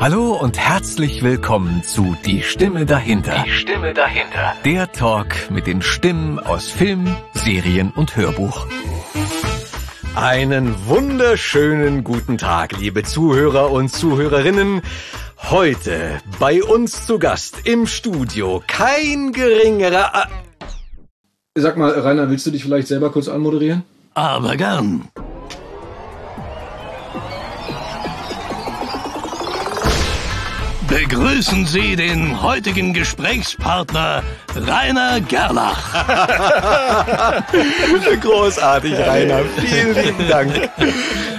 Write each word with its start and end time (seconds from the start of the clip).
Hallo 0.00 0.32
und 0.32 0.58
herzlich 0.58 1.22
willkommen 1.22 1.82
zu 1.84 2.16
Die 2.24 2.42
Stimme 2.42 2.86
dahinter. 2.86 3.44
Die 3.44 3.50
Stimme 3.50 3.92
dahinter. 3.92 4.54
Der 4.64 4.90
Talk 4.90 5.50
mit 5.50 5.66
den 5.66 5.82
Stimmen 5.82 6.38
aus 6.38 6.70
Film, 6.70 7.14
Serien 7.34 7.92
und 7.94 8.16
Hörbuch. 8.16 8.66
Einen 10.14 10.74
wunderschönen 10.86 12.02
guten 12.02 12.38
Tag, 12.38 12.78
liebe 12.78 13.02
Zuhörer 13.02 13.70
und 13.70 13.90
Zuhörerinnen. 13.90 14.80
Heute 15.50 16.18
bei 16.38 16.64
uns 16.64 17.04
zu 17.04 17.18
Gast 17.18 17.68
im 17.68 17.86
Studio 17.86 18.62
kein 18.66 19.32
geringerer... 19.32 20.14
A 20.14 20.28
Sag 21.54 21.76
mal, 21.76 21.90
Rainer, 21.90 22.30
willst 22.30 22.46
du 22.46 22.50
dich 22.50 22.64
vielleicht 22.64 22.88
selber 22.88 23.12
kurz 23.12 23.28
anmoderieren? 23.28 23.82
Aber 24.14 24.56
gern. 24.56 25.10
Begrüßen 31.08 31.66
Sie 31.66 31.96
den 31.96 32.42
heutigen 32.42 32.92
Gesprächspartner 32.92 34.22
Rainer 34.54 35.18
Gerlach. 35.22 35.94
Großartig, 38.20 38.98
Rainer. 38.98 39.40
Vielen 39.56 39.94
lieben 39.94 40.28
Dank. 40.28 40.68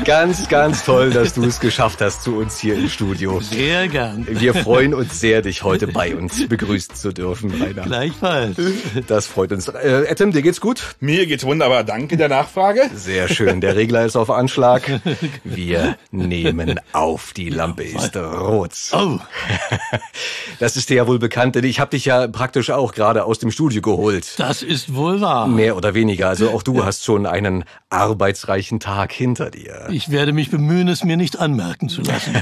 Ganz, 0.05 0.47
ganz 0.47 0.83
toll, 0.83 1.11
dass 1.11 1.33
du 1.33 1.43
es 1.43 1.59
geschafft 1.59 2.01
hast 2.01 2.23
zu 2.23 2.35
uns 2.37 2.59
hier 2.59 2.75
im 2.75 2.89
Studio. 2.89 3.39
Sehr 3.39 3.87
gern. 3.87 4.25
Wir 4.27 4.53
freuen 4.53 4.93
uns 4.93 5.19
sehr, 5.19 5.41
dich 5.41 5.63
heute 5.63 5.87
bei 5.87 6.15
uns 6.15 6.47
begrüßen 6.47 6.95
zu 6.95 7.11
dürfen, 7.11 7.51
Rainer. 7.61 7.83
Gleichfalls. 7.83 8.57
Das 9.07 9.27
freut 9.27 9.51
uns. 9.51 9.67
Äh, 9.67 10.05
Etem, 10.07 10.31
dir 10.31 10.41
geht's 10.41 10.59
gut? 10.59 10.95
Mir 10.99 11.27
geht's 11.27 11.43
wunderbar. 11.43 11.83
Danke 11.83 12.17
der 12.17 12.29
Nachfrage. 12.29 12.89
Sehr 12.95 13.27
schön. 13.27 13.61
Der 13.61 13.75
Regler 13.75 14.05
ist 14.05 14.15
auf 14.15 14.29
Anschlag. 14.31 15.01
Wir 15.43 15.95
nehmen 16.11 16.79
auf. 16.93 17.33
Die 17.33 17.49
Lampe 17.49 17.83
ist 17.83 18.15
rot. 18.15 18.71
Oh, 18.93 19.19
Das 20.59 20.77
ist 20.77 20.89
dir 20.89 20.97
ja 20.97 21.07
wohl 21.07 21.19
bekannt, 21.19 21.55
denn 21.55 21.63
ich 21.63 21.79
habe 21.79 21.91
dich 21.91 22.05
ja 22.05 22.27
praktisch 22.27 22.69
auch 22.71 22.93
gerade 22.93 23.25
aus 23.25 23.39
dem 23.39 23.51
Studio 23.51 23.81
geholt. 23.81 24.39
das 24.39 24.63
ist 24.63 24.93
wohl 24.95 25.21
wahr. 25.21 25.47
Mehr 25.47 25.75
oder 25.75 25.93
weniger. 25.93 26.29
Also 26.29 26.49
auch 26.49 26.63
du 26.63 26.83
hast 26.85 27.03
schon 27.03 27.25
einen 27.25 27.65
arbeitsreichen 27.91 28.79
Tag 28.79 29.11
hinter 29.11 29.51
dir. 29.51 29.87
Ich 29.91 30.09
werde 30.09 30.33
mich 30.33 30.49
bemühen, 30.49 30.87
es 30.87 31.03
mir 31.03 31.17
nicht 31.17 31.39
anmerken 31.39 31.89
zu 31.89 32.01
lassen. 32.01 32.41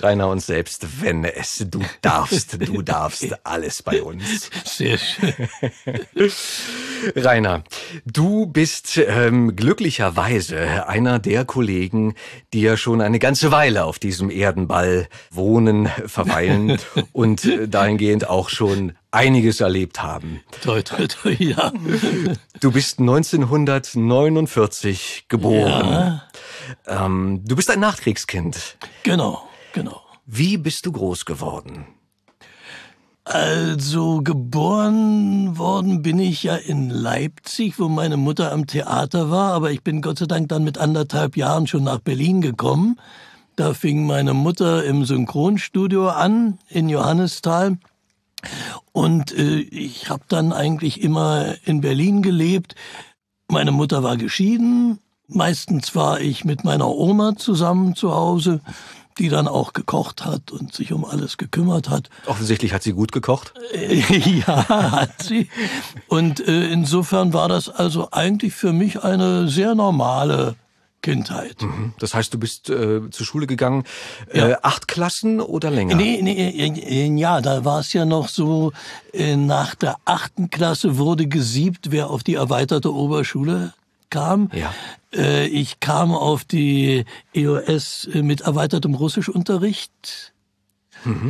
Rainer 0.00 0.28
und 0.28 0.40
selbst 0.40 1.00
wenn 1.00 1.24
es 1.24 1.64
du 1.68 1.80
darfst, 2.02 2.58
du 2.60 2.82
darfst 2.82 3.34
alles 3.44 3.82
bei 3.82 4.02
uns. 4.02 4.50
Sehr 4.64 4.98
schön. 4.98 5.32
Rainer, 7.16 7.64
du 8.04 8.46
bist 8.46 8.98
ähm, 8.98 9.56
glücklicherweise 9.56 10.88
einer 10.88 11.18
der 11.18 11.44
Kollegen, 11.44 12.14
die 12.52 12.60
ja 12.60 12.76
schon 12.76 13.00
eine 13.00 13.18
ganze 13.18 13.50
Weile 13.50 13.84
auf 13.84 13.98
diesem 13.98 14.30
Erdenball 14.30 15.08
wohnen, 15.30 15.88
verweilen 16.06 16.78
und 17.12 17.44
äh, 17.44 17.68
dahingehend 17.68 18.28
auch 18.28 18.50
schon 18.50 18.92
einiges 19.12 19.60
erlebt 19.60 20.02
haben. 20.02 20.40
Toi, 20.62 20.82
toi, 20.82 21.06
toi, 21.06 21.36
ja. 21.38 21.70
Du 22.60 22.72
bist 22.72 22.98
1949 22.98 25.26
geboren. 25.28 26.20
Ähm, 26.86 27.42
du 27.44 27.54
bist 27.54 27.70
ein 27.70 27.80
Nachkriegskind. 27.80 28.78
Genau, 29.04 29.46
genau. 29.72 30.00
Wie 30.26 30.56
bist 30.56 30.86
du 30.86 30.92
groß 30.92 31.26
geworden? 31.26 31.86
Also 33.24 34.20
geboren 34.22 35.56
worden 35.56 36.02
bin 36.02 36.18
ich 36.18 36.42
ja 36.42 36.56
in 36.56 36.90
Leipzig, 36.90 37.78
wo 37.78 37.88
meine 37.88 38.16
Mutter 38.16 38.50
am 38.50 38.66
Theater 38.66 39.30
war, 39.30 39.52
aber 39.52 39.70
ich 39.70 39.82
bin 39.82 40.02
Gott 40.02 40.18
sei 40.18 40.26
Dank 40.26 40.48
dann 40.48 40.64
mit 40.64 40.76
anderthalb 40.76 41.36
Jahren 41.36 41.68
schon 41.68 41.84
nach 41.84 42.00
Berlin 42.00 42.40
gekommen. 42.40 42.98
Da 43.54 43.74
fing 43.74 44.06
meine 44.06 44.34
Mutter 44.34 44.84
im 44.84 45.04
Synchronstudio 45.04 46.08
an 46.08 46.58
in 46.68 46.88
Johannisthal. 46.88 47.78
Und 48.92 49.36
äh, 49.36 49.60
ich 49.60 50.10
habe 50.10 50.24
dann 50.28 50.52
eigentlich 50.52 51.02
immer 51.02 51.54
in 51.64 51.80
Berlin 51.80 52.22
gelebt. 52.22 52.74
Meine 53.48 53.72
Mutter 53.72 54.02
war 54.02 54.16
geschieden. 54.16 54.98
Meistens 55.28 55.94
war 55.94 56.20
ich 56.20 56.44
mit 56.44 56.64
meiner 56.64 56.88
Oma 56.88 57.36
zusammen 57.36 57.94
zu 57.94 58.14
Hause, 58.14 58.60
die 59.18 59.28
dann 59.28 59.48
auch 59.48 59.72
gekocht 59.72 60.24
hat 60.24 60.50
und 60.50 60.74
sich 60.74 60.92
um 60.92 61.04
alles 61.04 61.36
gekümmert 61.36 61.88
hat. 61.88 62.10
Offensichtlich 62.26 62.72
hat 62.72 62.82
sie 62.82 62.92
gut 62.92 63.12
gekocht. 63.12 63.54
ja, 64.46 64.68
hat 64.90 65.22
sie. 65.22 65.48
Und 66.08 66.46
äh, 66.46 66.68
insofern 66.68 67.32
war 67.32 67.48
das 67.48 67.68
also 67.68 68.08
eigentlich 68.10 68.54
für 68.54 68.72
mich 68.72 69.02
eine 69.02 69.48
sehr 69.48 69.74
normale 69.74 70.56
Kindheit. 71.02 71.56
Das 71.98 72.14
heißt, 72.14 72.32
du 72.32 72.38
bist 72.38 72.70
äh, 72.70 73.10
zur 73.10 73.26
Schule 73.26 73.46
gegangen, 73.46 73.84
Ja. 74.32 74.48
äh, 74.48 74.56
acht 74.62 74.88
Klassen 74.88 75.40
oder 75.40 75.70
länger? 75.70 75.96
Nee, 75.96 76.20
nee, 76.22 76.32
äh, 76.48 77.06
äh, 77.06 77.18
ja, 77.18 77.40
da 77.40 77.64
war 77.64 77.80
es 77.80 77.92
ja 77.92 78.04
noch 78.04 78.28
so, 78.28 78.72
äh, 79.12 79.36
nach 79.36 79.74
der 79.74 79.96
achten 80.04 80.48
Klasse 80.50 80.96
wurde 80.98 81.26
gesiebt, 81.26 81.90
wer 81.90 82.08
auf 82.10 82.22
die 82.22 82.34
erweiterte 82.34 82.92
Oberschule 82.94 83.74
kam. 84.10 84.50
Ja. 84.54 84.72
Äh, 85.14 85.46
ich 85.48 85.80
kam 85.80 86.12
auf 86.14 86.44
die 86.44 87.04
EOS 87.34 88.08
äh, 88.12 88.22
mit 88.22 88.42
erweitertem 88.42 88.94
Russischunterricht. 88.94 90.31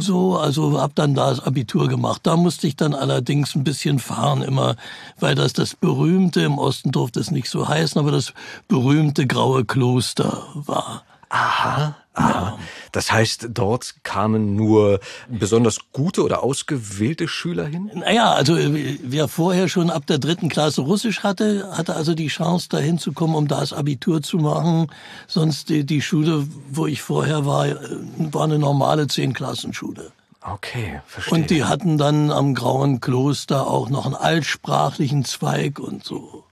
So, 0.00 0.36
also 0.36 0.80
hab 0.80 0.94
dann 0.94 1.14
da 1.14 1.30
das 1.30 1.40
Abitur 1.40 1.88
gemacht. 1.88 2.20
Da 2.24 2.36
musste 2.36 2.66
ich 2.66 2.76
dann 2.76 2.94
allerdings 2.94 3.54
ein 3.54 3.64
bisschen 3.64 3.98
fahren 3.98 4.42
immer, 4.42 4.76
weil 5.18 5.34
das 5.34 5.52
das 5.52 5.74
berühmte, 5.74 6.42
im 6.42 6.58
Osten 6.58 6.92
durfte 6.92 7.20
es 7.20 7.30
nicht 7.30 7.48
so 7.48 7.68
heißen, 7.68 7.98
aber 7.98 8.10
das 8.10 8.34
berühmte 8.68 9.26
graue 9.26 9.64
Kloster 9.64 10.46
war. 10.54 11.04
Aha. 11.32 11.96
Aha. 12.12 12.58
Das 12.92 13.10
heißt, 13.10 13.48
dort 13.52 13.94
kamen 14.02 14.54
nur 14.54 15.00
besonders 15.30 15.78
gute 15.92 16.22
oder 16.22 16.42
ausgewählte 16.42 17.26
Schüler 17.26 17.64
hin? 17.64 17.90
Naja, 17.94 18.32
also 18.32 18.54
äh, 18.54 18.98
wer 19.02 19.28
vorher 19.28 19.68
schon 19.68 19.88
ab 19.88 20.06
der 20.06 20.18
dritten 20.18 20.50
Klasse 20.50 20.82
Russisch 20.82 21.22
hatte, 21.22 21.74
hatte 21.74 21.96
also 21.96 22.14
die 22.14 22.28
Chance, 22.28 22.68
da 22.68 22.76
hinzukommen, 22.76 23.34
um 23.34 23.48
da 23.48 23.60
das 23.60 23.72
Abitur 23.72 24.20
zu 24.20 24.36
machen. 24.36 24.88
Sonst 25.26 25.70
die, 25.70 25.86
die 25.86 26.02
Schule, 26.02 26.46
wo 26.70 26.86
ich 26.86 27.00
vorher 27.00 27.46
war, 27.46 27.66
äh, 27.66 27.76
war 28.18 28.44
eine 28.44 28.58
normale 28.58 29.06
Zehn-Klassenschule. 29.06 30.12
Okay, 30.42 31.00
verstehe. 31.06 31.38
Und 31.38 31.48
die 31.48 31.64
hatten 31.64 31.96
dann 31.96 32.30
am 32.30 32.54
Grauen 32.54 33.00
Kloster 33.00 33.66
auch 33.68 33.88
noch 33.88 34.04
einen 34.04 34.16
altsprachlichen 34.16 35.24
Zweig 35.24 35.78
und 35.78 36.04
so. 36.04 36.44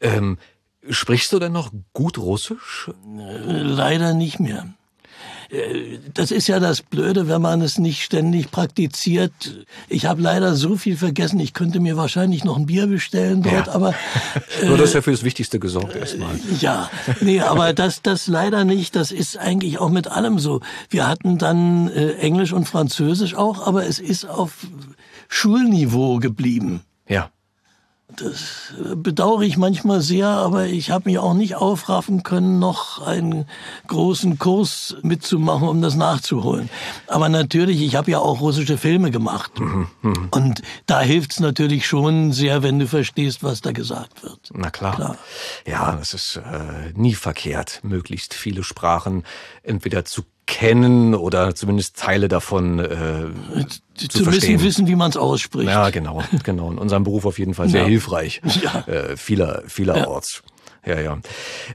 ähm, 0.00 0.36
sprichst 0.88 1.32
du 1.32 1.38
denn 1.38 1.52
noch 1.52 1.70
gut 1.92 2.18
Russisch? 2.18 2.90
Äh, 3.18 3.62
Leider 3.62 4.14
nicht 4.14 4.40
mehr. 4.40 4.66
Äh, 5.50 5.98
Das 6.14 6.30
ist 6.30 6.46
ja 6.46 6.60
das 6.60 6.80
Blöde, 6.82 7.28
wenn 7.28 7.42
man 7.42 7.60
es 7.60 7.78
nicht 7.78 8.02
ständig 8.02 8.50
praktiziert. 8.50 9.32
Ich 9.88 10.06
habe 10.06 10.22
leider 10.22 10.54
so 10.54 10.76
viel 10.76 10.96
vergessen. 10.96 11.38
Ich 11.40 11.52
könnte 11.54 11.80
mir 11.80 11.96
wahrscheinlich 11.96 12.44
noch 12.44 12.56
ein 12.56 12.66
Bier 12.66 12.86
bestellen 12.86 13.42
dort, 13.42 13.66
Ja. 13.66 13.72
aber 13.74 13.94
Nur 14.64 14.78
das 14.78 14.90
ist 14.90 14.94
ja 14.94 15.02
für 15.02 15.10
das 15.10 15.22
Wichtigste 15.24 15.58
gesorgt 15.58 15.96
erstmal. 15.96 16.38
Ja, 16.60 16.88
nee, 17.20 17.40
aber 17.40 17.72
das, 17.72 18.00
das 18.02 18.26
leider 18.28 18.64
nicht. 18.64 18.94
Das 18.96 19.12
ist 19.12 19.36
eigentlich 19.36 19.78
auch 19.78 19.90
mit 19.90 20.06
allem 20.08 20.38
so. 20.38 20.60
Wir 20.88 21.06
hatten 21.08 21.36
dann 21.38 21.88
äh, 21.88 22.12
Englisch 22.14 22.52
und 22.52 22.66
Französisch 22.68 23.34
auch, 23.34 23.66
aber 23.66 23.86
es 23.86 23.98
ist 23.98 24.24
auf 24.24 24.52
Schulniveau 25.28 26.18
geblieben. 26.18 26.82
Ja. 27.08 27.30
Das 28.16 28.74
äh, 28.78 28.96
bedauere 28.96 29.42
ich 29.42 29.56
manchmal 29.56 30.00
sehr, 30.00 30.28
aber 30.28 30.66
ich 30.66 30.90
habe 30.90 31.08
mich 31.08 31.18
auch 31.18 31.34
nicht 31.34 31.54
aufraffen 31.56 32.22
können, 32.22 32.58
noch 32.58 33.00
einen 33.04 33.46
großen 33.86 34.38
Kurs 34.38 34.96
mitzumachen, 35.02 35.68
um 35.68 35.82
das 35.82 35.94
nachzuholen. 35.94 36.68
Aber 37.06 37.28
natürlich, 37.28 37.80
ich 37.82 37.94
habe 37.96 38.10
ja 38.10 38.18
auch 38.18 38.40
russische 38.40 38.78
Filme 38.78 39.10
gemacht. 39.10 39.52
Und 40.30 40.62
da 40.86 41.00
hilft's 41.00 41.40
natürlich 41.40 41.86
schon 41.86 42.32
sehr, 42.32 42.62
wenn 42.62 42.78
du 42.78 42.86
verstehst, 42.86 43.42
was 43.42 43.60
da 43.60 43.72
gesagt 43.72 44.22
wird. 44.22 44.50
Na 44.52 44.70
klar. 44.70 44.94
Klar. 44.94 45.18
Ja, 45.66 45.98
es 46.00 46.14
ist 46.14 46.36
äh, 46.36 46.92
nie 46.94 47.14
verkehrt, 47.14 47.80
möglichst 47.82 48.34
viele 48.34 48.62
Sprachen 48.62 49.24
entweder 49.62 50.04
zu 50.04 50.22
kennen 50.50 51.14
oder 51.14 51.54
zumindest 51.54 51.96
Teile 51.96 52.26
davon 52.28 52.80
äh, 52.80 52.88
zu 53.94 54.08
Zumindest 54.08 54.24
verstehen. 54.24 54.62
wissen, 54.62 54.86
wie 54.88 54.96
man 54.96 55.10
es 55.10 55.16
ausspricht. 55.16 55.68
Ja, 55.70 55.90
genau, 55.90 56.22
genau. 56.42 56.70
In 56.72 56.78
unserem 56.78 57.04
Beruf 57.04 57.24
auf 57.24 57.38
jeden 57.38 57.54
Fall 57.54 57.68
sehr 57.70 57.82
Ja. 57.82 57.86
hilfreich. 57.86 58.42
Ja. 58.60 58.80
Äh, 58.92 59.16
vieler, 59.16 59.62
vielerorts. 59.66 60.42
Ja, 60.86 60.98
ja. 60.98 61.18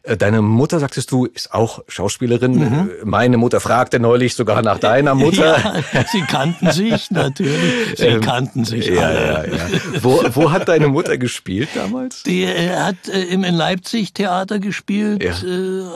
Äh, 0.04 0.18
Deine 0.18 0.42
Mutter, 0.42 0.80
sagtest 0.80 1.12
du, 1.12 1.26
ist 1.26 1.54
auch 1.54 1.84
Schauspielerin. 1.88 2.62
Äh, 2.62 3.06
Meine 3.06 3.38
Mutter 3.38 3.60
fragte 3.60 4.00
neulich 4.00 4.34
sogar 4.36 4.62
nach 4.62 4.80
deiner 4.80 5.14
Mutter. 5.16 5.58
Mhm. 5.60 5.84
Ja, 5.94 6.06
sie 6.12 6.22
kannten 6.22 6.72
sich 6.72 7.12
natürlich. 7.12 7.98
Sie 7.98 8.20
kannten 8.20 8.66
sich 8.66 8.88
Ähm, 8.90 8.96
Ja, 8.96 9.02
alle. 9.04 9.26
ja, 9.28 9.44
ja. 9.46 10.04
Wo, 10.04 10.24
wo 10.34 10.52
hat 10.52 10.68
deine 10.68 10.88
Mutter 10.88 11.18
gespielt 11.18 11.70
damals? 11.76 12.24
Die 12.24 12.44
äh, 12.44 12.76
hat 12.76 12.96
im 13.08 13.44
in 13.44 13.54
Leipzig 13.56 14.14
Theater 14.14 14.60
gespielt, 14.60 15.24
Ja. 15.24 15.34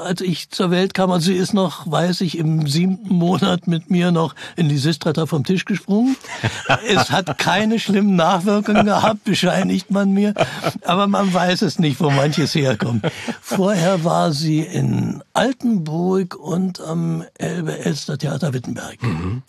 als 0.03 0.21
ich 0.21 0.49
zur 0.51 0.69
Welt 0.71 0.93
kam. 0.93 1.11
Also 1.11 1.27
sie 1.27 1.35
ist 1.35 1.53
noch, 1.53 1.89
weiß 1.89 2.21
ich, 2.21 2.37
im 2.37 2.67
siebten 2.67 3.13
Monat 3.13 3.67
mit 3.67 3.89
mir 3.89 4.11
noch 4.11 4.35
in 4.55 4.69
Lysistrata 4.69 5.25
vom 5.25 5.43
Tisch 5.43 5.65
gesprungen. 5.65 6.15
es 6.87 7.09
hat 7.11 7.37
keine 7.39 7.79
schlimmen 7.79 8.15
Nachwirkungen 8.15 8.85
gehabt, 8.85 9.23
bescheinigt 9.23 9.89
man 9.91 10.11
mir. 10.13 10.33
Aber 10.85 11.07
man 11.07 11.33
weiß 11.33 11.63
es 11.63 11.79
nicht, 11.79 11.99
wo 11.99 12.09
manches 12.11 12.53
herkommt. 12.55 12.98
Stimmt. 12.99 13.13
Vorher 13.41 14.03
war 14.03 14.31
sie 14.31 14.61
in 14.61 15.23
Altenburg 15.33 16.35
und 16.35 16.81
am 16.81 17.23
Elbe-Elster 17.37 18.17
Theater 18.17 18.53
Wittenberg. 18.53 19.01
Mhm. 19.01 19.43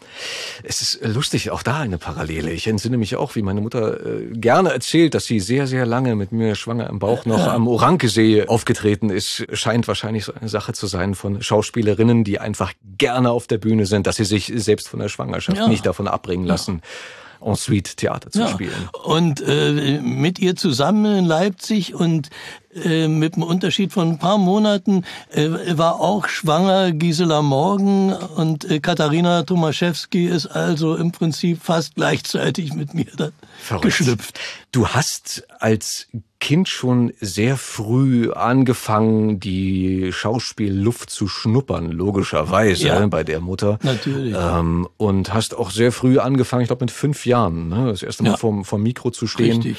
Es 0.62 0.82
ist 0.82 1.00
lustig, 1.02 1.50
auch 1.50 1.62
da 1.62 1.78
eine 1.78 1.98
Parallele. 1.98 2.50
Ich 2.50 2.66
entsinne 2.66 2.96
mich 2.96 3.16
auch, 3.16 3.34
wie 3.34 3.42
meine 3.42 3.60
Mutter 3.60 4.04
äh, 4.04 4.26
gerne 4.32 4.72
erzählt, 4.72 5.14
dass 5.14 5.26
sie 5.26 5.40
sehr, 5.40 5.66
sehr 5.66 5.86
lange 5.86 6.16
mit 6.16 6.32
mir 6.32 6.54
schwanger 6.54 6.88
im 6.88 6.98
Bauch 6.98 7.24
noch 7.26 7.38
ja. 7.38 7.54
am 7.54 7.68
Orankesee 7.68 8.46
aufgetreten 8.46 9.10
ist. 9.10 9.46
Scheint 9.52 9.88
wahrscheinlich 9.88 10.24
so 10.24 10.32
eine 10.34 10.48
Sache 10.48 10.72
zu 10.72 10.86
sein 10.86 11.14
von 11.14 11.42
Schauspielerinnen, 11.42 12.24
die 12.24 12.38
einfach 12.38 12.72
gerne 12.98 13.30
auf 13.30 13.46
der 13.46 13.58
Bühne 13.58 13.86
sind, 13.86 14.06
dass 14.06 14.16
sie 14.16 14.24
sich 14.24 14.52
selbst 14.54 14.88
von 14.88 15.00
der 15.00 15.08
Schwangerschaft 15.08 15.58
ja. 15.58 15.68
nicht 15.68 15.86
davon 15.86 16.08
abbringen 16.08 16.46
lassen. 16.46 16.80
Ja 16.82 16.90
ensuite 17.40 17.96
Theater 17.96 18.30
zu 18.30 18.40
ja. 18.40 18.48
spielen. 18.48 18.88
Und 19.04 19.42
äh, 19.46 20.00
mit 20.00 20.38
ihr 20.38 20.56
zusammen 20.56 21.18
in 21.18 21.24
Leipzig 21.24 21.94
und 21.94 22.30
äh, 22.74 23.08
mit 23.08 23.34
einem 23.34 23.42
Unterschied 23.42 23.92
von 23.92 24.10
ein 24.10 24.18
paar 24.18 24.38
Monaten 24.38 25.04
äh, 25.30 25.48
war 25.76 26.00
auch 26.00 26.28
schwanger 26.28 26.92
Gisela 26.92 27.42
Morgen 27.42 28.12
und 28.12 28.70
äh, 28.70 28.80
Katharina 28.80 29.42
Tomaszewski 29.42 30.26
ist 30.26 30.46
also 30.46 30.94
im 30.96 31.12
Prinzip 31.12 31.62
fast 31.62 31.96
gleichzeitig 31.96 32.72
mit 32.74 32.94
mir 32.94 33.10
dann 33.16 33.32
Verrückt. 33.60 33.84
geschlüpft. 33.84 34.38
Du 34.72 34.88
hast 34.88 35.44
als 35.58 36.06
Kind 36.40 36.68
schon 36.68 37.12
sehr 37.20 37.58
früh 37.58 38.32
angefangen, 38.32 39.40
die 39.40 40.10
Schauspielluft 40.10 41.10
zu 41.10 41.28
schnuppern, 41.28 41.90
logischerweise 41.90 42.86
ja, 42.86 43.06
bei 43.08 43.24
der 43.24 43.40
Mutter. 43.40 43.78
Natürlich. 43.82 44.34
Ähm, 44.36 44.88
und 44.96 45.34
hast 45.34 45.54
auch 45.54 45.70
sehr 45.70 45.92
früh 45.92 46.18
angefangen, 46.18 46.62
ich 46.62 46.68
glaube 46.68 46.84
mit 46.84 46.90
fünf 46.90 47.26
Jahren, 47.26 47.68
ne, 47.68 47.88
das 47.88 48.02
erste 48.02 48.22
Mal 48.22 48.30
ja. 48.30 48.36
vom, 48.38 48.64
vom 48.64 48.82
Mikro 48.82 49.10
zu 49.10 49.26
stehen. 49.26 49.56
Richtig. 49.56 49.78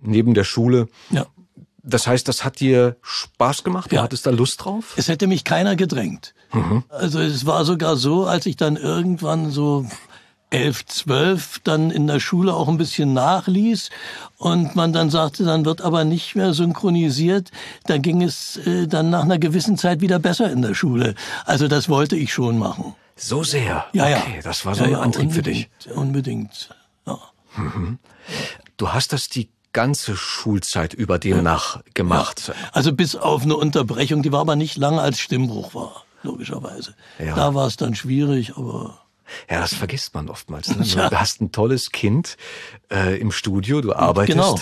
Neben 0.00 0.34
der 0.34 0.44
Schule. 0.44 0.88
Ja. 1.10 1.26
Das 1.82 2.06
heißt, 2.06 2.28
das 2.28 2.44
hat 2.44 2.60
dir 2.60 2.96
Spaß 3.02 3.64
gemacht? 3.64 3.90
Du 3.90 3.96
ja. 3.96 4.02
hattest 4.02 4.26
da 4.26 4.30
Lust 4.30 4.64
drauf? 4.64 4.94
Es 4.96 5.08
hätte 5.08 5.26
mich 5.26 5.44
keiner 5.44 5.76
gedrängt. 5.76 6.34
Mhm. 6.52 6.84
Also 6.88 7.20
es 7.20 7.46
war 7.46 7.64
sogar 7.64 7.96
so, 7.96 8.26
als 8.26 8.46
ich 8.46 8.56
dann 8.56 8.76
irgendwann 8.76 9.50
so 9.50 9.86
elf, 10.52 10.84
zwölf 10.86 11.60
dann 11.64 11.90
in 11.90 12.06
der 12.06 12.20
Schule 12.20 12.54
auch 12.54 12.68
ein 12.68 12.76
bisschen 12.76 13.12
nachließ 13.14 13.90
und 14.36 14.76
man 14.76 14.92
dann 14.92 15.10
sagte, 15.10 15.44
dann 15.44 15.64
wird 15.64 15.80
aber 15.80 16.04
nicht 16.04 16.34
mehr 16.34 16.52
synchronisiert, 16.52 17.50
da 17.86 17.98
ging 17.98 18.22
es 18.22 18.58
äh, 18.58 18.86
dann 18.86 19.10
nach 19.10 19.22
einer 19.22 19.38
gewissen 19.38 19.76
Zeit 19.76 20.00
wieder 20.00 20.18
besser 20.18 20.50
in 20.50 20.62
der 20.62 20.74
Schule. 20.74 21.14
Also 21.44 21.68
das 21.68 21.88
wollte 21.88 22.16
ich 22.16 22.32
schon 22.32 22.58
machen. 22.58 22.94
So 23.16 23.42
sehr? 23.44 23.86
Ja, 23.92 24.04
okay, 24.04 24.36
ja. 24.36 24.42
das 24.42 24.64
war 24.66 24.74
so 24.74 24.84
ja, 24.84 24.98
ein 24.98 25.04
Antrieb 25.04 25.32
für 25.32 25.42
dich. 25.42 25.70
Unbedingt, 25.94 26.74
ja. 27.06 27.18
Mhm. 27.56 27.98
Du 28.76 28.92
hast 28.92 29.12
das 29.12 29.28
die 29.28 29.48
ganze 29.72 30.16
Schulzeit 30.16 30.92
über 30.92 31.18
demnach 31.18 31.82
gemacht. 31.94 32.48
Ja. 32.48 32.54
Also 32.72 32.92
bis 32.92 33.16
auf 33.16 33.42
eine 33.42 33.56
Unterbrechung, 33.56 34.22
die 34.22 34.32
war 34.32 34.40
aber 34.40 34.56
nicht 34.56 34.76
lange 34.76 35.00
als 35.00 35.18
Stimmbruch 35.18 35.74
war, 35.74 36.04
logischerweise. 36.22 36.94
Ja. 37.18 37.34
Da 37.34 37.54
war 37.54 37.66
es 37.66 37.76
dann 37.76 37.94
schwierig, 37.94 38.56
aber 38.56 39.01
ja, 39.48 39.60
das 39.60 39.74
vergisst 39.74 40.14
man 40.14 40.28
oftmals. 40.28 40.68
Ne? 40.68 40.84
Ja. 40.92 41.08
Du 41.08 41.18
hast 41.18 41.40
ein 41.40 41.52
tolles 41.52 41.90
Kind 41.90 42.36
äh, 42.90 43.18
im 43.18 43.32
Studio, 43.32 43.80
du 43.80 43.94
arbeitest, 43.94 44.36
genau. 44.36 44.58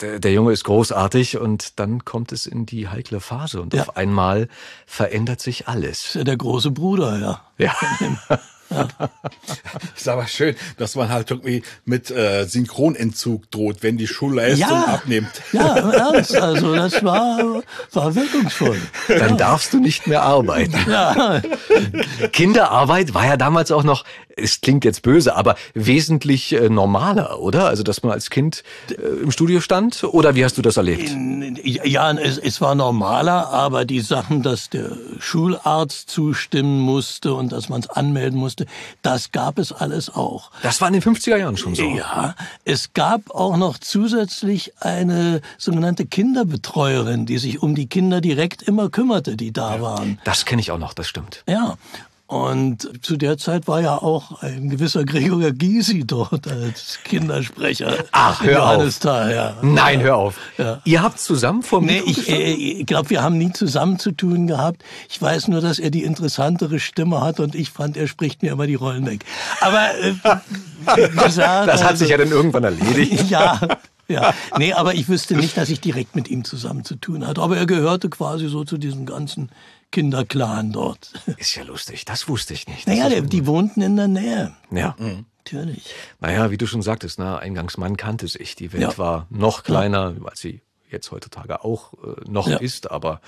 der, 0.00 0.18
der, 0.18 0.32
Junge 0.32 0.52
ist 0.52 0.64
großartig 0.64 1.36
und 1.36 1.78
dann 1.78 2.04
kommt 2.04 2.32
es 2.32 2.46
in 2.46 2.64
die 2.64 2.88
heikle 2.88 3.20
Phase 3.20 3.60
und 3.60 3.74
ja. 3.74 3.82
auf 3.82 3.96
einmal 3.96 4.48
verändert 4.86 5.40
sich 5.40 5.68
alles. 5.68 6.14
Ja 6.14 6.24
der 6.24 6.36
große 6.36 6.70
Bruder, 6.70 7.18
ja. 7.18 7.42
Ja. 7.58 8.38
Ja. 8.70 8.88
ist 9.96 10.08
aber 10.08 10.26
schön, 10.26 10.54
dass 10.76 10.94
man 10.94 11.08
halt 11.08 11.30
irgendwie 11.30 11.62
mit 11.84 12.10
äh, 12.10 12.44
Synchronentzug 12.44 13.50
droht, 13.50 13.82
wenn 13.82 13.96
die 13.96 14.06
Schulleistung 14.06 14.68
ja. 14.68 14.84
abnimmt. 14.84 15.42
Ja, 15.52 15.76
im 15.76 15.90
Ernst. 15.90 16.36
Also 16.36 16.74
das 16.74 17.02
war, 17.02 17.62
war 17.92 18.14
wirkungsvoll. 18.14 18.80
Dann 19.08 19.30
ja. 19.30 19.36
darfst 19.36 19.72
du 19.72 19.80
nicht 19.80 20.06
mehr 20.06 20.22
arbeiten. 20.22 20.76
Ja. 20.88 21.40
Kinderarbeit 22.32 23.14
war 23.14 23.26
ja 23.26 23.36
damals 23.36 23.70
auch 23.70 23.84
noch, 23.84 24.04
es 24.42 24.60
klingt 24.60 24.84
jetzt 24.84 25.02
böse, 25.02 25.36
aber 25.36 25.56
wesentlich 25.74 26.52
äh, 26.52 26.68
normaler, 26.68 27.40
oder? 27.40 27.66
Also 27.66 27.82
dass 27.82 28.02
man 28.02 28.12
als 28.12 28.30
Kind 28.30 28.64
äh, 28.90 28.94
im 29.22 29.30
Studio 29.30 29.60
stand? 29.60 30.02
Oder 30.04 30.34
wie 30.34 30.44
hast 30.44 30.58
du 30.58 30.62
das 30.62 30.76
erlebt? 30.76 31.14
Ja, 31.64 32.10
es, 32.12 32.38
es 32.38 32.60
war 32.60 32.74
normaler, 32.74 33.50
aber 33.50 33.84
die 33.84 34.00
Sachen, 34.00 34.42
dass 34.42 34.68
der 34.68 34.90
Schularzt 35.20 36.10
zustimmen 36.10 36.80
musste 36.80 37.34
und 37.34 37.52
dass 37.52 37.68
man 37.68 37.80
es 37.80 37.88
anmelden 37.88 38.38
musste, 38.38 38.48
musste. 38.48 38.66
Das 39.02 39.30
gab 39.30 39.58
es 39.58 39.72
alles 39.72 40.14
auch. 40.14 40.50
Das 40.62 40.80
war 40.80 40.88
in 40.88 40.94
den 40.94 41.02
50er 41.02 41.36
Jahren 41.36 41.56
schon 41.56 41.74
so. 41.74 41.82
Ja, 41.82 42.34
es 42.64 42.94
gab 42.94 43.30
auch 43.30 43.56
noch 43.56 43.78
zusätzlich 43.78 44.72
eine 44.80 45.42
sogenannte 45.58 46.06
Kinderbetreuerin, 46.06 47.26
die 47.26 47.38
sich 47.38 47.62
um 47.62 47.74
die 47.74 47.86
Kinder 47.86 48.20
direkt 48.20 48.62
immer 48.62 48.88
kümmerte, 48.88 49.36
die 49.36 49.52
da 49.52 49.82
waren. 49.82 50.18
Das 50.24 50.46
kenne 50.46 50.60
ich 50.60 50.70
auch 50.70 50.78
noch, 50.78 50.94
das 50.94 51.06
stimmt. 51.06 51.44
Ja. 51.46 51.76
Und 52.28 53.02
zu 53.02 53.16
der 53.16 53.38
Zeit 53.38 53.66
war 53.68 53.80
ja 53.80 53.96
auch 53.96 54.42
ein 54.42 54.68
gewisser 54.68 55.06
Gregor 55.06 55.50
Gysi 55.50 56.06
dort 56.06 56.46
als 56.46 56.98
Kindersprecher. 57.02 58.04
Ach, 58.12 58.42
hör 58.42 58.68
auf. 58.68 59.02
ja. 59.02 59.56
Nein, 59.62 60.02
hör 60.02 60.16
auf. 60.16 60.36
Ja. 60.58 60.82
Ihr 60.84 61.02
habt 61.02 61.20
zusammen 61.20 61.62
vor 61.62 61.80
mir. 61.80 62.02
Nee, 62.02 62.02
ich, 62.04 62.28
äh, 62.28 62.52
ich 62.52 62.86
glaube, 62.86 63.08
wir 63.08 63.22
haben 63.22 63.38
nie 63.38 63.54
zusammen 63.54 63.98
zu 63.98 64.12
tun 64.12 64.46
gehabt. 64.46 64.84
Ich 65.08 65.22
weiß 65.22 65.48
nur, 65.48 65.62
dass 65.62 65.78
er 65.78 65.90
die 65.90 66.04
interessantere 66.04 66.80
Stimme 66.80 67.22
hat 67.22 67.40
und 67.40 67.54
ich 67.54 67.70
fand, 67.70 67.96
er 67.96 68.06
spricht 68.06 68.42
mir 68.42 68.52
immer 68.52 68.66
die 68.66 68.74
Rollen 68.74 69.06
weg. 69.06 69.24
Aber 69.62 69.88
äh, 69.98 71.08
gesagt, 71.24 71.68
das 71.68 71.82
hat 71.82 71.96
sich 71.96 72.10
ja 72.10 72.18
dann 72.18 72.30
irgendwann 72.30 72.64
erledigt. 72.64 73.24
ja. 73.30 73.58
Ja, 74.10 74.32
nee, 74.56 74.72
aber 74.72 74.94
ich 74.94 75.08
wüsste 75.08 75.34
nicht, 75.34 75.56
dass 75.58 75.68
ich 75.68 75.80
direkt 75.82 76.16
mit 76.16 76.28
ihm 76.28 76.42
zusammen 76.42 76.82
zu 76.82 76.96
tun 76.96 77.26
hatte. 77.26 77.42
Aber 77.42 77.58
er 77.58 77.66
gehörte 77.66 78.08
quasi 78.08 78.48
so 78.48 78.64
zu 78.64 78.78
diesem 78.78 79.04
ganzen 79.04 79.50
Kinderclan 79.90 80.72
dort. 80.72 81.12
Ist 81.38 81.54
ja 81.54 81.64
lustig, 81.64 82.04
das 82.04 82.28
wusste 82.28 82.54
ich 82.54 82.66
nicht. 82.66 82.86
naja, 82.86 83.08
die, 83.08 83.22
die 83.22 83.46
wohnten 83.46 83.80
in 83.80 83.96
der 83.96 84.08
Nähe. 84.08 84.54
Ja. 84.70 84.94
Mhm. 84.98 85.26
Natürlich. 85.38 85.94
Naja, 86.20 86.50
wie 86.50 86.58
du 86.58 86.66
schon 86.66 86.82
sagtest, 86.82 87.18
na, 87.18 87.38
Eingangsmann 87.38 87.96
kannte 87.96 88.28
sich. 88.28 88.54
Die 88.54 88.72
Welt 88.74 88.82
ja. 88.82 88.98
war 88.98 89.26
noch 89.30 89.62
kleiner, 89.62 90.14
ja. 90.18 90.24
als 90.26 90.40
sie 90.40 90.60
jetzt 90.90 91.10
heutzutage 91.10 91.64
auch 91.64 91.94
äh, 91.94 92.30
noch 92.30 92.48
ja. 92.48 92.58
ist, 92.58 92.90
aber 92.90 93.20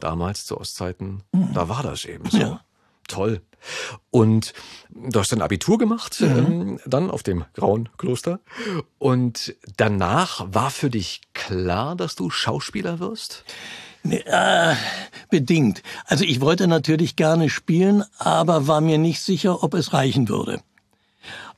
damals 0.00 0.44
zu 0.44 0.58
Ostzeiten, 0.58 1.22
mhm. 1.32 1.52
da 1.54 1.68
war 1.68 1.82
das 1.82 2.04
eben 2.04 2.28
so. 2.30 2.58
Toll. 3.06 3.40
Und 4.10 4.52
du 4.90 5.18
hast 5.18 5.32
ein 5.32 5.42
Abitur 5.42 5.78
gemacht, 5.78 6.20
mhm. 6.20 6.26
ähm, 6.26 6.80
dann 6.84 7.10
auf 7.10 7.22
dem 7.22 7.44
Grauen 7.54 7.88
Kloster. 7.96 8.40
Und 8.98 9.56
danach 9.76 10.46
war 10.52 10.70
für 10.70 10.90
dich 10.90 11.22
klar, 11.32 11.96
dass 11.96 12.14
du 12.14 12.30
Schauspieler 12.30 12.98
wirst? 12.98 13.44
Äh, 14.12 14.74
bedingt. 15.30 15.82
Also 16.06 16.24
ich 16.24 16.40
wollte 16.40 16.68
natürlich 16.68 17.16
gerne 17.16 17.50
spielen, 17.50 18.04
aber 18.18 18.66
war 18.66 18.80
mir 18.80 18.98
nicht 18.98 19.20
sicher, 19.20 19.62
ob 19.62 19.74
es 19.74 19.92
reichen 19.92 20.28
würde. 20.28 20.60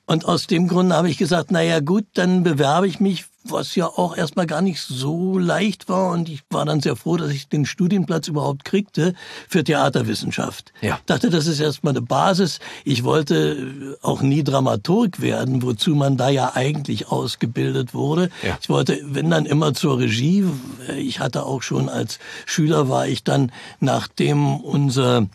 Und 0.06 0.24
aus 0.24 0.48
dem 0.48 0.66
Grund 0.66 0.92
habe 0.92 1.08
ich 1.08 1.18
gesagt, 1.18 1.52
na 1.52 1.62
ja 1.62 1.78
gut, 1.78 2.04
dann 2.14 2.42
bewerbe 2.42 2.88
ich 2.88 2.98
mich, 2.98 3.26
was 3.44 3.74
ja 3.74 3.86
auch 3.86 4.16
erstmal 4.16 4.46
gar 4.46 4.62
nicht 4.62 4.80
so 4.80 5.38
leicht 5.38 5.88
war. 5.88 6.10
Und 6.10 6.28
ich 6.28 6.42
war 6.50 6.64
dann 6.64 6.80
sehr 6.80 6.96
froh, 6.96 7.16
dass 7.16 7.30
ich 7.30 7.48
den 7.48 7.66
Studienplatz 7.66 8.28
überhaupt 8.28 8.64
kriegte 8.64 9.14
für 9.48 9.64
Theaterwissenschaft. 9.64 10.72
Ja. 10.80 11.00
Dachte, 11.06 11.30
das 11.30 11.46
ist 11.46 11.60
erstmal 11.60 11.92
eine 11.92 12.02
Basis. 12.02 12.60
Ich 12.84 13.04
wollte 13.04 13.96
auch 14.02 14.22
nie 14.22 14.44
Dramaturg 14.44 15.20
werden, 15.20 15.62
wozu 15.62 15.94
man 15.94 16.16
da 16.16 16.28
ja 16.28 16.52
eigentlich 16.54 17.08
ausgebildet 17.08 17.94
wurde. 17.94 18.30
Ja. 18.42 18.58
Ich 18.60 18.68
wollte, 18.68 19.00
wenn 19.04 19.30
dann 19.30 19.46
immer 19.46 19.74
zur 19.74 19.98
Regie. 19.98 20.44
Ich 20.96 21.20
hatte 21.20 21.44
auch 21.44 21.62
schon 21.62 21.88
als 21.88 22.18
Schüler 22.46 22.88
war 22.88 23.06
ich 23.06 23.24
dann, 23.24 23.52
nachdem 23.80 24.56
unser 24.56 25.26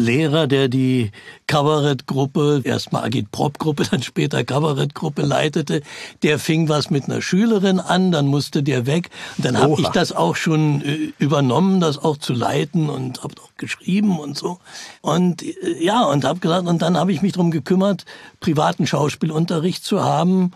Lehrer, 0.00 0.46
der 0.46 0.68
die 0.68 1.12
Kabarettgruppe, 1.46 2.62
erstmal 2.64 3.04
Agit-Prop-Gruppe, 3.04 3.84
dann 3.90 4.02
später 4.02 4.42
Kabarettgruppe 4.42 5.22
leitete, 5.22 5.82
der 6.22 6.38
fing 6.38 6.68
was 6.68 6.90
mit 6.90 7.04
einer 7.04 7.22
Schülerin 7.22 7.78
an, 7.78 8.10
dann 8.10 8.26
musste 8.26 8.62
der 8.62 8.86
weg. 8.86 9.10
Und 9.36 9.46
dann 9.46 9.58
habe 9.58 9.80
ich 9.80 9.88
das 9.88 10.12
auch 10.12 10.36
schon 10.36 10.82
äh, 10.82 11.12
übernommen, 11.18 11.80
das 11.80 11.98
auch 11.98 12.16
zu 12.16 12.32
leiten 12.32 12.90
und 12.90 13.22
habe 13.22 13.34
auch 13.42 13.50
geschrieben 13.56 14.18
und 14.18 14.36
so. 14.36 14.58
Und 15.00 15.42
äh, 15.42 15.84
ja, 15.84 16.04
und 16.04 16.24
habe 16.24 16.40
gesagt, 16.40 16.66
und 16.66 16.82
dann 16.82 16.96
habe 16.96 17.12
ich 17.12 17.22
mich 17.22 17.32
darum 17.32 17.50
gekümmert, 17.50 18.04
privaten 18.40 18.86
Schauspielunterricht 18.86 19.84
zu 19.84 20.02
haben 20.02 20.52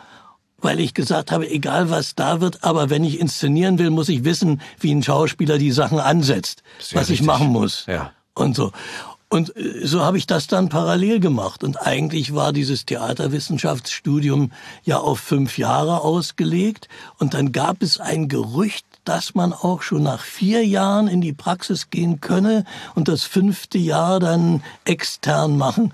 weil 0.65 0.81
ich 0.81 0.95
gesagt 0.95 1.31
habe, 1.31 1.49
egal 1.49 1.91
was 1.91 2.15
da 2.15 2.41
wird, 2.41 2.65
aber 2.65 2.89
wenn 2.89 3.05
ich 3.05 3.21
inszenieren 3.21 3.79
will, 3.79 3.91
muss 3.91 4.09
ich 4.09 4.25
wissen, 4.25 4.63
wie 4.81 4.93
ein 4.95 5.03
Schauspieler 5.03 5.59
die 5.59 5.71
Sachen 5.71 6.01
ansetzt, 6.01 6.63
Sehr 6.81 7.01
was 7.01 7.11
richtig. 7.11 7.21
ich 7.21 7.27
machen 7.27 7.49
muss. 7.49 7.85
Ja. 7.87 8.13
Und 8.35 8.57
so. 8.57 8.73
Und 9.29 9.57
äh, 9.57 9.87
so 9.87 10.03
habe 10.03 10.19
ich 10.19 10.27
das 10.27 10.47
dann 10.47 10.69
parallel 10.69 11.21
gemacht. 11.21 11.65
Und 11.65 11.77
eigentlich 11.77 12.35
war 12.35 12.53
dieses 12.53 12.87
Theaterwissenschaftsstudium 12.87 14.53
ja 14.85 14.99
auf 14.99 15.21
fünf 15.21 15.59
Jahre 15.59 16.03
ausgelegt. 16.03 16.89
Und 17.19 17.35
dann 17.35 17.53
gab 17.53 17.83
es 17.83 18.01
ein 18.01 18.29
Gerücht, 18.29 18.87
dass 19.05 19.35
man 19.35 19.53
auch 19.53 19.83
schon 19.83 20.03
nach 20.03 20.21
vier 20.21 20.65
Jahren 20.67 21.09
in 21.09 21.21
die 21.21 21.33
Praxis 21.33 21.91
gehen 21.91 22.21
könne 22.21 22.65
und 22.95 23.09
das 23.09 23.25
fünfte 23.25 23.79
Jahr 23.79 24.19
dann 24.19 24.63
extern 24.85 25.57
machen. 25.59 25.93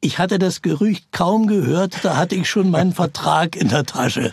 Ich 0.00 0.18
hatte 0.20 0.38
das 0.38 0.62
Gerücht 0.62 1.10
kaum 1.10 1.48
gehört, 1.48 2.04
da 2.04 2.16
hatte 2.16 2.36
ich 2.36 2.48
schon 2.48 2.70
meinen 2.70 2.92
Vertrag 2.92 3.56
in 3.56 3.68
der 3.68 3.84
Tasche 3.84 4.32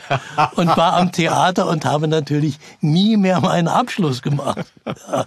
und 0.56 0.68
war 0.68 0.94
am 0.94 1.12
Theater 1.12 1.68
und 1.68 1.86
habe 1.86 2.08
natürlich 2.08 2.60
nie 2.82 3.18
mehr 3.18 3.42
meinen 3.42 3.68
Abschluss 3.68 4.22
gemacht. 4.22 4.66
Ja. 4.86 5.26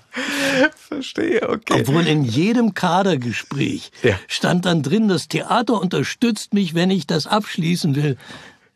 Verstehe, 0.77 1.49
okay. 1.49 1.81
Obwohl 1.81 2.07
in 2.07 2.23
jedem 2.23 2.73
Kadergespräch 2.75 3.91
Ja. 4.05 4.15
stand 4.29 4.65
dann 4.65 4.83
drin, 4.85 5.09
das 5.09 5.27
Theater 5.27 5.81
unterstützt 5.81 6.55
mich, 6.55 6.75
wenn 6.75 6.91
ich 6.93 7.09
das 7.09 7.27
abschließen 7.27 7.97
will. 7.97 8.17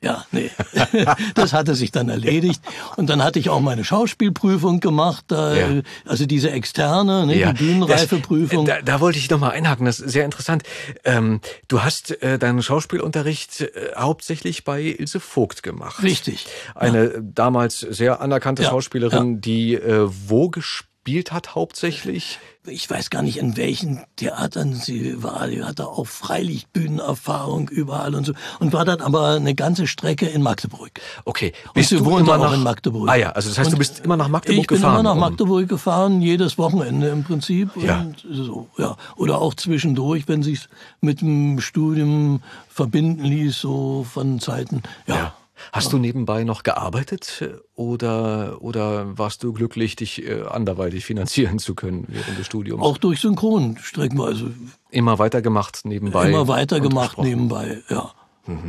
Ja, 0.03 0.27
nee. 0.33 0.51
Das 1.35 1.53
hatte 1.53 1.75
sich 1.75 1.93
dann 1.93 2.09
erledigt. 2.09 2.61
Und 2.97 3.09
dann 3.09 3.23
hatte 3.23 3.39
ich 3.39 3.49
auch 3.51 3.61
meine 3.61 3.85
Schauspielprüfung 3.85 4.81
gemacht, 4.81 5.25
da, 5.29 5.55
Ja. 5.55 5.71
äh, 5.71 5.83
also 6.05 6.27
diese 6.27 6.51
externe, 6.51 7.27
ne, 7.27 7.35
die 7.35 7.65
Bühnenreifeprüfung. 7.65 8.67
Das, 8.67 8.79
da, 8.79 8.83
da 8.83 9.01
wollte 9.01 9.19
ich 9.19 9.31
noch 9.31 9.39
mal 9.39 9.51
einhaken, 9.51 9.87
das 9.87 10.01
ist 10.01 10.11
sehr 10.13 10.25
interessant. 10.25 10.65
Ähm, 11.05 11.41
du 11.69 11.83
hast 11.83 12.21
äh, 12.23 12.39
deinen 12.39 12.63
Schauspielunterricht 12.63 13.61
äh, 13.61 13.71
hauptsächlich 13.97 14.65
bei 14.65 14.83
Ilse 14.83 15.21
Vogt 15.21 15.63
gemacht. 15.63 16.03
Richtig. 16.03 16.47
Eine 16.75 17.05
äh, 17.05 17.21
damals 17.23 17.81
sehr 17.81 18.21
anerkannte 18.21 18.65
Ja, 18.65 18.71
Schauspielerin, 18.71 19.41
die 19.41 19.75
äh, 19.75 20.09
wo 20.27 20.49
gespielt 20.51 20.89
hat 21.07 21.55
hauptsächlich? 21.55 22.39
ich 22.67 22.89
weiß 22.89 23.11
gar 23.11 23.23
nicht, 23.23 23.39
in 23.39 23.57
welchen 23.57 24.05
Theatern 24.17 24.75
sie 24.75 25.23
war. 25.23 25.49
Die 25.49 25.65
hatte 25.65 25.89
auch 25.89 26.07
Freilichtbühnenerfahrung 26.07 27.69
überall 27.69 28.15
und 28.15 28.25
so. 28.25 28.35
Und 28.61 28.73
war 28.73 28.85
dann 28.85 29.01
aber 29.01 29.31
eine 29.31 29.55
ganze 29.55 29.87
Strecke 29.87 30.27
in 30.27 30.43
Magdeburg. 30.43 30.93
Okay. 31.25 31.53
Und 31.75 31.85
sie 31.85 32.05
wohnte 32.05 32.33
auch 32.33 32.53
in 32.53 32.63
Magdeburg. 32.63 33.09
Ah 33.09 33.17
ja, 33.17 33.31
also 33.31 33.49
das 33.49 33.59
heißt, 33.59 33.71
du 33.71 33.75
Und 33.75 33.79
bist 33.79 34.01
immer 34.01 34.17
nach 34.17 34.29
Magdeburg 34.29 34.63
ich 34.63 34.67
bin 34.69 34.77
gefahren. 34.77 35.01
immer 35.01 35.15
nach 35.15 35.17
Magdeburg 35.17 35.69
gefahren, 35.69 36.23
jedes 36.23 36.57
Wochenende 36.57 37.09
im 37.09 37.25
Prinzip. 37.25 37.71
Ja. 37.77 38.01
Und 38.01 38.25
so, 38.31 38.69
ja. 38.79 38.97
Oder 39.17 39.41
auch 39.41 39.55
zwischendurch, 39.55 40.29
wenn 40.29 40.43
sich's 40.45 40.69
mit 41.01 41.21
dem 41.21 41.61
Studium 41.61 42.43
verbinden 42.69 43.25
ließ, 43.25 43.61
so 43.61 44.07
von 44.09 44.39
Zeiten. 44.39 44.83
Ja. 45.07 45.15
Ja. 45.17 45.35
Hast 45.73 45.93
du 45.93 45.99
nebenbei 45.99 46.45
noch 46.45 46.63
gearbeitet 46.63 47.43
äh, 47.43 47.55
oder, 47.75 48.63
oder 48.63 49.19
warst 49.19 49.43
du 49.43 49.53
glücklich, 49.53 49.97
dich 49.97 50.27
äh, 50.27 50.43
anderweitig 50.43 51.05
finanzieren 51.05 51.59
zu 51.59 51.75
können 51.75 52.07
während 52.09 52.39
des 52.39 52.47
Studiums? 52.47 52.83
Auch 52.83 52.99
durch 52.99 53.21
Synchron 53.21 53.79
streckenweise. 53.79 54.53
immer 54.91 55.19
weitergemacht 55.19 55.85
nebenbei. 55.85 56.29
Immer 56.29 56.49
weitergemacht 56.49 57.19
nebenbei, 57.19 57.83
ja. 57.89 58.13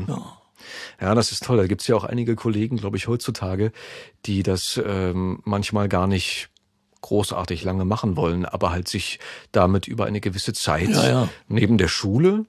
ja. 0.07 0.37
Ja, 1.01 1.15
das 1.15 1.31
ist 1.31 1.43
toll. 1.43 1.57
Da 1.57 1.67
gibt's 1.67 1.87
ja 1.87 1.95
auch 1.95 2.03
einige 2.03 2.35
Kollegen, 2.35 2.77
glaube 2.77 2.97
ich, 2.97 3.07
heutzutage, 3.07 3.71
die 4.25 4.43
das 4.43 4.81
ähm, 4.85 5.41
manchmal 5.43 5.89
gar 5.89 6.07
nicht 6.07 6.49
großartig 7.01 7.63
lange 7.63 7.85
machen 7.85 8.15
wollen, 8.15 8.45
aber 8.45 8.71
halt 8.71 8.87
sich 8.87 9.19
damit 9.51 9.87
über 9.87 10.05
eine 10.05 10.21
gewisse 10.21 10.53
Zeit 10.53 10.89
Ja, 10.89 11.07
ja. 11.07 11.29
neben 11.47 11.77
der 11.77 11.89
Schule 11.89 12.45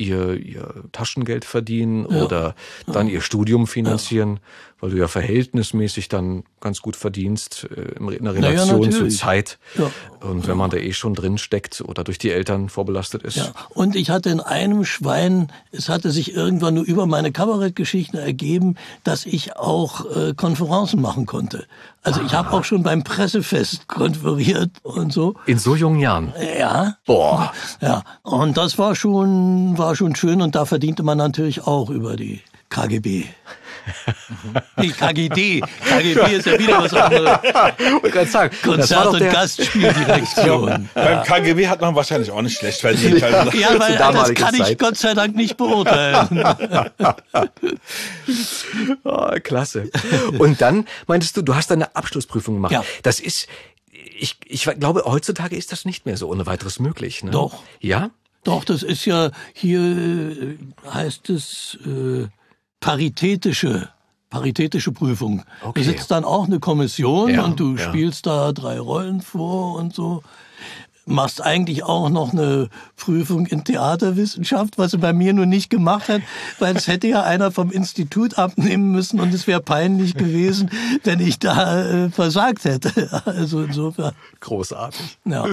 ihr, 0.00 0.34
ihr 0.34 0.84
Taschengeld 0.92 1.44
verdienen 1.44 2.06
oder 2.06 2.54
dann 2.86 3.08
ihr 3.08 3.20
Studium 3.20 3.66
finanzieren, 3.66 4.40
weil 4.80 4.90
du 4.90 4.96
ja 4.96 5.08
verhältnismäßig 5.08 6.08
dann 6.08 6.44
ganz 6.60 6.80
gut 6.80 6.96
verdienst 6.96 7.68
äh, 7.74 7.98
in 7.98 8.26
einer 8.26 8.32
ja, 8.32 8.50
Relation 8.50 8.82
zur 8.82 8.90
natürlich. 8.92 9.18
Zeit. 9.18 9.58
Ja. 9.78 9.90
Und 10.20 10.46
wenn 10.46 10.56
man 10.56 10.70
da 10.70 10.76
eh 10.76 10.92
schon 10.92 11.14
drin 11.14 11.38
steckt 11.38 11.80
oder 11.80 12.04
durch 12.04 12.18
die 12.18 12.30
Eltern 12.30 12.68
vorbelastet 12.68 13.22
ist. 13.22 13.36
Ja, 13.36 13.52
und 13.70 13.96
ich 13.96 14.10
hatte 14.10 14.30
in 14.30 14.40
einem 14.40 14.84
Schwein, 14.84 15.52
es 15.72 15.88
hatte 15.88 16.10
sich 16.10 16.34
irgendwann 16.34 16.74
nur 16.74 16.84
über 16.84 17.06
meine 17.06 17.32
Kabarettgeschichten 17.32 18.18
ergeben, 18.18 18.76
dass 19.04 19.26
ich 19.26 19.56
auch 19.56 20.04
äh, 20.16 20.34
Konferenzen 20.34 21.00
machen 21.00 21.26
konnte. 21.26 21.66
Also 22.02 22.22
ich 22.22 22.32
habe 22.32 22.50
auch 22.52 22.64
schon 22.64 22.82
beim 22.82 23.04
Pressefest 23.04 23.86
konferiert 23.86 24.70
und 24.82 25.12
so. 25.12 25.34
In 25.44 25.58
so 25.58 25.76
jungen 25.76 26.00
Jahren. 26.00 26.32
Ja. 26.58 26.96
Boah. 27.04 27.52
Ja, 27.82 28.02
und 28.22 28.56
das 28.56 28.78
war 28.78 28.94
schon, 28.94 29.76
war 29.76 29.94
schon 29.94 30.16
schön 30.16 30.40
und 30.40 30.54
da 30.54 30.64
verdiente 30.64 31.02
man 31.02 31.18
natürlich 31.18 31.66
auch 31.66 31.90
über 31.90 32.16
die 32.16 32.40
KGB. 32.70 33.24
Nee, 34.76 34.88
KGD. 34.88 35.60
KGB 35.60 36.36
ist 36.36 36.46
ja 36.46 36.58
wieder 36.58 36.82
was 36.82 36.94
anderes. 36.94 38.30
sagen, 38.32 38.56
war 38.64 38.76
Konzert- 38.76 39.06
und 39.08 39.18
Gastspieldirektion. 39.20 40.88
Beim 40.94 41.22
KGB 41.24 41.68
hat 41.68 41.80
man 41.80 41.94
wahrscheinlich 41.94 42.30
auch 42.30 42.42
nicht 42.42 42.58
schlecht 42.58 42.80
verdient. 42.80 43.22
Also, 43.22 43.56
Ja, 43.58 43.78
weil 43.78 43.96
das 43.96 44.34
kann 44.34 44.54
ich 44.54 44.62
Zeit. 44.62 44.78
Gott 44.78 44.96
sei 44.96 45.14
Dank 45.14 45.36
nicht 45.36 45.56
beurteilen. 45.56 46.44
Ah, 49.04 49.38
klasse. 49.40 49.90
Und 50.38 50.60
dann 50.60 50.86
meintest 51.06 51.36
du, 51.36 51.42
du 51.42 51.54
hast 51.54 51.70
deine 51.70 51.94
Abschlussprüfung 51.96 52.54
gemacht. 52.54 52.72
Ja. 52.72 52.84
Das 53.02 53.20
ist, 53.20 53.48
ich, 54.18 54.36
ich 54.46 54.64
glaube, 54.78 55.02
heutzutage 55.06 55.56
ist 55.56 55.72
das 55.72 55.84
nicht 55.84 56.06
mehr 56.06 56.16
so 56.16 56.28
ohne 56.28 56.46
weiteres 56.46 56.78
möglich. 56.78 57.22
Ne? 57.24 57.30
Doch. 57.30 57.62
Ja? 57.80 58.10
Doch, 58.44 58.64
das 58.64 58.82
ist 58.82 59.04
ja 59.04 59.30
hier 59.52 59.80
äh, 59.80 60.58
heißt 60.92 61.28
es 61.30 61.78
äh, 61.84 62.28
paritätische 62.80 63.88
paritätische 64.30 64.92
Prüfung. 64.92 65.42
Okay. 65.60 65.80
Da 65.80 65.90
sitzt 65.90 66.10
dann 66.12 66.24
auch 66.24 66.46
eine 66.46 66.60
Kommission 66.60 67.30
Ja, 67.34 67.44
und 67.44 67.58
du 67.58 67.74
ja. 67.74 67.88
spielst 67.88 68.26
da 68.26 68.52
drei 68.52 68.78
Rollen 68.78 69.20
vor 69.22 69.74
und 69.74 69.92
so. 69.92 70.22
Machst 71.04 71.42
eigentlich 71.42 71.82
auch 71.82 72.08
noch 72.10 72.32
eine 72.32 72.68
Prüfung 72.94 73.46
in 73.46 73.64
Theaterwissenschaft, 73.64 74.78
was 74.78 74.92
er 74.92 75.00
bei 75.00 75.12
mir 75.12 75.32
nur 75.32 75.46
nicht 75.46 75.68
gemacht 75.68 76.08
hat, 76.08 76.22
weil 76.60 76.76
es 76.76 76.86
hätte 76.86 77.08
ja 77.08 77.24
einer 77.24 77.50
vom 77.50 77.72
Institut 77.72 78.38
abnehmen 78.38 78.92
müssen 78.92 79.18
und 79.18 79.34
es 79.34 79.48
wäre 79.48 79.60
peinlich 79.60 80.14
gewesen, 80.14 80.70
wenn 81.02 81.18
ich 81.18 81.40
da 81.40 82.04
äh, 82.04 82.10
versagt 82.10 82.64
hätte. 82.64 83.22
Also 83.26 83.62
insofern, 83.62 84.12
Großartig. 84.38 85.18
ja. 85.24 85.46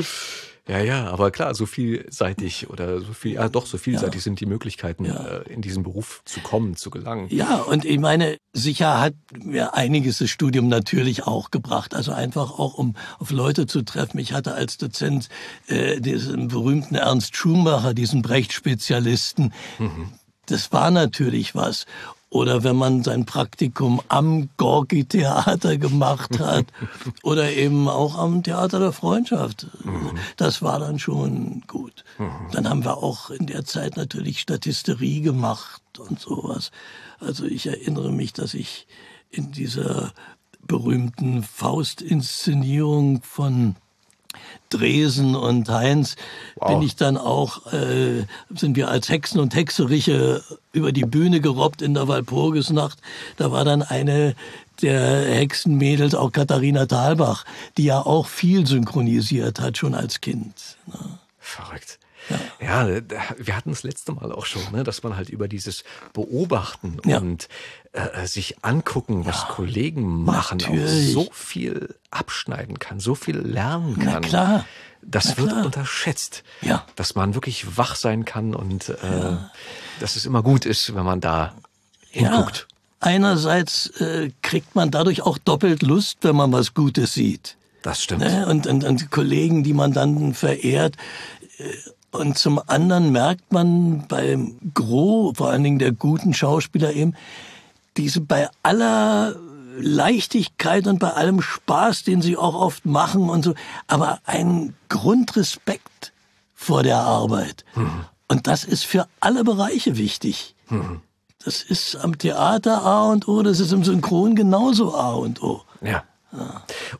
Ja, 0.67 0.79
ja, 0.79 1.07
aber 1.07 1.31
klar, 1.31 1.55
so 1.55 1.65
vielseitig 1.65 2.69
oder 2.69 2.99
so 2.99 3.13
viel, 3.13 3.33
ja 3.33 3.47
doch, 3.47 3.65
so 3.65 3.77
vielseitig 3.77 4.21
sind 4.21 4.39
die 4.41 4.45
Möglichkeiten, 4.45 5.05
äh, 5.05 5.43
in 5.49 5.61
diesen 5.61 5.83
Beruf 5.83 6.21
zu 6.25 6.41
kommen, 6.41 6.75
zu 6.75 6.89
gelangen. 6.89 7.27
Ja, 7.29 7.61
und 7.61 7.85
ich 7.85 7.99
meine, 7.99 8.37
sicher 8.51 8.99
hat 8.99 9.13
mir 9.33 9.75
einiges 9.75 10.17
das 10.17 10.29
Studium 10.29 10.67
natürlich 10.67 11.25
auch 11.25 11.51
gebracht. 11.51 11.93
Also 11.95 12.11
einfach 12.11 12.59
auch, 12.59 12.73
um 12.73 12.95
auf 13.19 13.31
Leute 13.31 13.65
zu 13.65 13.83
treffen. 13.83 14.19
Ich 14.19 14.33
hatte 14.33 14.55
als 14.55 14.77
Dozent 14.77 15.29
äh, 15.67 16.01
diesen 16.01 16.49
berühmten 16.49 16.95
Ernst 16.95 17.37
Schumacher, 17.37 17.93
diesen 17.93 18.21
Brecht-Spezialisten. 18.21 19.53
Das 20.47 20.71
war 20.71 20.91
natürlich 20.91 21.55
was. 21.55 21.85
Oder 22.29 22.63
wenn 22.63 22.75
man 22.75 23.03
sein 23.03 23.25
Praktikum 23.25 24.01
am 24.09 24.49
Gorki-Theater 24.57 25.77
gemacht 25.77 26.39
hat 26.39 26.65
oder 27.23 27.51
eben 27.53 27.87
auch 27.87 28.17
am 28.17 28.43
Theater 28.43 28.79
der 28.79 28.91
Freundschaft. 28.91 29.67
Das 30.35 30.61
war 30.61 30.79
dann 30.79 30.99
schon 30.99 31.63
gut. 31.67 32.03
Dann 32.51 32.67
haben 32.67 32.83
wir 32.83 32.97
auch 32.97 33.29
in 33.29 33.47
der 33.47 33.63
Zeit 33.63 33.95
natürlich 33.95 34.41
Statisterie 34.41 35.21
gemacht 35.21 35.81
und 35.99 36.19
sowas. 36.19 36.71
Also 37.19 37.45
ich 37.45 37.67
erinnere 37.67 38.11
mich, 38.11 38.33
dass 38.33 38.53
ich 38.53 38.87
in 39.29 39.51
dieser 39.51 40.11
berühmten 40.67 41.43
Faust-Inszenierung 41.43 43.21
von 43.21 43.75
Dresen 44.69 45.35
und 45.35 45.69
Heinz 45.69 46.15
bin 46.67 46.81
ich 46.81 46.95
dann 46.95 47.17
auch, 47.17 47.71
äh, 47.71 48.25
sind 48.53 48.75
wir 48.75 48.89
als 48.89 49.09
Hexen 49.09 49.39
und 49.39 49.55
Hexeriche 49.55 50.43
über 50.73 50.91
die 50.91 51.05
Bühne 51.05 51.39
gerobbt 51.39 51.81
in 51.81 51.93
der 51.93 52.07
Walpurgisnacht. 52.07 52.99
Da 53.37 53.51
war 53.51 53.63
dann 53.63 53.81
eine 53.81 54.35
der 54.81 55.25
Hexenmädels, 55.35 56.15
auch 56.15 56.31
Katharina 56.31 56.85
Thalbach, 56.85 57.45
die 57.77 57.85
ja 57.85 57.99
auch 57.99 58.27
viel 58.27 58.67
synchronisiert 58.67 59.59
hat, 59.59 59.77
schon 59.77 59.95
als 59.95 60.21
Kind. 60.21 60.77
ne? 60.87 61.19
Verrückt. 61.39 61.97
Ja, 62.59 62.85
da- 63.01 63.15
wir 63.37 63.55
hatten 63.55 63.69
das 63.71 63.83
letzte 63.83 64.11
Mal 64.11 64.31
auch 64.31 64.45
schon, 64.45 64.61
ne, 64.71 64.83
dass 64.83 65.03
man 65.03 65.15
halt 65.15 65.29
über 65.29 65.47
dieses 65.47 65.83
Beobachten 66.13 66.97
Ja. 67.05 67.17
und 67.19 67.47
äh, 67.93 68.25
sich 68.27 68.63
angucken, 68.63 69.25
was 69.25 69.47
Kollegen 69.47 70.23
machen, 70.23 70.59
so 70.59 71.29
viel 71.31 71.95
abschneiden 72.11 72.79
kann, 72.79 72.99
so 72.99 73.15
viel 73.15 73.37
lernen 73.37 73.95
Na 73.97 74.13
kann. 74.13 74.21
klar. 74.23 74.65
Das 75.01 75.25
Na 75.29 75.37
wird 75.37 75.49
klar. 75.51 75.65
unterschätzt. 75.65 76.43
Ja. 76.61 76.85
Dass 76.95 77.15
man 77.15 77.33
wirklich 77.35 77.77
wach 77.77 77.95
sein 77.95 78.25
kann 78.25 78.55
und 78.55 78.89
äh, 78.89 79.37
dass 79.99 80.15
es 80.15 80.25
immer 80.25 80.43
gut 80.43 80.65
ist, 80.65 80.93
wenn 80.95 81.05
man 81.05 81.21
da 81.21 81.53
hinguckt. 82.09 82.67
Einerseits 82.99 83.87
äh, 84.01 84.31
kriegt 84.41 84.75
man 84.75 84.89
dadurch 84.91 85.21
auch 85.21 85.37
doppelt 85.37 85.83
Lust, 85.83 86.17
wenn 86.23 86.35
man 86.35 86.51
was 86.51 86.73
Gutes 86.73 87.13
sieht. 87.13 87.55
Das 87.83 88.03
stimmt. 88.03 88.21
Ne? 88.21 88.47
Und, 88.47 88.65
und, 88.67 88.83
und 88.83 89.11
Kollegen, 89.11 89.63
die 89.63 89.73
man 89.73 89.93
dann 89.93 90.33
verehrt. 90.33 90.97
Und 92.11 92.37
zum 92.37 92.61
anderen 92.67 93.11
merkt 93.11 93.51
man 93.51 94.07
beim 94.07 94.57
Gros, 94.73 95.37
vor 95.37 95.49
allen 95.49 95.63
Dingen 95.63 95.79
der 95.79 95.91
guten 95.91 96.33
Schauspieler 96.33 96.93
eben, 96.93 97.15
diese 97.97 98.21
bei 98.21 98.49
aller 98.63 99.35
Leichtigkeit 99.79 100.87
und 100.87 100.99
bei 100.99 101.11
allem 101.11 101.41
Spaß, 101.41 102.03
den 102.03 102.21
sie 102.21 102.37
auch 102.37 102.55
oft 102.55 102.85
machen 102.85 103.29
und 103.29 103.43
so, 103.43 103.53
aber 103.87 104.19
einen 104.25 104.75
Grundrespekt 104.89 106.13
vor 106.55 106.83
der 106.83 106.97
Arbeit. 106.97 107.65
Und 108.27 108.47
das 108.47 108.63
ist 108.63 108.85
für 108.85 109.07
alle 109.19 109.43
Bereiche 109.43 109.97
wichtig. 109.97 110.55
Das 111.43 111.61
ist 111.61 111.95
am 111.95 112.17
Theater 112.17 112.83
A 112.83 113.11
und 113.11 113.27
O, 113.27 113.43
das 113.43 113.59
ist 113.59 113.71
im 113.71 113.83
Synchron 113.83 114.35
genauso 114.35 114.95
A 114.95 115.13
und 115.13 115.41
O. 115.43 115.61
Ja. 115.81 116.03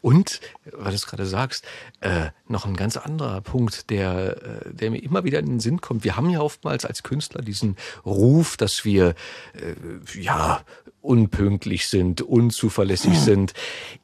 Und, 0.01 0.39
weil 0.71 0.89
du 0.91 0.95
es 0.95 1.05
gerade 1.05 1.25
sagst, 1.25 1.65
äh, 2.01 2.27
noch 2.47 2.65
ein 2.65 2.75
ganz 2.75 2.97
anderer 2.97 3.41
Punkt, 3.41 3.89
der, 3.89 4.37
äh, 4.65 4.73
der 4.73 4.91
mir 4.91 5.01
immer 5.03 5.23
wieder 5.23 5.39
in 5.39 5.47
den 5.47 5.59
Sinn 5.59 5.81
kommt. 5.81 6.03
Wir 6.03 6.15
haben 6.15 6.29
ja 6.29 6.39
oftmals 6.39 6.85
als 6.85 7.03
Künstler 7.03 7.41
diesen 7.41 7.75
Ruf, 8.05 8.57
dass 8.57 8.85
wir 8.85 9.09
äh, 9.53 10.19
ja 10.21 10.61
unpünktlich 11.01 11.87
sind, 11.87 12.21
unzuverlässig 12.21 13.19
sind. 13.19 13.53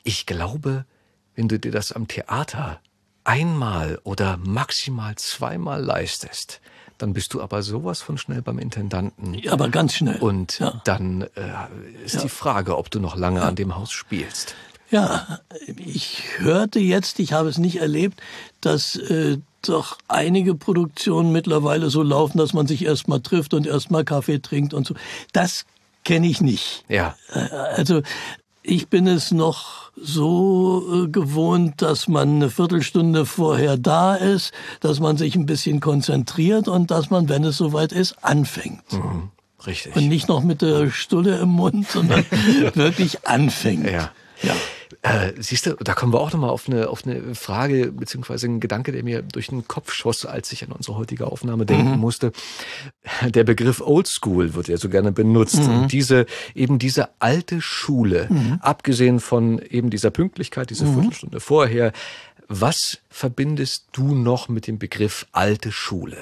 Ich 0.03 0.25
glaube, 0.25 0.86
wenn 1.36 1.48
du 1.48 1.60
dir 1.60 1.72
das 1.72 1.92
am 1.92 2.08
Theater 2.08 2.80
einmal 3.24 4.00
oder 4.03 4.38
maximal 4.38 5.15
zweimal 5.15 5.82
leistest, 5.84 6.62
dann 6.98 7.13
bist 7.13 7.34
du 7.34 7.42
aber 7.42 7.63
sowas 7.63 8.01
von 8.01 8.18
schnell 8.18 8.42
beim 8.42 8.60
Intendanten. 8.60 9.34
Ja, 9.34 9.53
aber 9.53 9.70
ganz 9.70 9.96
schnell. 9.96 10.18
Und 10.22 10.60
Ja. 10.60 10.82
dann 10.86 11.24
äh, 11.36 12.06
ist 12.06 12.24
die 12.24 12.30
Frage, 12.30 12.77
ob 12.77 12.92
du 12.92 13.00
noch 13.00 13.15
lange 13.15 13.42
an 13.42 13.56
dem 13.56 13.75
Haus 13.75 13.92
spielst. 13.92 14.56
Ja, 14.94 15.40
ich 15.84 16.22
hörte 16.38 16.80
jetzt, 16.80 17.20
ich 17.20 17.34
habe 17.34 17.50
es 17.50 17.58
nicht 17.58 17.82
erlebt, 17.82 18.22
dass 18.62 18.96
äh, 18.96 19.38
doch 19.64 19.98
einige 20.08 20.54
Produktionen 20.54 21.32
mittlerweile 21.32 21.90
so 21.90 22.04
laufen, 22.04 22.38
dass 22.38 22.54
man 22.54 22.68
sich 22.68 22.86
erstmal 22.86 23.20
trifft 23.20 23.54
und 23.56 23.66
erstmal 23.66 24.04
Kaffee 24.06 24.40
trinkt 24.40 24.74
und 24.74 24.86
so. 24.86 24.94
Das 25.32 25.66
kenne 26.06 26.28
ich 26.28 26.42
nicht. 26.42 26.84
Ja, 26.90 27.16
Äh, 27.34 27.40
Also 27.76 28.04
ich 28.62 28.88
bin 28.88 29.08
es 29.08 29.32
noch 29.32 29.92
so 29.96 31.06
äh, 31.06 31.08
gewohnt, 31.08 31.82
dass 31.82 32.08
man 32.08 32.36
eine 32.36 32.50
Viertelstunde 32.52 33.26
vorher 33.26 33.78
da 33.78 34.16
ist, 34.16 34.54
dass 34.80 35.00
man 35.00 35.18
sich 35.18 35.36
ein 35.36 35.46
bisschen 35.48 35.80
konzentriert 35.80 36.68
und 36.68 36.92
dass 36.92 37.10
man, 37.10 37.30
wenn 37.30 37.44
es 37.44 37.58
soweit 37.58 37.92
ist, 37.92 38.24
anfängt. 38.24 38.84
richtig. 39.66 39.96
Und 39.96 40.08
nicht 40.08 40.28
noch 40.28 40.44
mit 40.44 40.62
der 40.62 40.92
Stulle 40.92 41.40
im 41.40 41.50
Mund, 41.50 41.90
sondern 41.90 42.24
wirklich 42.76 43.28
anfängt. 43.28 43.90
Ja. 43.90 44.12
Ja. 44.44 44.56
Äh, 45.02 45.34
siehst 45.38 45.66
du, 45.66 45.76
da 45.76 45.94
kommen 45.94 46.14
wir 46.14 46.20
auch 46.20 46.32
nochmal 46.32 46.50
auf 46.50 46.68
eine, 46.68 46.90
auf 46.90 47.06
eine 47.06 47.36
Frage, 47.36 47.92
beziehungsweise 47.92 48.48
einen 48.48 48.60
Gedanke, 48.60 48.92
der 48.92 49.04
mir 49.04 49.22
durch 49.22 49.48
den 49.48 49.68
Kopf 49.68 49.92
schoss, 49.92 50.26
als 50.26 50.52
ich 50.52 50.64
an 50.64 50.72
unsere 50.72 50.98
heutige 50.98 51.28
Aufnahme 51.28 51.66
denken 51.66 51.98
musste. 51.98 52.32
Der 53.28 53.44
Begriff 53.44 53.82
Oldschool 53.82 54.54
wird 54.54 54.68
ja 54.68 54.78
so 54.78 54.90
gerne 54.90 55.12
benutzt. 55.12 55.60
Und 55.60 55.92
diese, 55.92 56.26
eben 56.56 56.80
diese 56.80 57.10
alte 57.20 57.62
Schule, 57.62 58.30
abgesehen 58.62 59.20
von 59.20 59.60
eben 59.60 59.90
dieser 59.90 60.12
Pünktlichkeit, 60.12 60.70
diese 60.70 60.86
Viertelstunde 60.86 61.40
vorher, 61.40 61.92
was 62.48 63.00
verbindest 63.10 63.88
du 63.94 64.16
noch 64.16 64.50
mit 64.50 64.68
dem 64.68 64.78
Begriff 64.78 65.26
alte 65.32 65.72
Schule, 65.72 66.18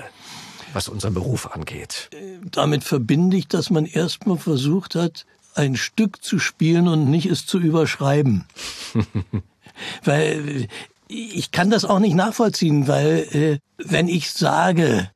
was 0.74 0.88
unseren 0.88 1.14
Beruf 1.14 1.52
angeht? 1.52 2.10
damit 2.52 2.84
verbinde 2.84 3.38
ich, 3.38 3.48
dass 3.48 3.70
man 3.70 3.86
erstmal 3.86 4.38
versucht 4.38 4.96
hat, 4.96 5.26
ein 5.56 5.76
Stück 5.76 6.24
zu 6.24 6.40
spielen 6.40 6.88
und 6.88 7.10
nicht 7.10 7.28
es 7.28 7.46
zu 7.46 7.60
überschreiben. 7.60 8.46
weil 10.04 10.68
ich 11.08 11.52
kann 11.52 11.70
das 11.70 11.86
auch 11.86 12.00
nicht 12.00 12.16
nachvollziehen, 12.16 12.88
weil 12.88 13.28
äh, 13.32 13.60
wenn 13.78 14.08
ich 14.08 14.32
sage, 14.32 15.10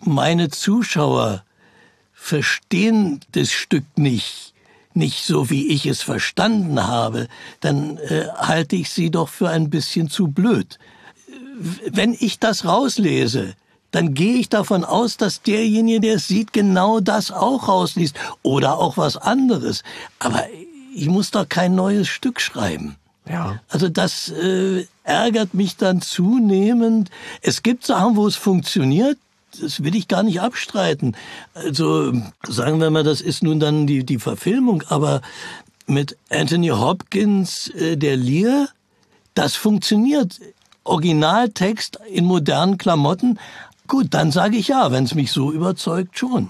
meine 0.00 0.48
Zuschauer 0.48 1.44
verstehen 2.12 3.20
das 3.32 3.50
Stück 3.50 3.84
nicht, 3.96 4.54
nicht 4.92 5.24
so 5.24 5.50
wie 5.50 5.68
ich 5.68 5.86
es 5.86 6.02
verstanden 6.02 6.86
habe, 6.86 7.28
dann 7.60 7.98
äh, 7.98 8.26
halte 8.36 8.76
ich 8.76 8.90
sie 8.90 9.10
doch 9.10 9.28
für 9.28 9.48
ein 9.48 9.70
bisschen 9.70 10.10
zu 10.10 10.28
blöd 10.28 10.78
wenn 11.60 12.16
ich 12.18 12.38
das 12.38 12.64
rauslese, 12.64 13.54
dann 13.90 14.14
gehe 14.14 14.34
ich 14.34 14.48
davon 14.48 14.84
aus, 14.84 15.16
dass 15.16 15.42
derjenige, 15.42 16.00
der 16.00 16.16
es 16.16 16.28
sieht, 16.28 16.52
genau 16.52 17.00
das 17.00 17.30
auch 17.30 17.68
rausliest 17.68 18.16
oder 18.42 18.78
auch 18.78 18.96
was 18.96 19.16
anderes. 19.16 19.82
Aber 20.18 20.44
ich 20.94 21.08
muss 21.08 21.30
doch 21.30 21.48
kein 21.48 21.74
neues 21.74 22.08
Stück 22.08 22.40
schreiben. 22.40 22.96
Ja. 23.28 23.60
Also 23.68 23.88
das 23.88 24.28
äh, 24.28 24.86
ärgert 25.04 25.54
mich 25.54 25.76
dann 25.76 26.00
zunehmend. 26.00 27.10
Es 27.42 27.62
gibt 27.62 27.86
Sachen, 27.86 28.16
wo 28.16 28.26
es 28.26 28.36
funktioniert. 28.36 29.18
Das 29.60 29.82
will 29.82 29.96
ich 29.96 30.08
gar 30.08 30.22
nicht 30.22 30.40
abstreiten. 30.40 31.16
Also 31.54 32.12
sagen 32.46 32.80
wir 32.80 32.90
mal, 32.90 33.02
das 33.02 33.20
ist 33.20 33.42
nun 33.42 33.60
dann 33.60 33.86
die, 33.86 34.04
die 34.04 34.18
Verfilmung, 34.18 34.82
aber 34.88 35.22
mit 35.86 36.16
Anthony 36.28 36.68
Hopkins, 36.68 37.68
äh, 37.68 37.96
der 37.96 38.16
Lear, 38.16 38.68
das 39.34 39.54
funktioniert. 39.54 40.40
Originaltext 40.84 41.98
in 42.08 42.24
modernen 42.24 42.78
Klamotten. 42.78 43.38
Gut, 43.90 44.14
dann 44.14 44.30
sage 44.30 44.56
ich 44.56 44.68
ja, 44.68 44.92
wenn 44.92 45.02
es 45.02 45.16
mich 45.16 45.32
so 45.32 45.50
überzeugt 45.50 46.16
schon. 46.16 46.48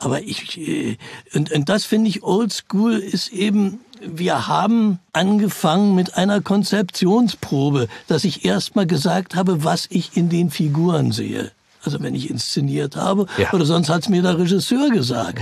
Aber 0.00 0.20
ich, 0.22 0.58
äh, 0.58 0.98
und, 1.32 1.52
und 1.52 1.68
das 1.68 1.84
finde 1.84 2.10
ich 2.10 2.24
oldschool 2.24 2.94
ist 2.94 3.28
eben, 3.28 3.78
wir 4.02 4.48
haben 4.48 4.98
angefangen 5.12 5.94
mit 5.94 6.16
einer 6.16 6.40
Konzeptionsprobe, 6.40 7.86
dass 8.08 8.24
ich 8.24 8.44
erstmal 8.44 8.84
gesagt 8.86 9.36
habe, 9.36 9.62
was 9.62 9.86
ich 9.90 10.16
in 10.16 10.28
den 10.28 10.50
Figuren 10.50 11.12
sehe. 11.12 11.52
Also 11.84 12.02
wenn 12.02 12.16
ich 12.16 12.30
inszeniert 12.30 12.96
habe, 12.96 13.26
Ja. 13.38 13.52
oder 13.52 13.64
sonst 13.64 13.88
hat's 13.88 14.08
mir 14.08 14.20
der 14.22 14.36
Regisseur 14.36 14.90
gesagt. 14.90 15.40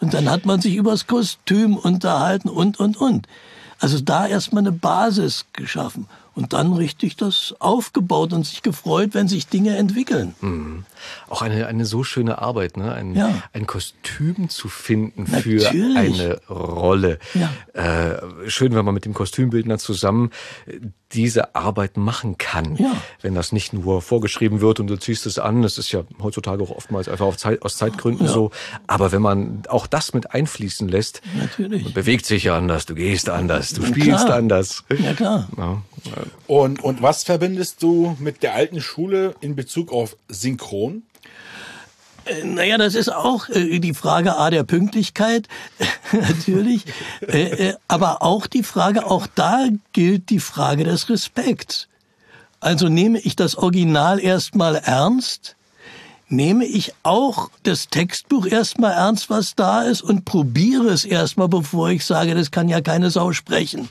Und 0.00 0.14
dann 0.14 0.30
hat 0.30 0.46
man 0.46 0.60
sich 0.60 0.76
übers 0.76 1.08
Kostüm 1.08 1.76
unterhalten 1.76 2.48
und, 2.48 2.78
und, 2.78 2.96
und. 2.96 3.26
Also 3.80 3.98
da 3.98 4.24
erstmal 4.28 4.62
eine 4.62 4.72
Basis 4.72 5.46
geschaffen 5.52 6.06
und 6.34 6.52
dann 6.52 6.72
richtig 6.72 7.16
das 7.16 7.54
aufgebaut 7.58 8.32
und 8.32 8.46
sich 8.46 8.62
gefreut, 8.62 9.10
wenn 9.12 9.28
sich 9.28 9.46
Dinge 9.48 9.76
entwickeln. 9.76 10.34
Auch 11.28 11.42
eine, 11.42 11.66
eine 11.66 11.84
so 11.84 12.04
schöne 12.04 12.38
Arbeit, 12.38 12.76
ne? 12.76 12.92
ein, 12.92 13.14
Ja. 13.14 13.42
ein 13.52 13.66
Kostüm 13.66 14.48
zu 14.48 14.68
finden 14.68 15.26
für 15.26 15.56
Natürlich. 15.56 15.96
eine 16.20 16.40
Rolle. 16.48 17.18
Ja. 17.34 17.50
Äh, 17.72 18.50
schön, 18.50 18.74
wenn 18.74 18.84
man 18.84 18.94
mit 18.94 19.04
dem 19.04 19.14
Kostümbildner 19.14 19.78
zusammen 19.78 20.30
äh, 20.66 20.78
diese 21.12 21.56
Arbeit 21.56 21.96
machen 21.96 22.38
kann. 22.38 22.76
Ja. 22.76 22.92
Wenn 23.20 23.34
das 23.34 23.50
nicht 23.50 23.72
nur 23.72 24.00
vorgeschrieben 24.00 24.60
wird 24.60 24.78
und 24.78 24.86
du 24.86 24.96
ziehst 24.96 25.26
es 25.26 25.40
an, 25.40 25.62
das 25.62 25.76
ist 25.76 25.90
ja 25.90 26.02
heutzutage 26.22 26.62
auch 26.62 26.70
oftmals 26.70 27.08
einfach 27.08 27.34
Zeit, 27.34 27.62
aus 27.62 27.76
Zeitgründen 27.76 28.28
so. 28.28 28.52
Aber 28.86 29.10
wenn 29.10 29.20
man 29.20 29.62
auch 29.68 29.88
das 29.88 30.14
mit 30.14 30.32
einfließen 30.32 30.88
lässt, 30.88 31.20
Natürlich. 31.36 31.82
man 31.82 31.92
bewegt 31.94 32.26
sich 32.26 32.44
ja 32.44 32.56
anders, 32.56 32.86
du 32.86 32.94
gehst 32.94 33.28
anders, 33.28 33.72
du 33.72 33.84
spielst 33.84 34.26
klar. 34.26 34.36
anders. 34.38 34.84
Ja 35.00 35.12
klar. 35.14 35.48
Und, 36.46 36.82
und 36.82 37.02
was 37.02 37.24
verbindest 37.24 37.82
du 37.82 38.16
mit 38.18 38.42
der 38.42 38.54
alten 38.54 38.80
Schule 38.80 39.34
in 39.40 39.56
Bezug 39.56 39.92
auf 39.92 40.16
Synchron? 40.28 41.02
Naja, 42.44 42.78
das 42.78 42.94
ist 42.94 43.12
auch 43.12 43.48
äh, 43.48 43.78
die 43.78 43.94
Frage 43.94 44.36
A 44.36 44.50
der 44.50 44.64
Pünktlichkeit, 44.64 45.48
natürlich, 46.12 46.84
äh, 47.26 47.68
äh, 47.68 47.74
aber 47.88 48.22
auch 48.22 48.46
die 48.46 48.62
Frage, 48.62 49.06
auch 49.06 49.26
da 49.34 49.66
gilt 49.92 50.30
die 50.30 50.38
Frage 50.38 50.84
des 50.84 51.08
Respekts. 51.08 51.88
Also 52.60 52.88
nehme 52.88 53.18
ich 53.18 53.36
das 53.36 53.56
Original 53.56 54.20
erstmal 54.20 54.76
ernst, 54.76 55.56
nehme 56.28 56.66
ich 56.66 56.92
auch 57.02 57.50
das 57.62 57.88
Textbuch 57.88 58.46
erstmal 58.46 58.92
ernst, 58.92 59.30
was 59.30 59.54
da 59.56 59.82
ist, 59.82 60.02
und 60.02 60.24
probiere 60.24 60.88
es 60.88 61.04
erstmal, 61.04 61.48
bevor 61.48 61.88
ich 61.88 62.04
sage, 62.04 62.34
das 62.34 62.50
kann 62.50 62.68
ja 62.68 62.80
keine 62.82 63.10
Sau 63.10 63.32
sprechen. 63.32 63.88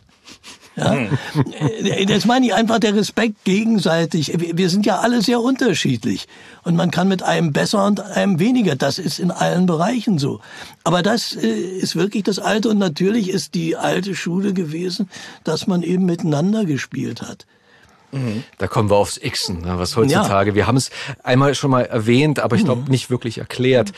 Ja? 0.79 0.95
Äh, 0.95 2.05
Das 2.05 2.25
meine 2.25 2.45
ich 2.47 2.53
einfach 2.53 2.79
der 2.79 2.95
Respekt 2.95 3.43
gegenseitig. 3.43 4.33
Wir 4.37 4.69
sind 4.69 4.85
ja 4.85 4.99
alle 4.99 5.21
sehr 5.21 5.41
unterschiedlich. 5.41 6.27
Und 6.63 6.75
man 6.75 6.91
kann 6.91 7.07
mit 7.07 7.21
einem 7.23 7.53
besser 7.53 7.85
und 7.85 7.99
einem 8.01 8.39
weniger. 8.39 8.75
Das 8.75 8.97
ist 8.99 9.19
in 9.19 9.31
allen 9.31 9.65
Bereichen 9.65 10.17
so. 10.19 10.39
Aber 10.83 11.01
das 11.03 11.35
äh, 11.35 11.47
ist 11.47 11.95
wirklich 11.95 12.23
das 12.23 12.39
Alte. 12.39 12.69
Und 12.69 12.77
natürlich 12.79 13.29
ist 13.29 13.53
die 13.55 13.75
alte 13.75 14.15
Schule 14.15 14.53
gewesen, 14.53 15.09
dass 15.43 15.67
man 15.67 15.83
eben 15.83 16.05
miteinander 16.05 16.65
gespielt 16.65 17.21
hat. 17.21 17.45
Da 18.57 18.65
kommen 18.67 18.89
wir 18.89 18.95
aufs 18.95 19.19
Xen, 19.19 19.61
ne, 19.61 19.77
was 19.77 19.95
heutzutage, 19.95 20.55
wir 20.55 20.65
haben 20.65 20.77
es 20.77 20.89
einmal 21.23 21.53
schon 21.53 21.69
mal 21.69 21.85
erwähnt, 21.85 22.39
aber 22.39 22.55
ich 22.55 22.63
Mhm. 22.63 22.65
glaube 22.65 22.89
nicht 22.89 23.11
wirklich 23.11 23.37
erklärt. 23.37 23.91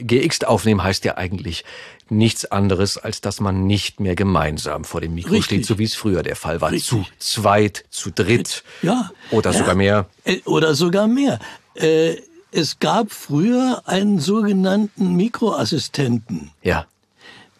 GX 0.00 0.44
aufnehmen 0.44 0.84
heißt 0.84 1.04
ja 1.04 1.16
eigentlich 1.16 1.64
nichts 2.10 2.44
anderes, 2.46 2.96
als 2.98 3.20
dass 3.20 3.40
man 3.40 3.66
nicht 3.66 4.00
mehr 4.00 4.14
gemeinsam 4.14 4.84
vor 4.84 5.00
dem 5.00 5.14
Mikro 5.14 5.30
Richtig. 5.32 5.44
steht, 5.46 5.66
so 5.66 5.78
wie 5.78 5.84
es 5.84 5.94
früher 5.94 6.22
der 6.22 6.36
Fall 6.36 6.60
war. 6.60 6.70
Richtig. 6.72 6.88
Zu 6.90 7.06
zweit, 7.18 7.84
zu 7.90 8.10
dritt 8.10 8.62
Ja. 8.82 9.10
oder 9.30 9.52
Ja. 9.52 9.58
sogar 9.58 9.74
mehr. 9.74 10.06
Äh, 10.24 10.40
Oder 10.44 10.74
sogar 10.74 11.06
mehr. 11.08 11.38
Äh, 11.74 12.16
Es 12.50 12.78
gab 12.78 13.12
früher 13.12 13.82
einen 13.84 14.20
sogenannten 14.20 15.14
Mikroassistenten. 15.16 16.50
Ja. 16.62 16.86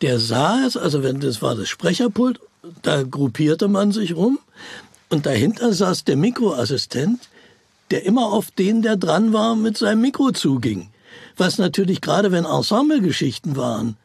Der 0.00 0.18
saß, 0.18 0.78
also 0.78 1.02
wenn 1.02 1.20
das 1.20 1.42
war 1.42 1.54
das 1.56 1.68
Sprecherpult, 1.68 2.40
da 2.82 3.02
gruppierte 3.02 3.68
man 3.68 3.92
sich 3.92 4.16
rum 4.16 4.38
und 5.10 5.26
dahinter 5.26 5.72
saß 5.74 6.04
der 6.04 6.16
Mikroassistent, 6.16 7.28
der 7.90 8.04
immer 8.06 8.32
auf 8.32 8.50
den, 8.50 8.80
der 8.80 8.96
dran 8.96 9.32
war, 9.34 9.56
mit 9.56 9.76
seinem 9.76 10.00
Mikro 10.00 10.30
zuging. 10.32 10.88
Was 11.36 11.58
natürlich 11.58 12.00
gerade 12.00 12.32
wenn 12.32 12.44
Ensemblegeschichten 12.46 13.56
waren, 13.56 13.96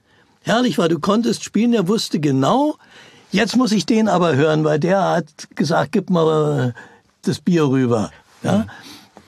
herrlich 0.44 0.78
war, 0.78 0.88
du 0.90 1.00
konntest 1.00 1.44
spielen, 1.44 1.72
der 1.72 1.88
wusste 1.88 2.20
genau, 2.20 2.76
jetzt 3.32 3.56
muss 3.56 3.72
ich 3.72 3.86
den 3.86 4.08
aber 4.08 4.36
hören, 4.36 4.64
weil 4.64 4.80
der 4.80 5.02
hat 5.04 5.26
gesagt, 5.56 5.92
gib 5.94 6.10
mal 6.10 6.74
äh, 6.76 6.80
das 7.24 7.40
Bier 7.42 7.64
rüber. 7.68 8.12
Ja? 8.44 8.68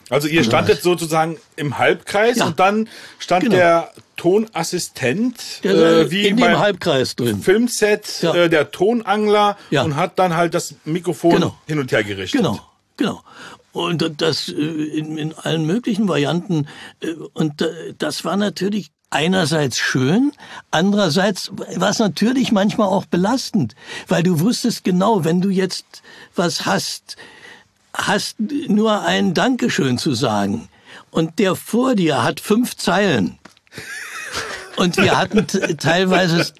Also 0.10 0.28
ihr 0.28 0.43
standet 0.43 0.84
sozusagen 0.84 1.38
im 1.56 1.78
Halbkreis 1.80 2.38
Ja. 2.38 2.45
und 2.45 2.60
dann 2.60 2.88
stand 3.17 3.45
Genau. 3.45 3.56
der 3.56 3.91
Tonassistent 4.17 5.63
Der 5.63 5.73
äh, 5.73 6.12
wie 6.12 6.28
in 6.28 6.38
dem 6.38 6.60
Halbkreis 6.60 7.15
drin. 7.15 7.41
Filmset, 7.41 8.21
Ja. 8.21 8.34
äh, 8.36 8.49
der 8.49 8.71
Tonangler 8.71 9.58
Ja. 9.71 9.84
und 9.84 9.95
hat 9.95 10.19
dann 10.19 10.36
halt 10.36 10.54
das 10.54 10.75
Mikrofon 10.86 11.32
Genau. 11.36 11.58
hin 11.67 11.80
und 11.80 11.91
her 11.91 12.04
gerichtet. 12.04 12.39
Genau, 12.39 12.60
genau. 12.97 13.23
Und 13.71 14.21
das 14.21 14.47
äh, 14.49 14.54
in, 14.54 15.17
in 15.17 15.34
allen 15.34 15.65
möglichen 15.65 16.08
Varianten. 16.08 16.67
äh, 17.01 17.13
Und 17.34 17.65
das 17.97 18.23
war 18.23 18.38
natürlich 18.38 18.91
einerseits 19.09 19.77
schön, 19.77 20.31
andererseits 20.71 21.51
war 21.75 21.89
es 21.89 21.99
natürlich 21.99 22.51
manchmal 22.51 22.87
auch 22.87 23.05
belastend, 23.05 23.75
weil 24.07 24.23
du 24.23 24.39
wusstest 24.39 24.83
genau, 24.83 25.23
wenn 25.23 25.41
du 25.41 25.49
jetzt 25.49 26.03
was 26.35 26.65
hast, 26.65 27.15
hast 27.93 28.37
nur 28.39 29.01
ein 29.01 29.33
Dankeschön 29.33 29.97
zu 29.97 30.13
sagen 30.13 30.69
und 31.11 31.39
der 31.39 31.55
vor 31.55 31.95
dir 31.95 32.23
hat 32.23 32.39
fünf 32.39 32.75
Zeilen. 32.75 33.39
Und 34.75 34.97
wir 34.97 35.17
hatten 35.17 35.47
teilweise 35.77 36.51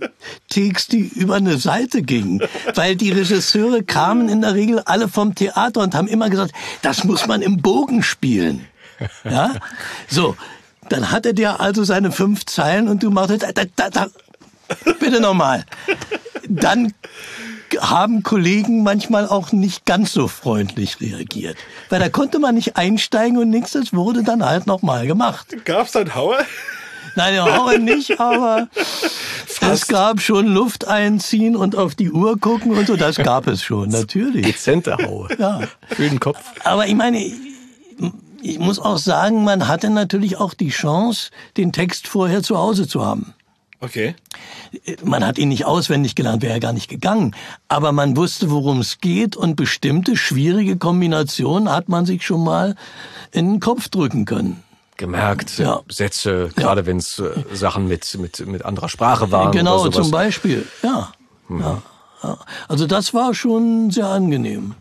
Takes, 0.50 0.88
die 0.88 1.02
über 1.02 1.36
eine 1.36 1.58
Seite 1.58 2.02
gingen, 2.02 2.42
weil 2.74 2.96
die 2.96 3.12
Regisseure 3.12 3.84
kamen 3.84 4.30
in 4.30 4.42
der 4.42 4.54
Regel 4.54 4.80
alle 4.86 5.10
vom 5.10 5.36
Theater 5.36 5.82
und 5.82 5.94
haben 5.96 6.08
immer 6.08 6.30
gesagt, 6.30 6.54
das 6.82 7.04
muss 7.04 7.28
man 7.28 7.42
im 7.42 7.58
Bogen 7.58 8.04
spielen. 8.04 8.66
Ja? 9.26 9.56
So, 10.08 10.38
dann 10.90 11.12
hatte 11.12 11.34
der 11.34 11.60
also 11.60 11.84
seine 11.84 12.12
fünf 12.12 12.46
Zeilen 12.46 12.88
und 12.88 13.04
du 13.04 13.10
machtest, 13.10 13.44
da, 13.44 13.64
da, 13.76 13.90
da, 13.90 14.08
bitte 15.00 15.20
nochmal. 15.20 15.66
Dann 16.48 16.94
haben 17.80 18.24
Kollegen 18.24 18.84
manchmal 18.84 19.28
auch 19.28 19.52
nicht 19.52 19.86
ganz 19.86 20.14
so 20.14 20.28
freundlich 20.28 21.02
reagiert. 21.02 21.58
Weil 21.90 22.00
da 22.00 22.10
konnte 22.10 22.40
man 22.40 22.56
nicht 22.56 22.78
einsteigen 22.78 23.38
und 23.38 23.50
nichts, 23.50 23.72
das 23.72 23.94
wurde 23.94 24.24
dann 24.24 24.46
halt 24.46 24.68
nochmal 24.68 25.08
gemacht. 25.08 25.48
Gab's 25.66 25.92
dann 25.92 26.16
Hauer? 26.16 26.40
Nein, 27.16 27.34
der 27.34 27.46
Hauer 27.46 27.78
nicht, 27.78 28.20
aber 28.20 28.68
es 29.62 29.88
gab 29.88 30.20
schon 30.20 30.48
Luft 30.48 30.88
einziehen 30.88 31.56
und 31.56 31.76
auf 31.76 31.96
die 31.96 32.12
Uhr 32.12 32.38
gucken 32.38 32.72
und 32.72 32.88
so, 32.88 32.98
das 32.98 33.16
gab 33.16 33.48
es 33.48 33.64
schon, 33.64 33.90
natürlich. 33.90 34.46
Dezente 34.46 34.98
Haue. 34.98 35.30
Ja. 35.40 35.62
Für 35.90 36.10
den 36.10 36.20
Kopf. 36.20 36.40
Aber 36.64 36.88
ich 36.88 36.96
meine, 36.96 37.20
ich 38.42 38.60
muss 38.60 38.80
auch 38.80 38.98
sagen, 38.98 39.44
man 39.44 39.68
hatte 39.68 39.90
natürlich 39.90 40.38
auch 40.38 40.54
die 40.54 40.70
Chance, 40.70 41.32
den 41.58 41.72
Text 41.72 42.08
vorher 42.08 42.44
zu 42.44 42.58
Hause 42.58 42.88
zu 42.88 43.06
haben. 43.06 43.34
Okay. 43.82 44.16
Man 45.04 45.26
hat 45.26 45.38
ihn 45.38 45.50
nicht 45.50 45.66
auswendig 45.66 46.16
gelernt, 46.16 46.42
wäre 46.42 46.54
ja 46.54 46.60
gar 46.60 46.74
nicht 46.74 46.90
gegangen. 46.90 47.36
Aber 47.68 47.92
man 47.92 48.18
wusste, 48.18 48.50
worum 48.50 48.80
es 48.80 49.00
geht 49.00 49.36
und 49.36 49.56
bestimmte 49.56 50.16
schwierige 50.18 50.78
Kombinationen 50.78 51.72
hat 51.72 51.90
man 51.90 52.06
sich 52.06 52.26
schon 52.26 52.44
mal 52.44 52.76
in 53.32 53.54
den 53.54 53.60
Kopf 53.60 53.90
drücken 53.90 54.26
können. 54.26 54.64
Gemerkt, 54.98 55.58
Ja. 55.58 55.82
Sätze, 55.90 56.52
gerade 56.56 56.86
wenn 56.86 56.98
es 56.98 57.20
äh, 57.20 57.32
Sachen 57.54 57.88
mit, 57.88 58.18
mit, 58.18 58.48
mit 58.48 58.64
anderer 58.64 58.88
Sprache 58.88 59.30
waren. 59.30 59.52
Genau, 59.52 59.82
oder 59.82 59.92
sowas. 59.92 60.06
zum 60.06 60.12
Beispiel. 60.12 60.66
Ja. 60.82 61.12
ja. 61.50 61.82
ja. 62.24 62.38
Also 62.70 62.88
das 62.88 63.14
war 63.14 63.34
schon 63.34 63.92
sehr 63.92 64.08
angenehm, 64.08 64.76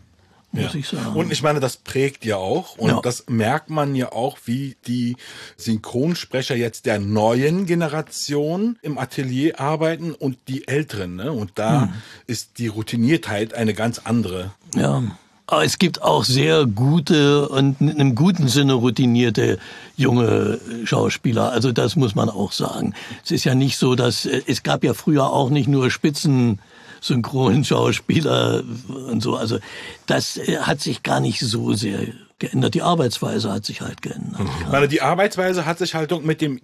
muss 0.55 0.75
ich 0.75 0.87
sagen. 0.87 1.15
Und 1.15 1.31
ich 1.31 1.41
meine, 1.43 1.59
das 1.59 1.77
prägt 1.77 2.25
ja 2.25 2.37
auch. 2.37 2.77
Und 2.77 2.89
Ja. 2.89 3.01
das 3.01 3.25
merkt 3.27 3.69
man 3.69 3.95
ja 3.95 4.11
auch, 4.11 4.37
wie 4.45 4.75
die 4.87 5.15
Synchronsprecher 5.57 6.55
jetzt 6.55 6.85
der 6.85 6.99
neuen 6.99 7.65
Generation 7.65 8.77
im 8.81 8.97
Atelier 8.97 9.59
arbeiten 9.59 10.13
und 10.13 10.37
die 10.47 10.67
älteren. 10.67 11.15
Ne? 11.15 11.31
Und 11.31 11.51
da 11.55 11.83
Hm. 11.83 11.89
ist 12.27 12.57
die 12.59 12.67
Routiniertheit 12.67 13.53
eine 13.53 13.73
ganz 13.73 13.99
andere. 14.03 14.51
Ja. 14.75 15.03
Aber 15.47 15.63
es 15.63 15.77
gibt 15.77 16.01
auch 16.01 16.23
sehr 16.23 16.65
gute 16.65 17.47
und 17.49 17.79
in 17.79 17.91
einem 17.91 18.15
guten 18.15 18.47
Sinne 18.47 18.73
routinierte 18.73 19.59
junge 19.95 20.59
Schauspieler. 20.85 21.51
Also 21.51 21.71
das 21.71 21.95
muss 21.95 22.15
man 22.15 22.29
auch 22.29 22.51
sagen. 22.51 22.95
Es 23.23 23.29
ist 23.29 23.43
ja 23.43 23.53
nicht 23.53 23.77
so, 23.77 23.93
dass 23.93 24.25
äh, 24.25 24.41
es 24.47 24.63
gab 24.63 24.83
ja 24.83 24.95
früher 24.95 25.29
auch 25.31 25.51
nicht 25.51 25.67
nur 25.67 25.91
Spitzen. 25.91 26.59
Synchronschauspieler 27.05 28.63
und 29.09 29.21
so. 29.21 29.35
Also 29.35 29.59
das 30.07 30.37
äh, 30.37 30.57
hat 30.57 30.81
sich 30.81 31.03
gar 31.03 31.19
nicht 31.19 31.39
so 31.39 31.73
sehr 31.73 31.99
geändert. 32.39 32.73
Die 32.73 32.81
Arbeitsweise 32.81 33.51
hat 33.51 33.65
sich 33.65 33.81
halt 33.81 34.01
geändert. 34.01 34.41
Ich 34.61 34.67
meine, 34.67 34.87
die 34.87 35.01
Arbeitsweise 35.01 35.65
hat 35.65 35.77
sich 35.77 35.95
halt 35.95 36.11
mit 36.23 36.41
dem 36.41 36.59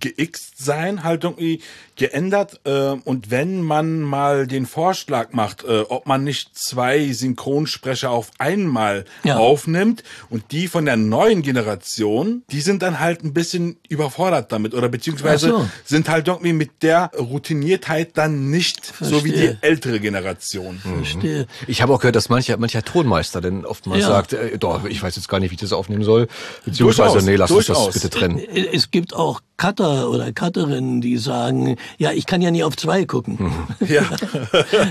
Geixt-Sein 0.00 1.04
halt 1.04 1.24
irgendwie 1.24 1.60
geändert. 1.96 2.60
Äh, 2.64 2.70
und 3.04 3.30
wenn 3.30 3.62
man 3.62 4.00
mal 4.00 4.46
den 4.46 4.66
Vorschlag 4.66 5.32
macht, 5.32 5.64
äh, 5.64 5.80
ob 5.88 6.06
man 6.06 6.24
nicht 6.24 6.56
zwei 6.56 7.12
Synchronsprecher 7.12 8.10
auf 8.10 8.30
einmal 8.38 9.04
Ja. 9.24 9.36
aufnimmt 9.36 10.02
und 10.30 10.52
die 10.52 10.68
von 10.68 10.84
der 10.84 10.96
neuen 10.96 11.42
Generation, 11.42 12.42
die 12.50 12.60
sind 12.60 12.82
dann 12.82 12.98
halt 13.00 13.22
ein 13.24 13.32
bisschen 13.34 13.76
überfordert 13.88 14.52
damit 14.52 14.74
oder 14.74 14.88
beziehungsweise 14.88 15.48
so. 15.48 15.68
sind 15.84 16.08
halt 16.08 16.28
irgendwie 16.28 16.52
mit 16.52 16.82
der 16.82 17.10
Routiniertheit 17.18 18.16
dann 18.16 18.50
nicht 18.50 18.92
so 19.00 19.24
wie 19.24 19.32
die 19.32 19.38
Verstehe. 19.38 19.58
ältere 19.60 20.00
Generation. 20.00 20.78
Verstehe. 20.78 21.46
Ich 21.66 21.82
habe 21.82 21.92
auch 21.92 21.98
gehört, 22.00 22.16
dass 22.16 22.28
mancher, 22.28 22.56
mancher 22.56 22.82
Tonmeister 22.82 23.40
denn 23.40 23.64
oftmals 23.66 24.02
Ja. 24.02 24.08
sagt, 24.08 24.32
äh, 24.32 24.58
doch, 24.58 24.84
ich 24.84 25.02
weiß 25.02 25.16
jetzt 25.16 25.28
gar 25.28 25.40
nicht, 25.40 25.50
wie 25.50 25.54
ich 25.54 25.60
das 25.60 25.72
aufnehmen 25.72 26.04
soll. 26.04 26.28
Beziehungsweise, 26.64 27.08
Durchaus, 27.12 27.24
nee, 27.24 27.36
lass 27.36 27.50
uns 27.50 27.66
das 27.66 27.76
durchaus. 27.76 27.94
bitte 27.94 28.10
trennen. 28.10 28.38
Es 28.38 28.90
gibt 28.90 29.14
auch 29.14 29.40
Cutter 29.82 30.10
oder 30.10 30.32
Cutterinnen, 30.32 31.00
die 31.00 31.18
sagen, 31.18 31.76
ja, 31.98 32.12
ich 32.12 32.26
kann 32.26 32.40
ja 32.40 32.50
nie 32.50 32.62
auf 32.64 32.76
zwei 32.76 33.04
gucken. 33.04 33.38
Ja. 33.88 34.02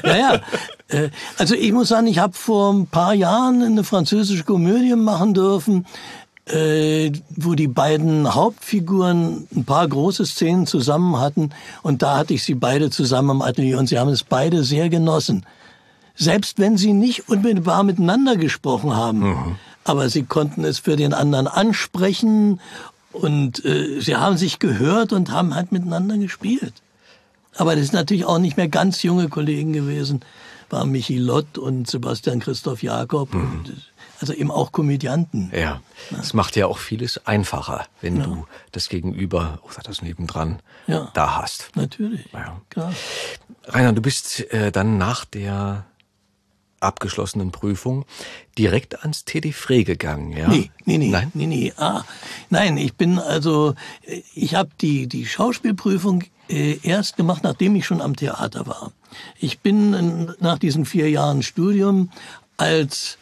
ja, 0.03 0.17
ja. 0.17 0.33
Äh, 0.89 1.09
Also 1.37 1.55
ich 1.55 1.71
muss 1.71 1.87
sagen, 1.87 2.07
ich 2.07 2.19
habe 2.19 2.33
vor 2.33 2.73
ein 2.73 2.87
paar 2.87 3.13
Jahren 3.13 3.61
eine 3.63 3.83
französische 3.83 4.43
Komödie 4.43 4.95
machen 4.95 5.33
dürfen, 5.33 5.85
äh, 6.45 7.11
wo 7.29 7.55
die 7.55 7.67
beiden 7.69 8.33
Hauptfiguren 8.35 9.47
ein 9.55 9.63
paar 9.63 9.87
große 9.87 10.25
Szenen 10.25 10.67
zusammen 10.67 11.19
hatten 11.19 11.51
und 11.83 12.01
da 12.01 12.17
hatte 12.17 12.33
ich 12.33 12.43
sie 12.43 12.55
beide 12.55 12.89
zusammen 12.89 13.29
im 13.37 13.41
Atelier 13.41 13.77
und 13.79 13.87
sie 13.87 13.97
haben 13.97 14.09
es 14.09 14.23
beide 14.23 14.63
sehr 14.63 14.89
genossen. 14.89 15.45
Selbst 16.15 16.59
wenn 16.59 16.77
sie 16.77 16.93
nicht 16.93 17.29
unmittelbar 17.29 17.83
miteinander 17.83 18.35
gesprochen 18.35 18.95
haben, 18.95 19.57
aber 19.85 20.09
sie 20.09 20.23
konnten 20.23 20.65
es 20.65 20.79
für 20.79 20.97
den 20.97 21.13
anderen 21.13 21.47
ansprechen 21.47 22.59
und 23.13 23.63
äh, 23.65 23.99
sie 24.01 24.15
haben 24.15 24.37
sich 24.37 24.59
gehört 24.59 25.13
und 25.13 25.31
haben 25.31 25.53
halt 25.55 25.71
miteinander 25.71 26.17
gespielt. 26.17 26.73
Aber 27.55 27.75
das 27.75 27.85
sind 27.87 27.93
natürlich 27.95 28.25
auch 28.25 28.39
nicht 28.39 28.57
mehr 28.57 28.69
ganz 28.69 29.03
junge 29.03 29.27
Kollegen 29.27 29.73
gewesen. 29.73 30.21
War 30.69 30.85
Michi 30.85 31.17
Lott 31.17 31.57
und 31.57 31.89
Sebastian 31.89 32.39
Christoph 32.39 32.81
Jakob. 32.81 33.33
Und, 33.33 33.69
äh, 33.69 33.73
also 34.21 34.33
eben 34.33 34.51
auch 34.51 34.71
Komödianten. 34.71 35.51
Ja, 35.53 35.81
es 36.19 36.33
macht 36.33 36.55
ja 36.55 36.67
auch 36.67 36.77
vieles 36.77 37.25
einfacher, 37.25 37.87
wenn 38.01 38.21
du 38.21 38.45
das 38.71 38.87
Gegenüber 38.87 39.59
oder 39.63 39.81
das 39.83 40.01
nebendran 40.03 40.59
Ja. 40.87 41.09
da 41.13 41.41
hast. 41.41 41.71
Natürlich. 41.75 42.25
Ja. 42.31 42.61
Klar. 42.69 42.93
Rainer, 43.65 43.93
du 43.93 44.01
bist 44.01 44.51
äh, 44.53 44.71
dann 44.71 44.97
nach 44.99 45.25
der 45.25 45.85
abgeschlossenen 46.81 47.51
Prüfung 47.51 48.05
direkt 48.57 49.01
ans 49.01 49.25
TD 49.25 49.53
Frey 49.53 49.83
gegangen, 49.83 50.35
ja? 50.35 50.47
Nee, 50.47 50.71
nee, 50.85 50.97
nee, 50.97 51.09
Nein? 51.09 51.31
nee, 51.33 51.47
nee. 51.47 51.73
Ah, 51.77 52.03
nein, 52.49 52.77
ich 52.77 52.95
bin 52.95 53.19
also, 53.19 53.75
ich 54.33 54.55
habe 54.55 54.69
die, 54.81 55.07
die 55.07 55.25
Schauspielprüfung 55.25 56.23
äh, 56.49 56.79
erst 56.83 57.17
gemacht, 57.17 57.43
nachdem 57.43 57.75
ich 57.75 57.85
schon 57.85 58.01
am 58.01 58.15
Theater 58.15 58.67
war. 58.67 58.91
Ich 59.39 59.59
bin 59.59 60.33
nach 60.39 60.59
diesen 60.59 60.85
vier 60.85 61.09
Jahren 61.09 61.43
Studium 61.43 62.09
als 62.57 63.17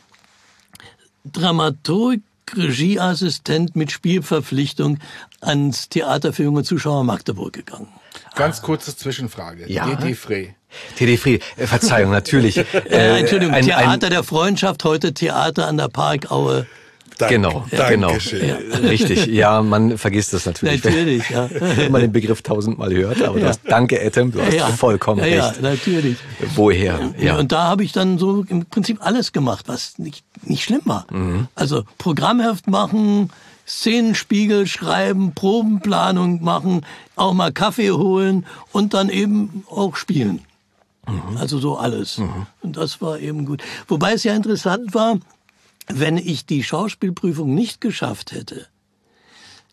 Dramaturg, 1.25 2.21
Regieassistent 2.55 3.75
mit 3.75 3.91
Spielverpflichtung 3.91 4.97
ans 5.41 5.89
Theater 5.89 6.33
für 6.33 6.43
junge 6.43 6.63
Zuschauer 6.63 7.03
Magdeburg 7.03 7.53
gegangen. 7.53 7.87
Ganz 8.35 8.61
kurze 8.61 8.95
Zwischenfrage. 8.95 9.71
Ja. 9.71 9.85
DD 9.87 10.15
Frey. 10.15 10.55
TD 10.97 11.17
Frey, 11.17 11.39
äh, 11.57 11.67
Verzeihung, 11.67 12.11
natürlich. 12.11 12.57
Äh, 12.89 13.19
Entschuldigung, 13.19 13.53
ein- 13.53 13.63
ein- 13.63 13.65
Theater 13.65 14.09
der 14.09 14.23
Freundschaft, 14.23 14.83
heute 14.83 15.13
Theater 15.13 15.67
an 15.67 15.77
der 15.77 15.87
Parkaue. 15.89 16.67
Dank- 17.17 17.31
Genau, 17.31 17.65
genau. 17.69 18.07
Dankeschön. 18.07 18.49
Richtig, 18.87 19.25
ja, 19.25 19.61
man 19.61 19.97
vergisst 19.97 20.31
das 20.31 20.45
natürlich. 20.45 20.81
Natürlich, 20.81 21.29
ja. 21.29 21.49
Wenn 21.51 21.91
man 21.91 21.99
den 21.99 22.13
Begriff 22.13 22.41
tausendmal 22.43 22.93
hört, 22.93 23.21
aber 23.21 23.41
du 23.41 23.45
hast, 23.47 23.59
danke 23.67 23.99
Etem, 23.99 24.31
du 24.31 24.41
hast 24.41 24.53
ja, 24.53 24.67
vollkommen 24.67 25.19
ja, 25.19 25.47
recht. 25.47 25.61
Ja, 25.61 25.69
natürlich. 25.69 26.15
Woher? 26.55 27.13
Ja. 27.19 27.37
Und 27.37 27.51
da 27.51 27.63
habe 27.63 27.83
ich 27.83 27.91
dann 27.91 28.17
so 28.19 28.45
im 28.47 28.65
Prinzip 28.67 28.99
alles 29.05 29.33
gemacht, 29.33 29.65
was 29.67 29.97
nicht, 29.97 30.23
nicht 30.43 30.63
schlimm 30.63 30.81
war. 30.85 31.07
Mhm. 31.11 31.49
Also 31.55 31.83
Programmheft 31.97 32.67
machen, 32.67 33.31
Szenenspiegel 33.69 34.65
schreiben, 34.67 35.33
Probenplanung 35.33 36.43
machen, 36.43 36.85
auch 37.15 37.33
mal 37.33 37.51
Kaffee 37.51 37.91
holen 37.91 38.45
und 38.71 38.93
dann 38.93 39.09
eben 39.09 39.63
auch 39.69 39.95
spielen. 39.95 40.41
Mhm. 41.07 41.37
Also 41.37 41.59
so 41.59 41.77
alles. 41.77 42.19
Und 42.61 42.77
das 42.77 43.01
war 43.01 43.19
eben 43.19 43.45
gut. 43.45 43.61
Wobei 43.87 44.13
es 44.13 44.23
ja 44.23 44.35
interessant 44.35 44.93
war, 44.93 45.19
wenn 45.87 46.17
ich 46.17 46.45
die 46.45 46.63
Schauspielprüfung 46.63 47.53
nicht 47.53 47.81
geschafft 47.81 48.31
hätte, 48.31 48.67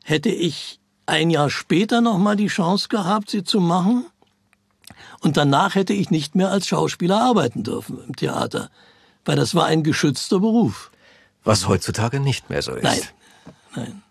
hätte 0.05 0.29
ich 0.29 0.79
ein 1.07 1.31
Jahr 1.31 1.51
später 1.51 2.01
noch 2.01 2.19
mal 2.19 2.37
die 2.37 2.49
Chance 2.49 2.89
gehabt, 2.89 3.31
sie 3.31 3.45
zu 3.45 3.61
machen. 3.61 4.07
Und 5.21 5.37
danach 5.37 5.75
hätte 5.75 5.93
ich 5.93 6.11
nicht 6.11 6.35
mehr 6.35 6.51
als 6.51 6.67
Schauspieler 6.67 7.21
arbeiten 7.21 7.63
dürfen 7.63 7.99
im 8.07 8.15
Theater, 8.15 8.71
weil 9.25 9.37
das 9.37 9.55
war 9.55 9.67
ein 9.67 9.83
geschützter 9.83 10.41
Beruf. 10.41 10.91
Was 11.45 11.69
heutzutage 11.69 12.21
nicht 12.21 12.51
mehr 12.51 12.63
so 12.63 12.75
ist. 12.75 12.83
Nein, 12.83 13.01
nein. 13.77 14.03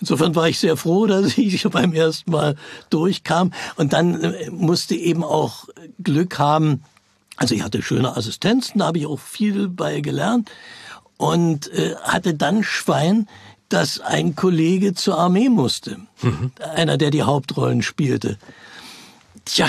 Insofern 0.00 0.34
war 0.34 0.48
ich 0.48 0.58
sehr 0.58 0.76
froh, 0.76 1.06
dass 1.06 1.38
ich 1.38 1.62
beim 1.68 1.92
ersten 1.92 2.32
Mal 2.32 2.56
durchkam. 2.90 3.52
Und 3.76 3.92
dann 3.92 4.20
äh, 4.20 4.50
musste 4.50 4.94
eben 4.94 5.22
auch 5.22 5.68
Glück 6.02 6.38
haben. 6.38 6.82
Also 7.36 7.54
ich 7.54 7.62
hatte 7.62 7.82
schöne 7.82 8.16
Assistenzen, 8.16 8.80
da 8.80 8.86
habe 8.86 8.98
ich 8.98 9.06
auch 9.06 9.20
viel 9.20 9.68
bei 9.68 10.00
gelernt. 10.00 10.50
Und 11.16 11.72
äh, 11.72 11.94
hatte 12.02 12.34
dann 12.34 12.64
Schwein, 12.64 13.28
dass 13.68 14.00
ein 14.00 14.34
Kollege 14.34 14.92
zur 14.92 15.18
Armee 15.18 15.48
musste. 15.48 15.98
Mhm. 16.20 16.52
Einer, 16.74 16.98
der 16.98 17.10
die 17.10 17.22
Hauptrollen 17.22 17.82
spielte. 17.82 18.38
Tja, 19.44 19.68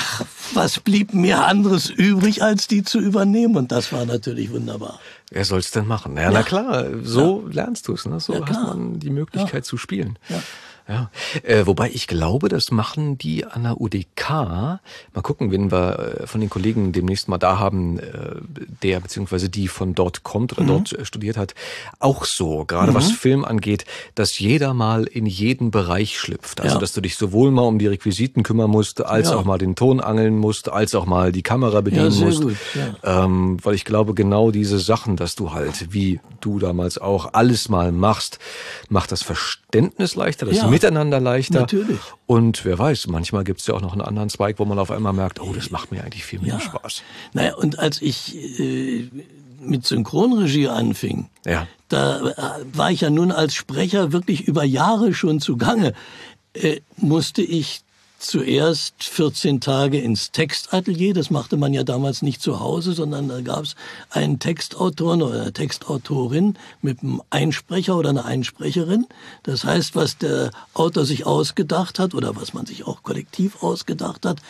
was 0.54 0.80
blieb 0.80 1.14
mir 1.14 1.46
anderes 1.46 1.90
übrig, 1.90 2.44
als 2.44 2.68
die 2.68 2.84
zu 2.84 3.00
übernehmen? 3.00 3.58
Und 3.58 3.72
das 3.72 3.92
war 3.92 4.06
natürlich 4.06 4.52
wunderbar. 4.52 5.00
Wer 5.32 5.46
soll's 5.46 5.72
denn 5.72 5.88
machen? 5.88 6.16
Ja, 6.16 6.24
ja. 6.24 6.32
na 6.32 6.44
klar, 6.44 6.86
so 7.02 7.44
ja. 7.48 7.54
lernst 7.54 7.88
du's. 7.88 8.06
Ne? 8.06 8.20
So 8.20 8.34
ja, 8.34 8.48
hast 8.48 8.62
man 8.62 9.00
die 9.00 9.10
Möglichkeit 9.10 9.66
zu 9.66 9.78
spielen. 9.78 10.20
Ja. 10.30 10.42
Ja, 10.88 11.10
äh, 11.44 11.66
wobei 11.66 11.90
ich 11.92 12.08
glaube, 12.08 12.50
das 12.50 12.70
machen 12.70 13.18
die 13.18 13.46
an 13.46 13.64
der 13.64 13.80
UDK. 13.80 14.30
Mal 14.30 15.22
gucken, 15.22 15.50
wenn 15.50 15.72
wir 15.72 16.20
äh, 16.22 16.28
von 16.28 16.42
den 16.42 16.50
Kollegen 16.50 16.92
demnächst 16.92 17.30
mal 17.30 17.38
da 17.38 17.58
haben, 17.58 18.00
äh, 18.00 18.36
der 18.82 19.00
beziehungsweise 19.00 19.48
die 19.50 19.70
von 19.70 19.96
dort 19.96 20.24
kommt 20.24 20.52
oder 20.52 20.64
mhm. 20.64 20.68
dort 20.68 20.94
äh, 20.94 21.06
studiert 21.06 21.38
hat, 21.38 21.56
auch 22.00 22.26
so. 22.26 22.66
Gerade 22.66 22.92
mhm. 22.92 22.96
was 22.96 23.12
Film 23.12 23.46
angeht, 23.46 23.86
dass 24.16 24.40
jeder 24.40 24.74
mal 24.74 25.06
in 25.06 25.26
jeden 25.26 25.72
Bereich 25.72 26.20
schlüpft. 26.20 26.60
Also, 26.60 26.76
ja. 26.76 26.80
dass 26.82 26.92
du 26.92 27.00
dich 27.00 27.16
sowohl 27.16 27.52
mal 27.52 27.62
um 27.62 27.80
die 27.80 27.88
Requisiten 27.88 28.44
kümmern 28.44 28.70
musst, 28.70 29.06
als 29.06 29.30
ja. 29.30 29.38
auch 29.38 29.46
mal 29.46 29.58
den 29.58 29.76
Ton 29.76 30.02
angeln 30.02 30.38
musst, 30.38 30.70
als 30.70 30.96
auch 30.96 31.06
mal 31.06 31.32
die 31.32 31.44
Kamera 31.44 31.80
bedienen 31.80 32.12
ja, 32.12 32.26
musst. 32.26 32.42
Gut, 32.42 32.58
ja. 32.76 33.24
ähm, 33.24 33.58
weil 33.64 33.76
ich 33.76 33.86
glaube, 33.86 34.14
genau 34.14 34.52
diese 34.52 34.80
Sachen, 34.80 35.16
dass 35.16 35.36
du 35.36 35.54
halt, 35.54 35.94
wie 35.94 36.20
du 36.42 36.60
damals 36.60 36.98
auch, 36.98 37.34
alles 37.34 37.70
mal 37.70 37.94
machst, 37.94 38.40
macht 38.90 39.14
das 39.14 39.24
Verständnis 39.24 40.16
leichter, 40.16 40.46
das 40.46 40.58
Miteinander 40.74 41.20
leichter. 41.20 41.62
Natürlich. 41.62 42.00
Und 42.26 42.66
wer 42.66 42.78
weiß, 42.78 43.08
manchmal 43.08 43.44
gibt 43.44 43.62
es 43.62 43.68
ja 43.68 43.74
auch 43.74 43.82
noch 43.82 43.94
einen 43.94 44.02
anderen 44.02 44.30
Zweig, 44.30 44.60
wo 44.60 44.66
man 44.66 44.80
auf 44.80 44.92
einmal 44.92 45.14
merkt, 45.14 45.42
oh, 45.42 45.54
das 45.54 45.72
macht 45.72 45.92
mir 45.92 46.04
eigentlich 46.04 46.26
viel 46.26 46.40
mehr 46.40 46.56
ja. 46.56 46.60
Spaß. 46.60 47.04
Naja, 47.34 47.56
und 47.56 47.80
als 47.80 48.02
ich 48.02 48.36
äh, 48.60 49.10
mit 49.60 49.86
Synchronregie 49.86 50.68
anfing, 50.68 51.30
ja. 51.46 51.68
da 51.90 52.30
äh, 52.30 52.34
war 52.74 52.92
ich 52.92 53.02
ja 53.02 53.10
nun 53.10 53.32
als 53.32 53.56
Sprecher 53.56 54.12
wirklich 54.12 54.48
über 54.48 54.64
Jahre 54.64 55.14
schon 55.14 55.40
zugange, 55.40 55.94
äh, 56.54 56.82
musste 56.98 57.42
ich 57.42 57.82
zuerst 58.24 59.04
14 59.04 59.60
Tage 59.60 60.00
ins 60.00 60.32
Textatelier. 60.32 61.14
Das 61.14 61.30
machte 61.30 61.58
man 61.58 61.74
ja 61.74 61.84
damals 61.84 62.22
nicht 62.22 62.42
zu 62.42 62.60
Hause, 62.60 62.94
sondern 62.94 63.28
da 63.28 63.42
gab 63.42 63.64
es 63.64 63.76
einen 64.10 64.40
Textautor 64.40 65.16
oder 65.16 65.42
eine 65.42 65.54
Textautorin 65.54 66.58
mit 66.82 67.04
einem 67.04 67.22
Einsprecher 67.30 67.98
oder 67.98 68.10
einer 68.10 68.26
Einsprecherin. 68.26 69.06
Das 69.44 69.66
heißt, 69.66 69.96
was 69.96 70.18
der 70.18 70.52
Autor 70.74 71.06
sich 71.06 71.26
ausgedacht 71.26 72.00
hat 72.00 72.16
oder 72.16 72.36
was 72.36 72.54
man 72.54 72.66
sich 72.66 72.88
auch 72.88 73.04
kollektiv 73.04 73.62
ausgedacht 73.62 74.26
hat, 74.26 74.42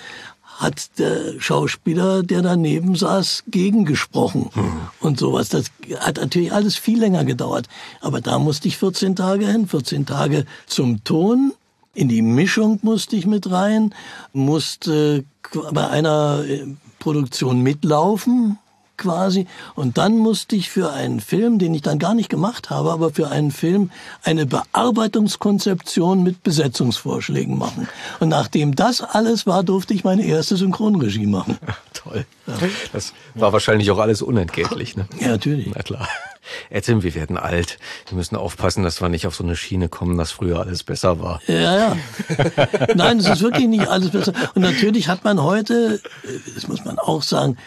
hat 0.57 0.99
der 0.99 1.39
Schauspieler, 1.39 2.21
der 2.21 2.43
daneben 2.43 2.95
saß, 2.95 3.45
gegengesprochen 3.47 4.49
mhm. 4.53 4.81
und 4.99 5.19
sowas. 5.19 5.49
Das 5.49 5.71
hat 5.99 6.17
natürlich 6.17 6.53
alles 6.53 6.75
viel 6.75 6.99
länger 6.99 7.25
gedauert. 7.25 7.67
Aber 8.01 8.21
da 8.21 8.37
musste 8.37 8.67
ich 8.67 8.77
14 8.77 9.15
Tage 9.15 9.47
hin, 9.47 9.67
14 9.67 10.05
Tage 10.05 10.45
zum 10.67 11.03
Ton, 11.03 11.53
in 11.93 12.09
die 12.09 12.21
Mischung 12.21 12.79
musste 12.81 13.15
ich 13.15 13.25
mit 13.25 13.51
rein, 13.51 13.93
musste 14.33 15.25
bei 15.71 15.87
einer 15.87 16.43
äh, 16.47 16.65
Produktion 16.99 17.61
mitlaufen, 17.61 18.57
quasi. 19.03 19.47
Und 19.75 19.97
dann 19.97 20.17
musste 20.17 20.55
ich 20.55 20.69
für 20.69 20.91
einen 20.91 21.19
Film, 21.19 21.59
den 21.59 21.73
ich 21.73 21.81
dann 21.81 21.99
gar 21.99 22.13
nicht 22.13 22.29
gemacht 22.29 22.69
habe, 22.69 22.91
aber 22.91 23.11
für 23.11 23.29
einen 23.29 23.51
Film 23.51 23.91
eine 24.23 24.45
Bearbeitungskonzeption 24.45 26.23
mit 26.23 26.41
Besetzungsvorschlägen 26.43 27.57
machen. 27.57 27.87
Und 28.19 28.29
nachdem 28.29 28.75
das 28.75 29.01
alles 29.01 29.45
war, 29.45 29.63
durfte 29.63 29.93
ich 29.93 30.03
meine 30.03 30.25
erste 30.25 30.57
Synchronregie 30.57 31.27
machen. 31.27 31.57
Toll. 31.93 32.25
Ja. 32.47 32.53
Das 32.91 33.13
war 33.35 33.53
wahrscheinlich 33.53 33.91
auch 33.91 33.99
alles 33.99 34.21
unentgeltlich, 34.21 34.95
ne? 34.95 35.05
Ja, 35.19 35.29
natürlich. 35.29 35.69
Na 35.73 35.83
klar. 35.83 36.07
Erzim, 36.69 37.03
wir 37.03 37.15
werden 37.15 37.37
alt. 37.37 37.77
Wir 38.07 38.17
müssen 38.17 38.35
aufpassen, 38.35 38.83
dass 38.83 39.01
wir 39.01 39.09
nicht 39.09 39.27
auf 39.27 39.35
so 39.35 39.43
eine 39.43 39.55
Schiene 39.55 39.87
kommen, 39.87 40.17
dass 40.17 40.31
früher 40.31 40.59
alles 40.59 40.83
besser 40.83 41.21
war. 41.21 41.41
Ja, 41.47 41.77
ja. 41.77 41.97
Nein, 42.95 43.19
es 43.19 43.27
ist 43.27 43.41
wirklich 43.41 43.67
nicht 43.67 43.87
alles 43.87 44.11
besser. 44.11 44.33
Und 44.53 44.61
natürlich 44.61 45.07
hat 45.07 45.23
man 45.23 45.41
heute, 45.41 46.01
das 46.53 46.67
muss 46.67 46.83
man 46.83 46.99
auch 46.99 47.23
sagen, 47.23 47.57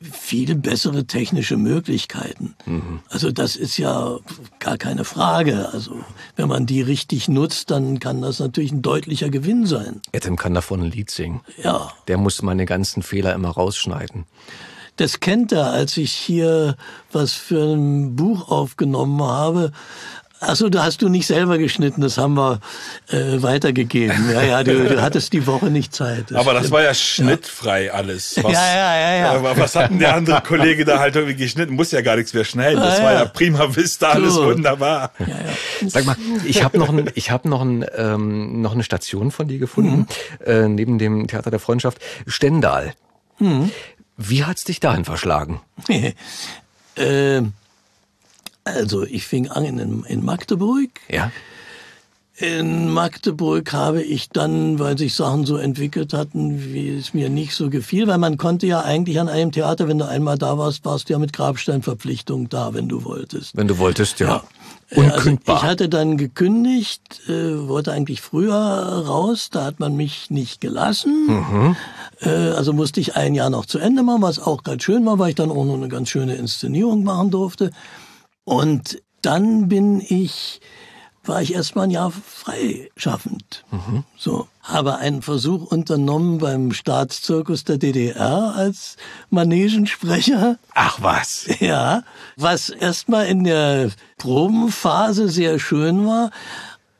viel 0.00 0.54
bessere 0.54 1.04
technische 1.04 1.56
Möglichkeiten. 1.56 2.54
Mhm. 2.64 3.00
Also 3.10 3.30
das 3.30 3.56
ist 3.56 3.76
ja 3.76 4.18
gar 4.58 4.78
keine 4.78 5.04
Frage. 5.04 5.68
Also 5.72 6.02
wenn 6.36 6.48
man 6.48 6.66
die 6.66 6.80
richtig 6.80 7.28
nutzt, 7.28 7.70
dann 7.70 7.98
kann 7.98 8.22
das 8.22 8.38
natürlich 8.38 8.72
ein 8.72 8.82
deutlicher 8.82 9.28
Gewinn 9.28 9.66
sein. 9.66 10.00
Etem 10.12 10.36
kann 10.36 10.54
davon 10.54 10.82
ein 10.82 10.90
Lied 10.90 11.10
singen. 11.10 11.40
Ja. 11.62 11.92
Der 12.08 12.16
muss 12.16 12.40
meine 12.40 12.64
ganzen 12.64 13.02
Fehler 13.02 13.34
immer 13.34 13.50
rausschneiden 13.50 14.24
das 15.00 15.18
kennt 15.20 15.50
er, 15.50 15.70
als 15.70 15.96
ich 15.96 16.12
hier 16.12 16.76
was 17.10 17.32
für 17.32 17.74
ein 17.74 18.16
Buch 18.16 18.50
aufgenommen 18.50 19.22
habe. 19.22 19.72
Achso, 20.40 20.70
da 20.70 20.84
hast 20.84 21.02
du 21.02 21.10
nicht 21.10 21.26
selber 21.26 21.58
geschnitten, 21.58 22.00
das 22.00 22.16
haben 22.16 22.34
wir 22.34 22.60
äh, 23.08 23.42
weitergegeben. 23.42 24.30
Ja, 24.32 24.42
ja, 24.42 24.64
du, 24.64 24.88
du 24.88 25.02
hattest 25.02 25.34
die 25.34 25.46
Woche 25.46 25.66
nicht 25.66 25.94
Zeit. 25.94 26.30
Das 26.30 26.38
Aber 26.38 26.54
das 26.54 26.70
war 26.70 26.82
ja 26.82 26.94
schnittfrei 26.94 27.86
ja. 27.86 27.92
alles. 27.92 28.42
Was, 28.42 28.52
ja, 28.54 28.74
ja, 28.74 28.96
ja, 28.96 29.16
ja. 29.16 29.32
Aber 29.32 29.58
was 29.58 29.76
hat 29.76 29.90
denn 29.90 29.98
der 29.98 30.14
andere 30.14 30.40
Kollege 30.40 30.86
da 30.86 30.98
halt 30.98 31.14
irgendwie 31.14 31.36
geschnitten? 31.36 31.74
Muss 31.74 31.90
ja 31.90 32.00
gar 32.00 32.16
nichts 32.16 32.32
mehr 32.32 32.44
schneiden. 32.44 32.80
Das 32.80 32.98
ja, 32.98 33.04
war 33.04 33.12
ja 33.12 33.24
prima 33.26 33.76
vista, 33.76 34.12
alles 34.12 34.32
so. 34.32 34.46
wunderbar. 34.46 35.12
Ja, 35.18 35.26
ja. 35.26 35.88
Sag 35.88 36.06
mal, 36.06 36.16
ich 36.46 36.64
habe 36.64 36.78
noch, 36.78 36.88
ein, 36.88 37.10
ich 37.14 37.30
hab 37.30 37.44
noch, 37.44 37.60
ein, 37.60 37.84
ähm, 37.94 38.62
noch 38.62 38.72
eine 38.72 38.82
Station 38.82 39.30
von 39.32 39.46
dir 39.46 39.58
gefunden, 39.58 40.06
mhm. 40.40 40.46
äh, 40.46 40.68
neben 40.68 40.98
dem 40.98 41.26
Theater 41.26 41.50
der 41.50 41.60
Freundschaft. 41.60 41.98
Stendal. 42.26 42.94
Mhm. 43.40 43.70
Wie 44.16 44.44
hat's 44.44 44.64
dich 44.64 44.80
dahin 44.80 45.04
verschlagen? 45.04 45.60
äh, 46.96 47.42
also 48.64 49.04
ich 49.04 49.26
fing 49.26 49.48
an 49.48 49.64
in, 49.64 50.04
in 50.04 50.24
Magdeburg. 50.24 50.90
Ja. 51.08 51.30
In 52.40 52.88
Magdeburg 52.88 53.70
habe 53.74 54.02
ich 54.02 54.30
dann, 54.30 54.78
weil 54.78 54.96
sich 54.96 55.14
Sachen 55.14 55.44
so 55.44 55.58
entwickelt 55.58 56.14
hatten, 56.14 56.72
wie 56.72 56.88
es 56.88 57.12
mir 57.12 57.28
nicht 57.28 57.54
so 57.54 57.68
gefiel, 57.68 58.06
weil 58.06 58.16
man 58.16 58.38
konnte 58.38 58.66
ja 58.66 58.80
eigentlich 58.80 59.20
an 59.20 59.28
einem 59.28 59.52
Theater, 59.52 59.88
wenn 59.88 59.98
du 59.98 60.08
einmal 60.08 60.38
da 60.38 60.56
warst, 60.56 60.86
warst 60.86 61.08
du 61.08 61.12
ja 61.12 61.18
mit 61.18 61.34
Grabsteinverpflichtung 61.34 62.48
da, 62.48 62.72
wenn 62.72 62.88
du 62.88 63.04
wolltest. 63.04 63.58
Wenn 63.58 63.68
du 63.68 63.76
wolltest, 63.76 64.20
ja. 64.20 64.28
ja. 64.28 64.42
Unkündbar. 64.96 65.56
Also 65.56 65.66
ich 65.66 65.70
hatte 65.70 65.88
dann 65.90 66.16
gekündigt, 66.16 67.20
äh, 67.28 67.68
wollte 67.68 67.92
eigentlich 67.92 68.22
früher 68.22 68.54
raus, 68.54 69.50
da 69.52 69.66
hat 69.66 69.78
man 69.78 69.94
mich 69.94 70.30
nicht 70.30 70.62
gelassen. 70.62 71.26
Mhm. 71.26 71.76
Äh, 72.22 72.28
also 72.30 72.72
musste 72.72 73.00
ich 73.00 73.16
ein 73.16 73.34
Jahr 73.34 73.50
noch 73.50 73.66
zu 73.66 73.78
Ende 73.78 74.02
machen, 74.02 74.22
was 74.22 74.38
auch 74.38 74.62
ganz 74.62 74.82
schön 74.82 75.04
war, 75.04 75.18
weil 75.18 75.30
ich 75.30 75.36
dann 75.36 75.50
auch 75.50 75.64
noch 75.66 75.74
eine 75.74 75.88
ganz 75.88 76.08
schöne 76.08 76.36
Inszenierung 76.36 77.04
machen 77.04 77.30
durfte. 77.30 77.70
Und 78.50 79.00
dann 79.22 79.68
bin 79.68 80.00
ich 80.00 80.60
war 81.22 81.40
ich 81.40 81.54
erstmal 81.54 81.84
ein 81.84 81.92
Jahr 81.92 82.10
freischaffend. 82.10 83.64
Mhm. 83.70 84.02
So, 84.16 84.48
habe 84.62 84.96
einen 84.96 85.22
Versuch 85.22 85.70
unternommen 85.70 86.38
beim 86.38 86.72
Staatszirkus 86.72 87.62
der 87.62 87.78
DDR 87.78 88.54
als 88.56 88.96
Manegensprecher. 89.28 90.58
Ach 90.74 90.98
was. 91.00 91.48
Ja, 91.60 92.02
was 92.36 92.70
erstmal 92.70 93.26
in 93.26 93.44
der 93.44 93.90
Probenphase 94.18 95.28
sehr 95.28 95.60
schön 95.60 96.06
war, 96.06 96.32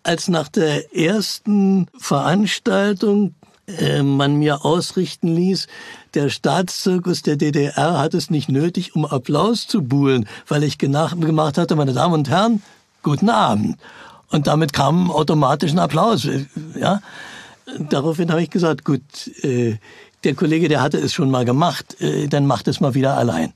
als 0.04 0.28
nach 0.28 0.48
der 0.48 0.94
ersten 0.94 1.88
Veranstaltung 1.98 3.34
äh, 3.66 4.02
man 4.02 4.36
mir 4.36 4.64
ausrichten 4.64 5.34
ließ, 5.34 5.66
der 6.14 6.28
Staatszirkus 6.28 7.22
der 7.22 7.36
DDR 7.36 7.98
hat 7.98 8.14
es 8.14 8.30
nicht 8.30 8.48
nötig, 8.48 8.94
um 8.94 9.04
Applaus 9.04 9.66
zu 9.66 9.82
buhlen, 9.82 10.28
weil 10.48 10.62
ich 10.64 10.78
gemacht 10.78 11.58
hatte, 11.58 11.76
meine 11.76 11.92
Damen 11.92 12.14
und 12.14 12.28
Herren, 12.28 12.62
guten 13.02 13.30
Abend. 13.30 13.78
Und 14.28 14.46
damit 14.46 14.72
kam 14.72 15.10
automatisch 15.10 15.72
ein 15.72 15.78
Applaus. 15.78 16.28
Ja? 16.78 17.00
Daraufhin 17.78 18.30
habe 18.30 18.42
ich 18.42 18.50
gesagt, 18.50 18.84
gut, 18.84 19.02
äh, 19.42 19.76
der 20.24 20.34
Kollege, 20.34 20.68
der 20.68 20.82
hatte 20.82 20.98
es 20.98 21.12
schon 21.12 21.30
mal 21.30 21.44
gemacht, 21.44 22.00
äh, 22.00 22.28
dann 22.28 22.46
macht 22.46 22.68
es 22.68 22.80
mal 22.80 22.94
wieder 22.94 23.16
allein. 23.16 23.52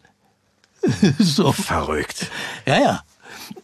so. 1.18 1.52
Verrückt. 1.52 2.28
Ja, 2.66 2.80
ja. 2.80 3.02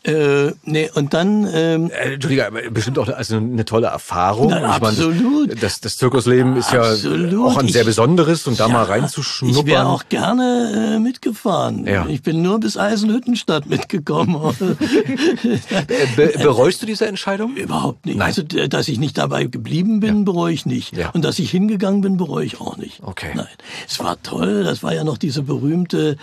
Äh, 0.03 0.53
nee, 0.64 0.90
und 0.95 1.14
dann. 1.14 1.49
Ähm, 1.53 1.90
äh, 1.90 2.14
Entschuldige, 2.14 2.51
bestimmt 2.71 2.99
auch 2.99 3.09
also 3.09 3.37
eine 3.37 3.64
tolle 3.64 3.88
Erfahrung. 3.88 4.49
Na, 4.51 4.77
absolut. 4.77 5.49
Meine, 5.49 5.61
das, 5.61 5.81
das 5.81 5.99
Zirkusleben 5.99 6.57
ist 6.57 6.73
absolut. 6.73 7.33
ja 7.33 7.38
auch 7.38 7.57
ein 7.59 7.69
sehr 7.69 7.85
besonderes 7.85 8.47
und 8.47 8.59
da 8.59 8.66
ja, 8.66 8.73
mal 8.73 8.85
reinzuschnuppern. 8.85 9.61
Ich 9.61 9.66
wäre 9.66 9.87
auch 9.87 10.05
gerne 10.09 10.97
äh, 10.97 10.99
mitgefahren. 10.99 11.87
Ja. 11.87 12.07
Ich 12.09 12.23
bin 12.23 12.43
nur 12.43 12.61
bis 12.61 12.77
Eisenhüttenstadt 12.77 13.66
mitgekommen. 13.66 14.37
Be 16.16 16.33
bereust 16.38 16.83
du 16.83 16.87
diese 16.87 17.07
Entscheidung? 17.07 17.57
Überhaupt 17.57 18.07
nicht. 18.07 18.16
Nein. 18.16 18.29
Also, 18.29 18.43
dass 18.43 18.88
ich 18.88 18.99
nicht 18.99 19.19
dabei 19.19 19.45
geblieben 19.45 20.01
bin, 20.01 20.19
ja. 20.19 20.25
bereue 20.25 20.53
ich 20.53 20.66
nicht. 20.66 20.97
Ja. 20.97 21.11
Und 21.11 21.25
dass 21.25 21.38
ich 21.38 21.51
hingegangen 21.51 22.01
bin, 22.01 22.16
bereue 22.16 22.45
ich 22.45 22.61
auch 22.61 22.77
nicht. 22.77 23.03
Okay. 23.03 23.33
Nein. 23.35 23.47
Es 23.87 23.99
war 24.01 24.23
toll. 24.23 24.64
Das 24.64 24.83
war 24.83 24.95
ja 24.95 25.05
noch 25.05 25.19
diese 25.19 25.43
berühmte. 25.43 26.16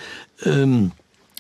Ähm, 0.46 0.92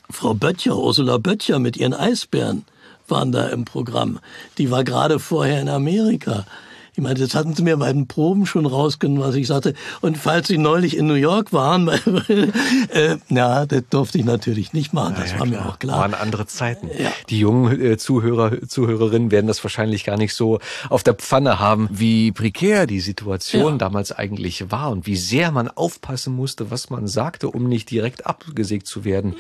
Frau 0.10 0.34
Böttcher, 0.34 0.78
Ursula 0.78 1.18
Böttcher 1.18 1.60
mit 1.60 1.78
ihren 1.78 1.94
Eisbären 1.94 2.66
waren 3.08 3.32
da 3.32 3.48
im 3.48 3.66
Programm. 3.66 4.20
Die 4.58 4.70
war 4.72 4.84
gerade 4.84 5.20
vorher 5.20 5.62
in 5.62 5.70
Amerika. 5.70 6.46
Ich 6.94 7.04
meine, 7.04 7.20
das 7.20 7.36
hatten 7.36 7.54
sie 7.54 7.62
mir 7.62 7.78
bei 7.78 7.94
den 7.94 8.08
Proben 8.08 8.48
schon 8.48 8.66
rausgenommen, 8.66 9.22
was 9.22 9.36
ich 9.36 9.46
sagte. 9.46 9.76
Und 10.02 10.18
falls 10.18 10.48
sie 10.48 10.58
neulich 10.58 10.98
in 10.98 11.06
New 11.06 11.14
York 11.14 11.54
waren, 11.54 11.88
äh, 12.90 13.18
na, 13.30 13.68
das 13.68 13.84
durfte 13.92 14.18
ich 14.18 14.26
natürlich 14.26 14.74
nicht 14.74 14.94
machen. 14.94 15.14
Das 15.16 15.32
Ja, 15.34 15.40
war 15.40 15.46
mir 15.46 15.58
klar. 15.58 15.70
auch 15.70 15.80
klar. 15.80 16.00
Waren 16.00 16.16
andere 16.16 16.48
Zeiten. 16.48 16.88
Ja. 16.98 17.12
Die 17.30 17.38
jungen 17.38 17.80
äh, 17.80 17.98
Zuhörer, 17.98 18.68
Zuhörerinnen 18.68 19.30
werden 19.30 19.46
das 19.46 19.64
wahrscheinlich 19.64 20.06
gar 20.06 20.18
nicht 20.18 20.34
so 20.34 20.58
auf 20.90 21.04
der 21.04 21.14
Pfanne 21.14 21.60
haben, 21.60 21.88
wie 21.92 22.32
prekär 22.32 22.88
die 22.88 23.00
Situation 23.00 23.74
Ja. 23.74 23.78
damals 23.78 24.12
eigentlich 24.12 24.72
war 24.72 24.90
und 24.90 25.06
wie 25.06 25.18
sehr 25.18 25.52
man 25.52 25.68
aufpassen 25.70 26.34
musste, 26.36 26.72
was 26.72 26.90
man 26.90 27.06
sagte, 27.08 27.50
um 27.50 27.70
nicht 27.70 27.92
direkt 27.92 28.26
abgesägt 28.26 28.88
zu 28.88 29.06
werden. 29.06 29.36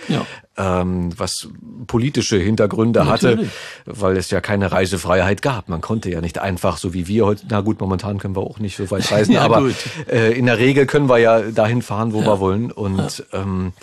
Ja. 0.58 0.82
Ähm, 0.82 1.12
was 1.18 1.48
politische 1.86 2.38
Hintergründe 2.38 3.04
Natürlich. 3.04 3.48
hatte, 3.86 4.00
weil 4.02 4.18
es 4.18 4.32
ja 4.32 4.42
keine 4.42 4.72
Reisefreiheit 4.72 5.42
gab. 5.42 5.70
Man 5.70 5.82
konnte 5.82 6.10
ja 6.10 6.20
nicht 6.22 6.40
einfach, 6.40 6.78
so 6.78 6.94
wie 6.94 7.08
wir 7.08 7.26
heute, 7.26 7.46
na 7.50 7.62
gut, 7.62 7.80
momentan 7.80 8.18
können 8.18 8.36
wir 8.36 8.42
auch 8.42 8.60
nicht 8.60 8.76
so 8.76 8.90
weit 8.90 9.12
reisen, 9.12 9.34
Ja, 9.34 9.42
aber 9.42 9.62
gut. 9.62 9.76
äh, 10.10 10.32
in 10.34 10.46
der 10.48 10.58
Regel 10.58 10.86
können 10.88 11.10
wir 11.10 11.20
ja 11.20 11.42
dahin 11.42 11.82
fahren, 11.82 12.14
wo 12.14 12.22
wir 12.22 12.40
wollen. 12.40 12.72
Und 12.72 13.24
ähm, 13.34 13.74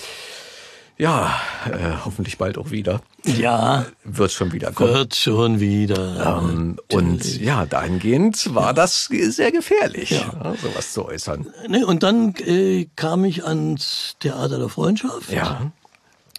ja, 0.97 1.35
äh, 1.67 2.05
hoffentlich 2.05 2.39
bald 2.39 2.57
auch 2.57 2.71
wieder. 2.71 3.01
Ja, 3.25 3.87
Wird 4.05 4.31
schon 4.31 4.53
wieder 4.53 4.71
kommen. 4.71 4.95
wird 4.95 5.17
schon 5.17 5.59
wieder. 5.59 6.41
Ähm, 6.43 6.77
und 6.93 7.41
ja, 7.41 7.67
dahingehend 7.67 8.55
war 8.55 8.75
das 8.75 9.07
sehr 9.07 9.51
gefährlich, 9.51 10.11
ja. 10.11 10.55
sowas 10.63 10.93
zu 10.93 11.05
äußern. 11.07 11.47
Ne, 11.69 11.85
und 11.87 12.03
dann 12.05 12.35
äh, 12.47 12.87
kam 12.95 13.25
ich 13.25 13.45
ans 13.45 14.17
Theater 14.21 14.59
der 14.59 14.69
Freundschaft. 14.69 15.33
Ja. 15.33 15.73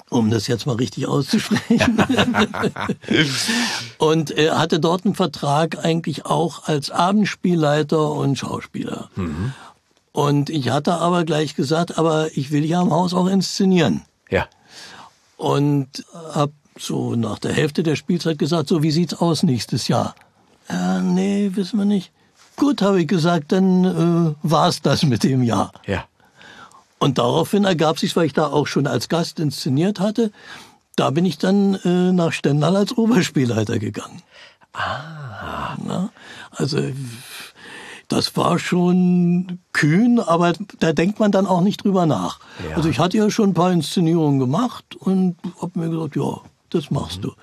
Um 0.10 0.30
das 0.30 0.48
jetzt 0.48 0.66
mal 0.66 0.76
richtig 0.76 1.08
auszusprechen. 1.08 1.98
und 3.98 4.32
er 4.32 4.58
hatte 4.58 4.80
dort 4.80 5.06
einen 5.06 5.16
Vertrag 5.16 5.84
eigentlich 5.84 6.26
auch 6.26 6.68
als 6.68 6.92
Abendspielleiter 6.92 8.12
und 8.12 8.38
Schauspieler. 8.38 9.10
Und 10.12 10.50
ich 10.50 10.70
hatte 10.70 10.94
aber 10.94 11.26
gleich 11.26 11.56
gesagt, 11.56 11.98
aber 11.98 12.30
ich 12.38 12.52
will 12.52 12.64
ja 12.66 12.80
am 12.80 12.92
Haus 12.92 13.14
auch 13.14 13.28
inszenieren. 13.28 14.04
Ja. 14.30 14.48
Und 15.38 16.06
hab 16.14 16.52
so 16.78 17.16
nach 17.16 17.40
der 17.40 17.54
Hälfte 17.54 17.84
der 17.84 17.96
Spielzeit 17.96 18.38
gesagt, 18.38 18.70
so 18.70 18.84
wie 18.84 18.92
sieht's 18.92 19.14
aus 19.14 19.44
nächstes 19.44 19.88
Jahr? 19.88 20.16
Ja, 20.70 21.02
nee, 21.02 21.52
wissen 21.54 21.78
wir 21.78 21.86
nicht. 21.86 22.12
Gut, 22.56 22.82
habe 22.82 23.02
ich 23.02 23.08
gesagt, 23.08 23.52
dann 23.52 23.84
äh, 23.84 24.36
war's 24.44 24.82
das 24.82 25.04
mit 25.04 25.24
dem 25.24 25.44
Jahr. 25.44 25.72
Ja. 25.86 26.06
Und 27.06 27.20
daraufhin 27.20 27.66
ergab 27.66 28.00
sich, 28.00 28.16
weil 28.16 28.26
ich 28.26 28.34
da 28.34 28.48
auch 28.48 28.66
schon 28.66 28.88
als 28.88 29.10
Gast 29.10 29.40
inszeniert 29.40 30.00
hatte, 30.00 30.32
da 30.96 31.12
bin 31.12 31.24
ich 31.24 31.38
dann 31.38 31.76
äh, 31.86 32.12
nach 32.12 32.34
Stendal 32.34 32.76
als 32.76 32.98
Oberspielleiter 32.98 33.78
gegangen. 33.78 34.24
Ah. 34.74 35.78
Na, 35.86 36.10
also 36.50 36.80
das 38.08 38.36
war 38.36 38.58
schon 38.58 39.60
kühn, 39.72 40.20
aber 40.20 40.54
da 40.80 40.94
denkt 40.94 41.20
man 41.20 41.32
dann 41.32 41.46
auch 41.46 41.62
nicht 41.62 41.84
drüber 41.84 42.08
nach. 42.08 42.40
Ja. 42.68 42.76
Also 42.76 42.90
ich 42.90 42.98
hatte 42.98 43.18
ja 43.18 43.30
schon 43.30 43.52
ein 43.52 43.54
paar 43.54 43.72
Inszenierungen 43.72 44.40
gemacht 44.40 44.96
und 44.96 45.36
hab 45.62 45.76
mir 45.76 45.90
gesagt, 45.92 46.16
ja, 46.16 46.42
das 46.72 46.90
machst 46.90 47.24
du. 47.24 47.34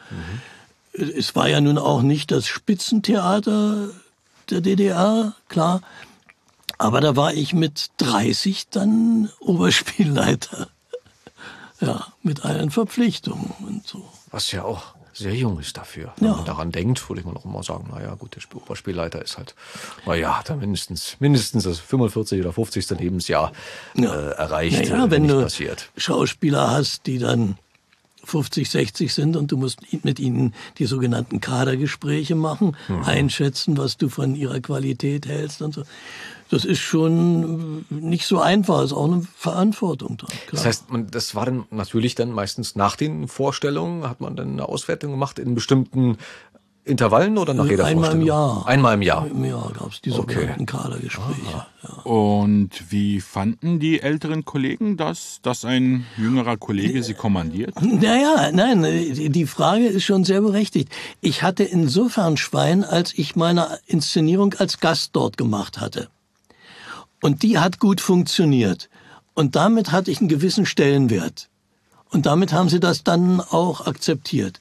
Es 0.92 1.36
war 1.36 1.48
ja 1.48 1.60
nun 1.60 1.78
auch 1.78 2.02
nicht 2.02 2.32
das 2.32 2.48
Spitzentheater 2.48 3.90
der 4.50 4.60
DDR, 4.60 5.36
klar. 5.48 5.82
Aber 6.82 7.00
da 7.00 7.14
war 7.16 7.32
ich 7.32 7.54
mit 7.54 7.90
30 7.98 8.68
dann 8.70 9.30
Oberspielleiter. 9.40 10.68
Ja, 11.80 12.06
mit 12.22 12.44
allen 12.44 12.70
Verpflichtungen 12.70 13.52
und 13.66 13.86
so. 13.86 14.08
Was 14.30 14.52
ja 14.52 14.62
auch 14.64 14.94
sehr 15.12 15.34
jung 15.34 15.58
ist 15.60 15.76
dafür. 15.76 16.12
Wenn 16.16 16.28
Ja. 16.28 16.36
man 16.36 16.44
daran 16.44 16.72
denkt, 16.72 17.06
würde 17.08 17.20
ich 17.20 17.26
mal 17.26 17.32
noch 17.34 17.44
immer 17.44 17.62
sagen, 17.62 17.88
naja, 17.92 18.14
gut, 18.14 18.34
der 18.36 18.40
Spiel- 18.40 18.60
Oberspielleiter 18.60 19.20
ist 19.20 19.36
halt, 19.36 19.54
naja, 20.06 20.38
hat 20.38 20.48
er 20.48 20.56
mindestens, 20.56 21.16
mindestens 21.18 21.64
das 21.64 21.78
45 21.80 22.40
oder 22.40 22.52
50. 22.52 22.88
Lebensjahr 22.98 23.52
äh, 23.96 24.04
erreicht, 24.04 24.88
Naja, 24.90 25.04
äh, 25.06 25.10
wenn 25.10 25.22
nicht 25.22 25.34
du 25.34 25.42
passiert. 25.42 25.90
Schauspieler 25.96 26.70
hast, 26.70 27.06
die 27.06 27.18
dann 27.18 27.58
50, 28.24 28.70
60 28.70 29.12
sind 29.12 29.36
und 29.36 29.50
du 29.50 29.56
musst 29.56 29.80
mit 30.04 30.20
ihnen 30.20 30.54
die 30.78 30.86
sogenannten 30.86 31.40
Kadergespräche 31.40 32.34
machen, 32.34 32.76
Mhm. 32.88 33.02
einschätzen, 33.04 33.76
was 33.76 33.96
du 33.96 34.08
von 34.08 34.34
ihrer 34.34 34.60
Qualität 34.60 35.26
hältst 35.26 35.62
und 35.62 35.74
so. 35.74 35.82
Das 36.50 36.64
ist 36.66 36.80
schon 36.80 37.84
äh, 37.90 37.94
nicht 37.94 38.26
so 38.26 38.38
einfach, 38.40 38.82
ist 38.82 38.92
auch 38.92 39.06
eine 39.10 39.22
Verantwortung 39.36 40.18
dran. 40.18 40.30
Das 40.50 40.66
heißt, 40.66 40.90
man, 40.90 41.06
das 41.10 41.34
war 41.34 41.46
dann 41.46 41.64
natürlich 41.70 42.14
dann 42.14 42.30
meistens 42.30 42.76
nach 42.76 42.94
den 42.96 43.26
Vorstellungen, 43.26 44.08
hat 44.08 44.20
man 44.20 44.36
dann 44.36 44.52
eine 44.52 44.68
Auswertung 44.68 45.12
gemacht 45.12 45.38
in 45.38 45.54
bestimmten 45.54 46.18
Intervallen 46.84 47.38
oder 47.38 47.54
nach 47.54 47.66
jeder 47.66 47.84
Einmal 47.84 48.12
im? 48.12 48.22
Jahr. 48.22 48.66
Einmal 48.66 48.94
im 48.94 49.02
Jahr. 49.02 49.26
Im 49.28 49.44
Jahr 49.44 49.70
gab 49.72 49.92
es 49.92 50.00
die 50.00 50.10
Okay. 50.10 50.34
sogenannten 50.34 50.66
Kadergespräche. 50.66 51.40
Ja. 51.52 51.92
Und 52.02 52.70
wie 52.90 53.20
fanden 53.20 53.78
die 53.78 54.00
älteren 54.00 54.44
Kollegen 54.44 54.96
das, 54.96 55.38
dass 55.42 55.64
ein 55.64 56.04
jüngerer 56.16 56.56
Kollege 56.56 57.04
sie 57.04 57.14
kommandiert? 57.14 57.74
Naja, 57.80 58.50
nein, 58.52 58.82
die 58.82 59.30
die 59.30 59.46
Frage 59.46 59.86
ist 59.86 60.02
schon 60.02 60.24
sehr 60.24 60.40
berechtigt. 60.40 60.90
Ich 61.20 61.44
hatte 61.44 61.62
insofern 61.62 62.36
Schwein, 62.36 62.82
als 62.82 63.12
ich 63.16 63.36
meine 63.36 63.78
Inszenierung 63.86 64.54
als 64.54 64.80
Gast 64.80 65.10
dort 65.12 65.36
gemacht 65.36 65.78
hatte. 65.80 66.08
Und 67.20 67.44
die 67.44 67.58
hat 67.60 67.78
gut 67.78 68.00
funktioniert. 68.00 68.88
Und 69.34 69.54
damit 69.54 69.92
hatte 69.92 70.10
ich 70.10 70.18
einen 70.18 70.28
gewissen 70.28 70.66
Stellenwert. 70.66 71.48
Und 72.10 72.26
damit 72.26 72.52
haben 72.52 72.68
sie 72.68 72.80
das 72.80 73.04
dann 73.04 73.40
auch 73.40 73.86
akzeptiert. 73.86 74.58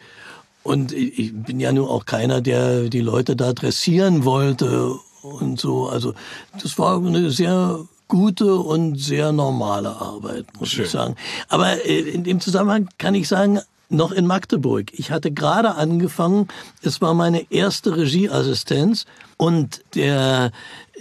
Und 0.63 0.91
ich 0.91 1.33
bin 1.33 1.59
ja 1.59 1.71
nun 1.71 1.87
auch 1.87 2.05
keiner, 2.05 2.41
der 2.41 2.89
die 2.89 3.01
Leute 3.01 3.35
da 3.35 3.53
dressieren 3.53 4.25
wollte 4.25 4.95
und 5.23 5.59
so. 5.59 5.87
Also 5.87 6.13
das 6.61 6.77
war 6.77 6.97
eine 6.97 7.31
sehr 7.31 7.79
gute 8.07 8.55
und 8.55 8.97
sehr 8.97 9.31
normale 9.31 9.89
Arbeit, 9.89 10.45
muss 10.59 10.69
Schön. 10.69 10.85
ich 10.85 10.91
sagen. 10.91 11.15
Aber 11.47 11.85
äh, 11.85 11.99
in 11.99 12.23
dem 12.23 12.41
Zusammenhang 12.41 12.89
kann 12.97 13.15
ich 13.15 13.27
sagen, 13.27 13.59
noch 13.91 14.11
in 14.11 14.25
Magdeburg. 14.25 14.91
Ich 14.93 15.11
hatte 15.11 15.31
gerade 15.31 15.75
angefangen, 15.75 16.47
es 16.81 17.01
war 17.01 17.13
meine 17.13 17.51
erste 17.51 17.97
Regieassistenz 17.97 19.05
und 19.37 19.81
der 19.95 20.51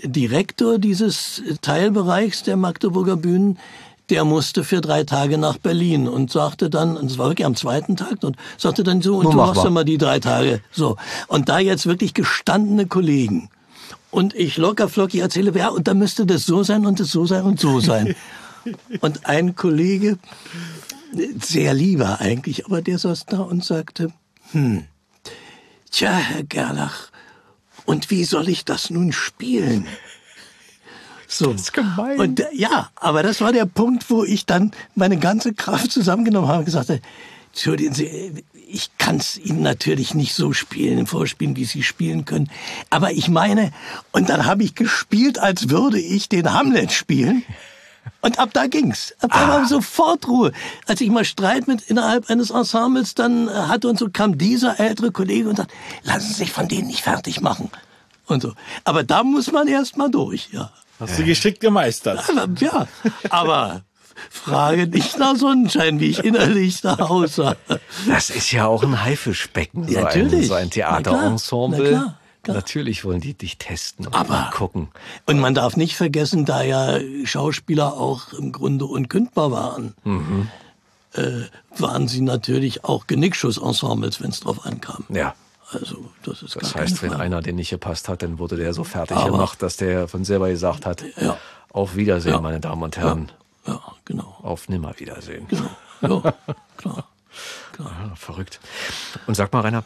Direktor 0.03 0.79
dieses 0.79 1.43
Teilbereichs 1.63 2.43
der 2.43 2.57
Magdeburger 2.57 3.17
Bühnen, 3.17 3.59
der 4.11 4.25
musste 4.25 4.65
für 4.65 4.81
drei 4.81 5.05
Tage 5.05 5.39
nach 5.39 5.59
Berlin 5.59 6.09
und 6.09 6.31
sagte 6.31 6.69
dann, 6.69 6.97
und 6.97 7.11
es 7.11 7.19
war 7.19 7.29
wirklich 7.29 7.47
am 7.47 7.57
zweiten 7.57 7.97
Tag, 7.97 8.23
und 8.23 8.37
sagte 8.59 8.83
dann 8.83 9.01
so, 9.03 9.17
und 9.17 9.25
Nun 9.25 9.33
du 9.33 9.39
mach 9.39 9.55
machst 9.55 9.71
mal 9.71 9.85
die 9.85 9.99
drei 9.99 10.19
Tage. 10.19 10.61
So. 10.73 10.97
Und 11.29 11.49
da 11.49 11.59
jetzt 11.59 11.87
wirklich 11.87 12.13
gestandene 12.15 12.87
Kollegen. 12.87 13.49
Und 14.11 14.35
ich 14.35 14.57
locker 14.57 14.89
flockig 14.89 15.21
erzähle, 15.21 15.57
ja, 15.57 15.69
und 15.69 15.87
da 15.87 15.95
müsste 15.95 16.27
das 16.27 16.45
so 16.45 16.63
sein 16.63 16.85
und 16.85 16.99
das 16.99 17.11
so 17.13 17.27
sein 17.27 17.45
und 17.45 17.61
so 17.61 17.81
sein. 17.81 18.17
und 19.01 19.27
ein 19.27 19.55
Kollege, 19.55 20.19
sehr 21.41 21.75
lieber 21.75 22.21
eigentlich, 22.21 22.67
aber 22.67 22.83
der 22.83 22.99
saß 22.99 23.27
da 23.27 23.41
und 23.41 23.65
sagte, 23.65 24.13
hm, 24.53 24.85
tja, 25.91 26.13
Herr 26.13 26.43
Gerlach, 26.43 27.11
und 27.85 28.11
wie 28.11 28.25
soll 28.25 28.49
ich 28.49 28.65
das 28.65 28.91
nun 28.91 29.13
spielen? 29.13 29.87
So. 31.33 31.53
Das 31.53 31.63
ist 31.63 31.73
gemein. 31.73 32.19
Und 32.19 32.41
äh, 32.41 32.47
ja, 32.53 32.91
aber 32.97 33.23
das 33.23 33.41
war 33.41 33.53
der 33.53 33.65
Punkt, 33.65 34.11
wo 34.11 34.25
ich 34.25 34.47
dann 34.47 34.73
meine 34.97 35.17
ganze 35.17 35.55
Kraft 35.55 35.93
zusammengenommen 35.93 36.49
habe 36.49 36.61
und 36.61 36.65
gesagt 36.65 36.89
habe, 36.89 37.01
Entschuldigen 37.53 37.95
Sie, 37.95 38.45
ich 38.69 38.91
kann 38.99 39.17
es 39.17 39.37
Ihnen 39.37 39.63
natürlich 39.63 40.15
nicht 40.15 40.35
so 40.35 40.53
spielen, 40.53 41.07
vorspielen, 41.07 41.57
wie 41.57 41.65
Sie 41.65 41.83
spielen 41.83 42.25
können. 42.25 42.49
Aber 42.91 43.11
ich 43.11 43.29
meine, 43.29 43.73
und 44.13 44.29
dann 44.29 44.47
habe 44.47 44.63
ich 44.63 44.77
gespielt, 44.77 45.39
als 45.39 45.69
würde 45.69 45.99
ich 45.99 46.29
den 46.29 46.53
Hamlet 46.53 46.93
spielen. 46.93 47.43
Und 48.21 48.39
ab 48.39 48.51
da 48.53 48.67
ging's. 48.67 49.15
Ab 49.21 49.31
da 49.33 49.49
war 49.49 49.67
sofort 49.67 50.29
Ruhe. 50.29 50.53
Als 50.87 51.01
ich 51.01 51.11
mal 51.11 51.25
Streit 51.25 51.67
mit 51.67 51.83
innerhalb 51.83 52.31
eines 52.31 52.51
Ensembles 52.51 53.15
dann 53.15 53.49
äh, 53.49 53.53
hatte 53.53 53.89
und 53.89 53.99
so 53.99 54.09
kam 54.11 54.39
dieser 54.39 54.79
ältere 54.79 55.11
Kollege 55.11 55.49
und 55.49 55.57
sagt, 55.57 55.73
lassen 56.05 56.29
Sie 56.29 56.35
sich 56.35 56.53
von 56.53 56.69
denen 56.69 56.87
nicht 56.87 57.03
fertig 57.03 57.41
machen. 57.41 57.71
Und 58.27 58.43
so. 58.43 58.53
Aber 58.85 59.03
da 59.03 59.25
muss 59.25 59.51
man 59.51 59.67
erst 59.67 59.97
mal 59.97 60.11
durch, 60.11 60.51
ja. 60.53 60.71
Hast 61.01 61.19
du 61.19 61.25
geschickt 61.25 61.61
gemeistert. 61.61 62.23
Ja, 62.61 62.87
aber 63.31 63.83
frage 64.31 64.87
nicht 64.87 65.19
nach 65.19 65.35
Sonnenschein, 65.37 65.99
wie 65.99 66.07
ich 66.11 66.23
innerlich 66.25 66.83
da 66.83 66.95
aussah. 66.97 67.57
Das 68.07 68.29
ist 68.31 68.53
ja 68.53 68.67
auch 68.67 68.83
ein 68.83 69.03
Haifischbecken, 69.03 69.89
so, 69.89 69.97
ein, 69.99 70.05
natürlich. 70.05 70.49
so 70.49 70.55
ein 70.55 70.67
Na 70.67 70.71
klar. 70.71 71.03
Theaterensemble. 71.03 71.79
Na 71.83 71.89
klar, 71.89 72.19
klar. 72.43 72.57
Natürlich 72.57 73.05
wollen 73.05 73.21
die 73.21 73.33
dich 73.35 73.57
testen 73.59 74.07
und 74.07 74.15
Aber- 74.15 74.51
gucken. 74.53 74.89
Und 75.27 75.41
man 75.41 75.55
darf 75.55 75.77
nicht 75.77 75.97
vergessen, 75.97 76.45
da 76.45 76.63
ja 76.63 76.99
Schauspieler 77.25 77.95
auch 77.95 78.33
im 78.35 78.53
Grunde 78.53 78.85
unkündbar 78.85 79.51
waren, 79.53 79.95
äh, 81.15 81.31
waren 81.79 82.07
sie 82.09 82.21
natürlich 82.21 82.85
auch 82.85 83.07
Genickschussensembles, 83.07 84.21
wenn 84.23 84.31
es 84.31 84.41
drauf 84.41 84.67
ankam. 84.67 85.05
Ja. 85.09 85.35
Also 85.73 86.11
das 86.25 86.43
ist 86.43 86.57
Das 86.57 86.75
heißt, 86.75 87.03
wenn 87.03 87.13
einer 87.15 87.43
den 87.43 87.57
nicht 87.57 87.71
gepasst 87.71 88.09
hat, 88.09 88.23
dann 88.23 88.39
wurde 88.39 88.57
der 88.57 88.73
so 88.75 88.83
fertig 88.85 89.17
Aber- 89.17 89.31
gemacht, 89.31 89.63
dass 89.63 89.77
der 89.77 90.09
von 90.09 90.25
selber 90.25 90.49
gesagt 90.49 90.85
hat, 90.87 91.05
Ja. 91.21 91.37
auf 91.71 91.95
Wiedersehen, 91.97 92.33
Ja. 92.33 92.41
meine 92.41 92.61
Damen 92.61 92.83
und 92.83 92.97
Herren. 92.97 93.31
Ja, 93.67 93.81
genau. 94.05 94.37
Auf 94.43 94.69
Nimmerwiedersehen. 94.69 95.47
Ja, 96.03 96.35
klar. 96.77 97.05
Ah, 97.79 98.15
verrückt. 98.17 98.59
Und 99.27 99.35
sag 99.37 99.53
mal, 99.53 99.61
Rainer, 99.61 99.85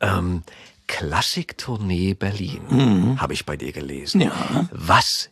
ähm, 0.00 0.42
Klassiktournee 0.86 2.14
Berlin 2.14 3.18
habe 3.20 3.32
ich 3.34 3.44
bei 3.44 3.56
dir 3.56 3.72
gelesen. 3.72 4.20
Ja. 4.22 4.32
Was 4.70 5.30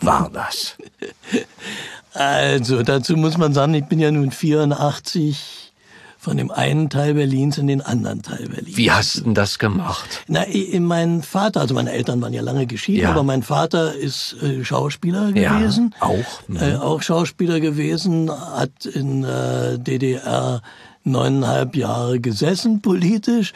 war 0.00 0.30
das? 0.30 0.76
Also, 2.14 2.82
dazu 2.82 3.16
muss 3.16 3.38
man 3.38 3.54
sagen, 3.54 3.72
ich 3.72 3.86
bin 3.86 3.98
ja 3.98 4.10
nun 4.10 4.30
84 4.32 5.61
von 6.22 6.36
dem 6.36 6.52
einen 6.52 6.88
Teil 6.88 7.14
Berlins 7.14 7.58
in 7.58 7.66
den 7.66 7.80
anderen 7.80 8.22
Teil 8.22 8.48
Berlins. 8.48 8.76
Wie 8.76 8.92
hast 8.92 9.16
du 9.16 9.20
denn 9.22 9.34
das 9.34 9.58
gemacht? 9.58 10.22
Na, 10.28 10.44
mein 10.78 11.20
Vater, 11.22 11.60
also 11.60 11.74
meine 11.74 11.90
Eltern 11.90 12.22
waren 12.22 12.32
ja 12.32 12.42
lange 12.42 12.66
geschieden, 12.66 13.02
Ja. 13.02 13.10
aber 13.10 13.24
mein 13.24 13.42
Vater 13.42 13.92
ist 13.96 14.36
äh, 14.40 14.64
Schauspieler 14.64 15.30
Ja, 15.34 15.58
gewesen. 15.58 15.92
auch. 15.98 16.14
Mhm. 16.46 16.56
Äh, 16.58 16.76
auch 16.76 17.02
Schauspieler 17.02 17.58
gewesen, 17.58 18.30
hat 18.30 18.86
in 18.86 19.24
äh, 19.24 19.80
DDR 19.80 20.62
neuneinhalb 21.02 21.74
Jahre 21.74 22.20
gesessen 22.20 22.80
politisch. 22.82 23.52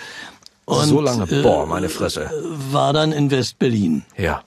Und, 0.64 0.86
so 0.86 1.00
lange? 1.00 1.22
äh, 1.30 1.42
Boah, 1.42 1.66
meine 1.66 1.88
Fresse. 1.88 2.28
War 2.72 2.92
dann 2.92 3.12
in 3.12 3.30
West-Berlin. 3.30 4.02
Ja. 4.16 4.42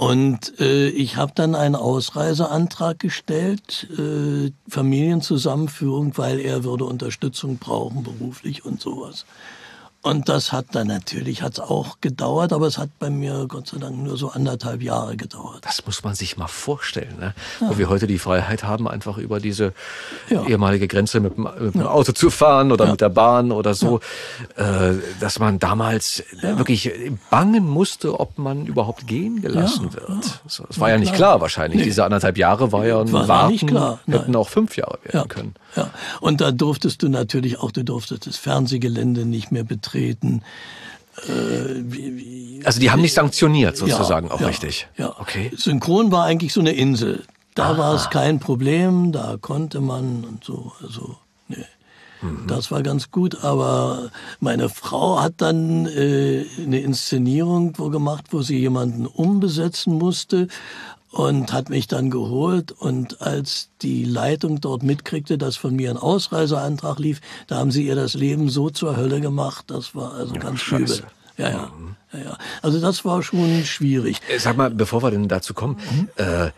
Und 0.00 0.58
äh, 0.60 0.88
ich 0.88 1.18
habe 1.18 1.32
dann 1.34 1.54
einen 1.54 1.74
Ausreiseantrag 1.74 2.98
gestellt, 2.98 3.86
äh, 3.98 4.50
Familienzusammenführung, 4.66 6.16
weil 6.16 6.40
er 6.40 6.64
würde 6.64 6.86
Unterstützung 6.86 7.58
brauchen, 7.58 8.02
beruflich 8.02 8.64
und 8.64 8.80
sowas. 8.80 9.26
Und 10.02 10.30
das 10.30 10.50
hat 10.50 10.66
dann 10.72 10.86
natürlich, 10.86 11.42
hat's 11.42 11.60
auch 11.60 11.98
gedauert, 12.00 12.54
aber 12.54 12.66
es 12.66 12.78
hat 12.78 12.88
bei 12.98 13.10
mir 13.10 13.44
Gott 13.46 13.66
sei 13.66 13.76
Dank 13.76 13.98
nur 14.02 14.16
so 14.16 14.30
anderthalb 14.30 14.80
Jahre 14.80 15.14
gedauert. 15.14 15.58
Das 15.66 15.84
muss 15.84 16.02
man 16.02 16.14
sich 16.14 16.38
mal 16.38 16.46
vorstellen, 16.48 17.18
ne? 17.20 17.34
wo 17.60 17.76
wir 17.76 17.90
heute 17.90 18.06
die 18.06 18.18
Freiheit 18.18 18.64
haben, 18.64 18.88
einfach 18.88 19.18
über 19.18 19.40
diese 19.40 19.74
Ja. 20.30 20.42
ehemalige 20.46 20.88
Grenze 20.88 21.20
mit 21.20 21.36
dem, 21.36 21.46
mit 21.60 21.74
dem 21.74 21.86
Auto 21.86 22.12
zu 22.12 22.30
fahren 22.30 22.72
oder 22.72 22.86
mit 22.90 23.02
der 23.02 23.10
Bahn 23.10 23.52
oder 23.52 23.74
so, 23.74 24.00
äh, 24.56 24.94
dass 25.20 25.38
man 25.38 25.58
damals 25.58 26.24
wirklich 26.40 26.90
bangen 27.28 27.68
musste, 27.68 28.18
ob 28.18 28.38
man 28.38 28.64
überhaupt 28.64 29.06
gehen 29.06 29.42
gelassen 29.42 29.92
wird. 29.92 30.40
So, 30.46 30.64
Das 30.66 30.80
war 30.80 30.88
ja 30.88 30.96
nicht 30.96 31.12
klar 31.14 31.42
wahrscheinlich. 31.42 31.82
Diese 31.82 32.04
anderthalb 32.04 32.38
Jahre 32.38 32.72
war 32.72 32.86
ja 32.86 33.00
ein 33.02 33.12
War 33.12 33.28
Warten, 33.28 33.52
nicht 33.52 33.66
klar, 33.66 33.98
nein. 34.06 34.20
hätten 34.20 34.34
auch 34.36 34.48
fünf 34.48 34.78
Jahre 34.78 34.98
werden 35.02 35.20
Ja, 35.20 35.24
können. 35.26 35.54
Ja. 35.76 35.90
Und 36.20 36.40
da 36.40 36.50
durftest 36.52 37.02
du 37.02 37.08
natürlich 37.08 37.58
auch, 37.58 37.70
du 37.70 37.84
durftest 37.84 38.26
das 38.26 38.36
Fernsehgelände 38.36 39.24
nicht 39.24 39.52
mehr 39.52 39.64
betreten. 39.64 40.42
Äh, 41.28 42.62
Also 42.64 42.80
die 42.80 42.90
haben 42.90 43.02
nicht 43.02 43.14
sanktioniert 43.14 43.76
sozusagen 43.76 44.30
auch 44.30 44.40
ja, 44.40 44.46
richtig. 44.46 44.88
Ja. 44.96 45.14
Okay. 45.18 45.50
Synchron 45.56 46.12
war 46.12 46.24
eigentlich 46.24 46.52
so 46.52 46.60
eine 46.60 46.72
Insel. 46.72 47.24
Da 47.54 47.76
war 47.76 47.94
es 47.94 48.10
kein 48.10 48.38
Problem, 48.38 49.12
da 49.12 49.36
konnte 49.40 49.80
man 49.80 50.24
und 50.24 50.44
so. 50.44 50.72
Also, 50.82 51.16
nee. 51.48 51.56
Mhm. 52.22 52.46
Das 52.46 52.70
war 52.70 52.82
ganz 52.82 53.10
gut, 53.10 53.42
aber 53.42 54.10
meine 54.38 54.68
Frau 54.68 55.20
hat 55.20 55.34
dann 55.38 55.86
äh, 55.86 56.44
eine 56.58 56.80
Inszenierung 56.80 57.74
wo 57.76 57.90
gemacht, 57.90 58.26
wo 58.30 58.42
sie 58.42 58.58
jemanden 58.58 59.06
umbesetzen 59.06 59.98
musste 59.98 60.46
und 61.10 61.52
hat 61.52 61.70
mich 61.70 61.88
dann 61.88 62.10
geholt 62.10 62.72
und 62.72 63.20
als 63.20 63.70
die 63.82 64.04
Leitung 64.04 64.60
dort 64.60 64.82
mitkriegte, 64.82 65.38
dass 65.38 65.56
von 65.56 65.74
mir 65.74 65.90
ein 65.90 65.96
Ausreiseantrag 65.96 66.98
lief, 66.98 67.20
da 67.48 67.56
haben 67.56 67.70
sie 67.70 67.86
ihr 67.86 67.96
das 67.96 68.14
Leben 68.14 68.48
so 68.48 68.70
zur 68.70 68.96
Hölle 68.96 69.20
gemacht, 69.20 69.66
das 69.68 69.94
war 69.94 70.14
also 70.14 70.34
ganz 70.34 70.60
scheiße. 70.60 70.98
übel. 70.98 71.10
Ja, 71.36 71.48
ja, 71.48 71.70
ja, 72.12 72.18
ja. 72.18 72.38
Also 72.62 72.80
das 72.80 73.04
war 73.04 73.22
schon 73.22 73.64
schwierig. 73.64 74.20
Äh, 74.28 74.38
Sag 74.38 74.56
mal, 74.56 74.70
bevor 74.70 75.02
wir 75.02 75.10
denn 75.10 75.26
dazu 75.26 75.54
kommen, 75.54 75.78
äh, 76.16 76.50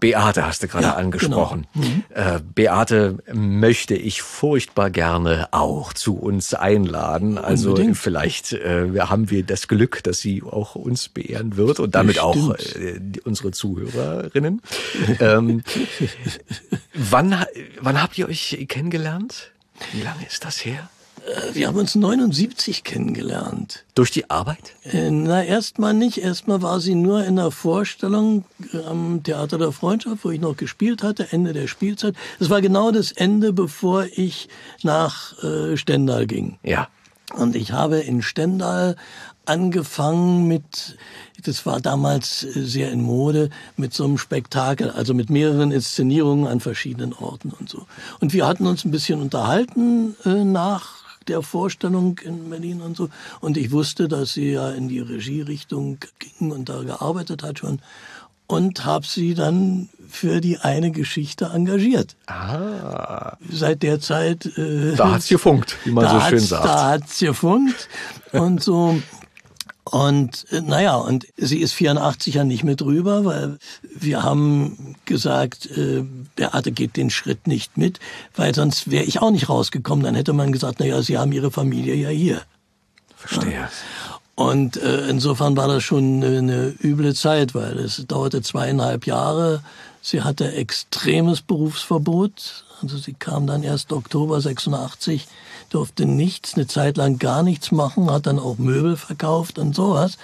Beate 0.00 0.46
hast 0.46 0.62
du 0.62 0.68
gerade 0.68 0.84
Ja, 0.84 0.94
angesprochen. 0.94 1.66
Äh, 2.10 2.40
Beate 2.54 3.18
möchte 3.32 3.94
ich 3.94 4.22
furchtbar 4.22 4.90
gerne 4.90 5.48
auch 5.52 5.92
zu 5.94 6.16
uns 6.18 6.52
einladen. 6.54 7.38
Also 7.38 7.70
Unbedingt. 7.70 7.96
vielleicht 7.96 8.52
äh, 8.52 8.90
haben 9.00 9.30
wir 9.30 9.42
das 9.42 9.68
Glück, 9.68 10.02
dass 10.04 10.20
sie 10.20 10.42
auch 10.42 10.74
uns 10.74 11.08
beehren 11.08 11.56
wird 11.56 11.80
und 11.80 11.94
damit 11.94 12.18
auch 12.18 12.52
Bestimmt. 12.52 12.84
äh, 12.84 12.98
die, 13.00 13.20
unsere 13.22 13.52
Zuhörerinnen. 13.52 14.60
ähm, 15.20 15.62
wann, 16.94 17.44
wann 17.80 18.02
habt 18.02 18.18
ihr 18.18 18.28
euch 18.28 18.66
kennengelernt? 18.68 19.52
Wie 19.92 20.02
lange 20.02 20.26
ist 20.26 20.44
das 20.44 20.64
her? 20.64 20.88
Wir 21.52 21.66
haben 21.66 21.78
uns 21.78 21.94
79 21.94 22.84
kennengelernt. 22.84 23.84
Durch 23.94 24.10
die 24.10 24.30
Arbeit? 24.30 24.74
Äh, 24.84 25.10
Na, 25.10 25.42
erstmal 25.42 25.94
nicht. 25.94 26.18
Erstmal 26.18 26.62
war 26.62 26.80
sie 26.80 26.94
nur 26.94 27.24
in 27.24 27.36
der 27.36 27.50
Vorstellung 27.50 28.44
äh, 28.72 28.84
am 28.84 29.22
Theater 29.22 29.58
der 29.58 29.72
Freundschaft, 29.72 30.24
wo 30.24 30.30
ich 30.30 30.40
noch 30.40 30.56
gespielt 30.56 31.02
hatte, 31.02 31.32
Ende 31.32 31.52
der 31.52 31.66
Spielzeit. 31.66 32.14
Das 32.38 32.50
war 32.50 32.60
genau 32.60 32.90
das 32.92 33.12
Ende, 33.12 33.52
bevor 33.52 34.04
ich 34.04 34.48
nach 34.82 35.42
äh, 35.42 35.76
Stendal 35.76 36.26
ging. 36.26 36.58
Ja. 36.62 36.88
Und 37.34 37.56
ich 37.56 37.72
habe 37.72 37.98
in 37.98 38.22
Stendal 38.22 38.96
angefangen 39.46 40.46
mit, 40.46 40.96
das 41.42 41.66
war 41.66 41.80
damals 41.80 42.44
äh, 42.44 42.62
sehr 42.62 42.92
in 42.92 43.02
Mode, 43.02 43.50
mit 43.76 43.94
so 43.94 44.04
einem 44.04 44.18
Spektakel, 44.18 44.90
also 44.90 45.14
mit 45.14 45.30
mehreren 45.30 45.72
Inszenierungen 45.72 46.46
an 46.46 46.60
verschiedenen 46.60 47.12
Orten 47.14 47.50
und 47.58 47.68
so. 47.68 47.86
Und 48.20 48.32
wir 48.32 48.46
hatten 48.46 48.66
uns 48.66 48.84
ein 48.84 48.90
bisschen 48.90 49.20
unterhalten 49.20 50.14
äh, 50.24 50.44
nach 50.44 51.05
der 51.28 51.42
Vorstellung 51.42 52.18
in 52.18 52.50
Berlin 52.50 52.80
und 52.80 52.96
so. 52.96 53.08
Und 53.40 53.56
ich 53.56 53.70
wusste, 53.70 54.08
dass 54.08 54.34
sie 54.34 54.52
ja 54.52 54.70
in 54.70 54.88
die 54.88 55.00
Regierichtung 55.00 55.98
ging 56.18 56.50
und 56.50 56.68
da 56.68 56.82
gearbeitet 56.82 57.42
hat 57.42 57.58
schon. 57.58 57.80
Und 58.48 58.84
habe 58.84 59.04
sie 59.04 59.34
dann 59.34 59.88
für 60.08 60.40
die 60.40 60.58
eine 60.58 60.92
Geschichte 60.92 61.46
engagiert. 61.52 62.14
Ah, 62.28 63.36
Seit 63.50 63.82
der 63.82 64.00
Zeit 64.00 64.46
äh, 64.56 64.94
da 64.94 65.14
hat's 65.14 65.28
gefunkt, 65.28 65.76
wie 65.84 65.90
man 65.90 66.08
so 66.08 66.20
schön 66.28 66.38
sagt. 66.38 66.64
Da 66.64 66.90
hat's 66.90 67.18
gefunkt 67.18 67.88
und 68.32 68.62
so. 68.62 69.00
Und 69.90 70.46
äh, 70.50 70.62
naja, 70.62 70.96
und 70.96 71.26
sie 71.36 71.60
ist 71.60 71.72
84 71.72 72.34
ja 72.34 72.44
nicht 72.44 72.64
mit 72.64 72.80
drüber, 72.80 73.24
weil 73.24 73.58
wir 73.82 74.24
haben 74.24 74.96
gesagt, 75.04 75.66
äh, 75.66 76.02
Beate 76.34 76.72
geht 76.72 76.96
den 76.96 77.08
Schritt 77.08 77.46
nicht 77.46 77.76
mit, 77.78 78.00
weil 78.34 78.52
sonst 78.52 78.90
wäre 78.90 79.04
ich 79.04 79.22
auch 79.22 79.30
nicht 79.30 79.48
rausgekommen. 79.48 80.04
Dann 80.04 80.16
hätte 80.16 80.32
man 80.32 80.50
gesagt, 80.50 80.80
naja, 80.80 81.00
sie 81.02 81.18
haben 81.18 81.30
ihre 81.30 81.52
Familie 81.52 81.94
ja 81.94 82.08
hier. 82.08 82.42
Verstehe. 83.14 83.68
Und 84.36 84.76
äh, 84.76 85.08
insofern 85.08 85.56
war 85.56 85.66
das 85.66 85.82
schon 85.82 86.22
eine, 86.22 86.74
üble 86.82 87.14
Zeit, 87.14 87.54
weil 87.54 87.78
es 87.78 88.04
dauerte 88.06 88.42
zweieinhalb 88.42 89.06
Jahre. 89.06 89.62
Sie 90.02 90.22
hatte 90.22 90.52
extremes 90.52 91.40
Berufsverbot. 91.40 92.64
Also 92.82 92.98
sie 92.98 93.14
kam 93.14 93.46
dann 93.46 93.62
erst 93.62 93.92
Oktober 93.92 94.38
86, 94.40 95.26
durfte 95.70 96.04
nichts, 96.04 96.54
eine 96.54 96.66
Zeit 96.66 96.98
lang 96.98 97.18
gar 97.18 97.42
nichts 97.42 97.72
machen, 97.72 98.10
hat 98.10 98.26
dann 98.26 98.38
auch 98.38 98.58
Möbel 98.58 98.98
verkauft 98.98 99.58
und 99.58 99.74
sowas. 99.74 100.18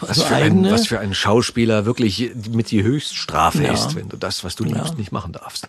Was 0.00 0.10
Also 0.10 0.24
für, 0.24 0.34
ein, 0.34 0.70
was 0.70 0.86
für 0.86 0.98
ein 1.00 1.14
Schauspieler 1.14 1.86
wirklich 1.86 2.32
mit 2.50 2.70
die 2.70 2.82
Höchststrafe 2.82 3.62
Ja. 3.62 3.72
ist, 3.72 3.94
wenn 3.94 4.10
du 4.10 4.18
das, 4.18 4.44
was 4.44 4.56
du 4.56 4.64
liebst, 4.64 4.92
Ja. 4.92 4.94
nicht 4.98 5.12
machen 5.12 5.32
darfst. 5.32 5.68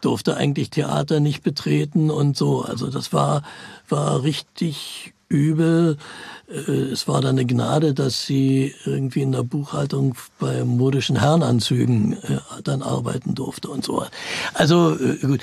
durfte 0.00 0.36
eigentlich 0.36 0.70
Theater 0.70 1.20
nicht 1.20 1.42
betreten 1.44 2.10
und 2.10 2.36
so. 2.36 2.62
Also 2.62 2.88
das 2.88 3.12
war, 3.12 3.42
war 3.88 4.22
richtig 4.24 5.12
übel. 5.30 5.96
Äh, 6.48 6.92
Es 6.92 7.08
war 7.08 7.22
dann 7.22 7.38
eine 7.38 7.46
Gnade, 7.46 7.94
dass 7.94 8.26
sie 8.26 8.74
irgendwie 8.84 9.22
in 9.22 9.32
der 9.32 9.44
Buchhaltung 9.44 10.14
bei 10.38 10.64
modischen 10.64 11.16
Herrenanzügen 11.16 12.12
äh, 12.22 12.40
dann 12.62 12.82
arbeiten 12.82 13.34
durfte 13.34 13.70
und 13.70 13.84
so. 13.84 14.04
Also 14.52 14.98
äh, 14.98 15.16
gut. 15.16 15.40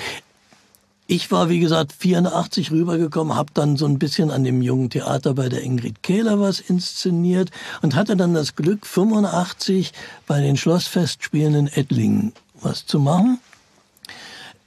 Ich 1.10 1.30
war, 1.32 1.48
wie 1.48 1.58
gesagt, 1.58 1.94
84 1.94 2.70
rübergekommen, 2.70 3.34
habe 3.34 3.50
dann 3.54 3.78
so 3.78 3.86
ein 3.86 3.98
bisschen 3.98 4.30
an 4.30 4.44
dem 4.44 4.60
jungen 4.60 4.90
Theater 4.90 5.32
bei 5.32 5.48
der 5.48 5.62
Ingrid 5.62 6.02
Kehler 6.02 6.38
was 6.38 6.60
inszeniert 6.60 7.50
und 7.80 7.94
hatte 7.94 8.14
dann 8.14 8.34
das 8.34 8.56
Glück, 8.56 8.84
85 8.84 9.94
bei 10.26 10.42
den 10.42 10.58
Schlossfestspielen 10.58 11.54
in 11.54 11.66
Ettlingen 11.68 12.34
was 12.60 12.84
zu 12.84 12.98
machen 13.00 13.40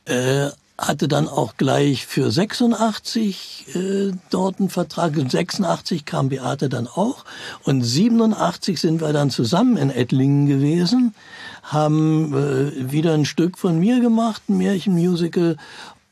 äh, 0.06 0.50
hatte 0.82 1.08
dann 1.08 1.28
auch 1.28 1.58
gleich 1.58 2.08
für 2.08 2.32
86 2.32 3.76
äh, 3.76 4.12
dort 4.30 4.60
einen 4.60 4.70
Vertrag. 4.70 5.16
Und 5.16 5.32
86 5.32 6.06
kam 6.06 6.30
Beate 6.30 6.70
dann 6.70 6.88
auch. 6.88 7.24
Und 7.64 7.84
87 7.84 8.80
sind 8.80 9.02
wir 9.02 9.14
dann 9.14 9.30
zusammen 9.30 9.78
in 9.78 9.92
Ettlingen 9.92 10.48
gewesen, 10.48 11.14
haben 11.64 12.34
äh, 12.34 12.92
wieder 12.92 13.14
ein 13.14 13.26
Stück 13.26 13.58
von 13.58 13.80
mir 13.80 14.00
gemacht, 14.00 14.42
ein 14.50 14.58
Märchenmusical, 14.58 15.58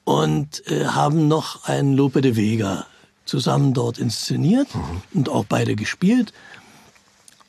und 0.04 0.66
äh, 0.68 0.86
haben 0.86 1.28
noch 1.28 1.66
ein 1.66 1.94
Lope 1.94 2.22
de 2.22 2.36
Vega 2.36 2.86
zusammen 3.26 3.74
dort 3.76 4.00
inszeniert 4.00 4.68
und 5.14 5.30
auch 5.30 5.46
beide 5.46 5.76
gespielt. 5.76 6.34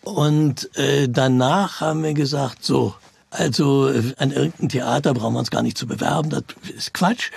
Und 0.02 0.74
äh, 0.76 1.08
danach 1.08 1.80
haben 1.80 2.02
wir 2.02 2.14
gesagt, 2.14 2.64
so, 2.64 2.94
also 3.30 3.88
äh, 3.88 4.14
an 4.18 4.32
irgendein 4.32 4.68
Theater 4.68 5.14
brauchen 5.14 5.34
wir 5.34 5.38
uns 5.40 5.50
gar 5.50 5.62
nicht 5.62 5.78
zu 5.78 5.86
bewerben, 5.86 6.30
das 6.30 6.44
ist 6.76 6.94
Quatsch. 6.94 7.30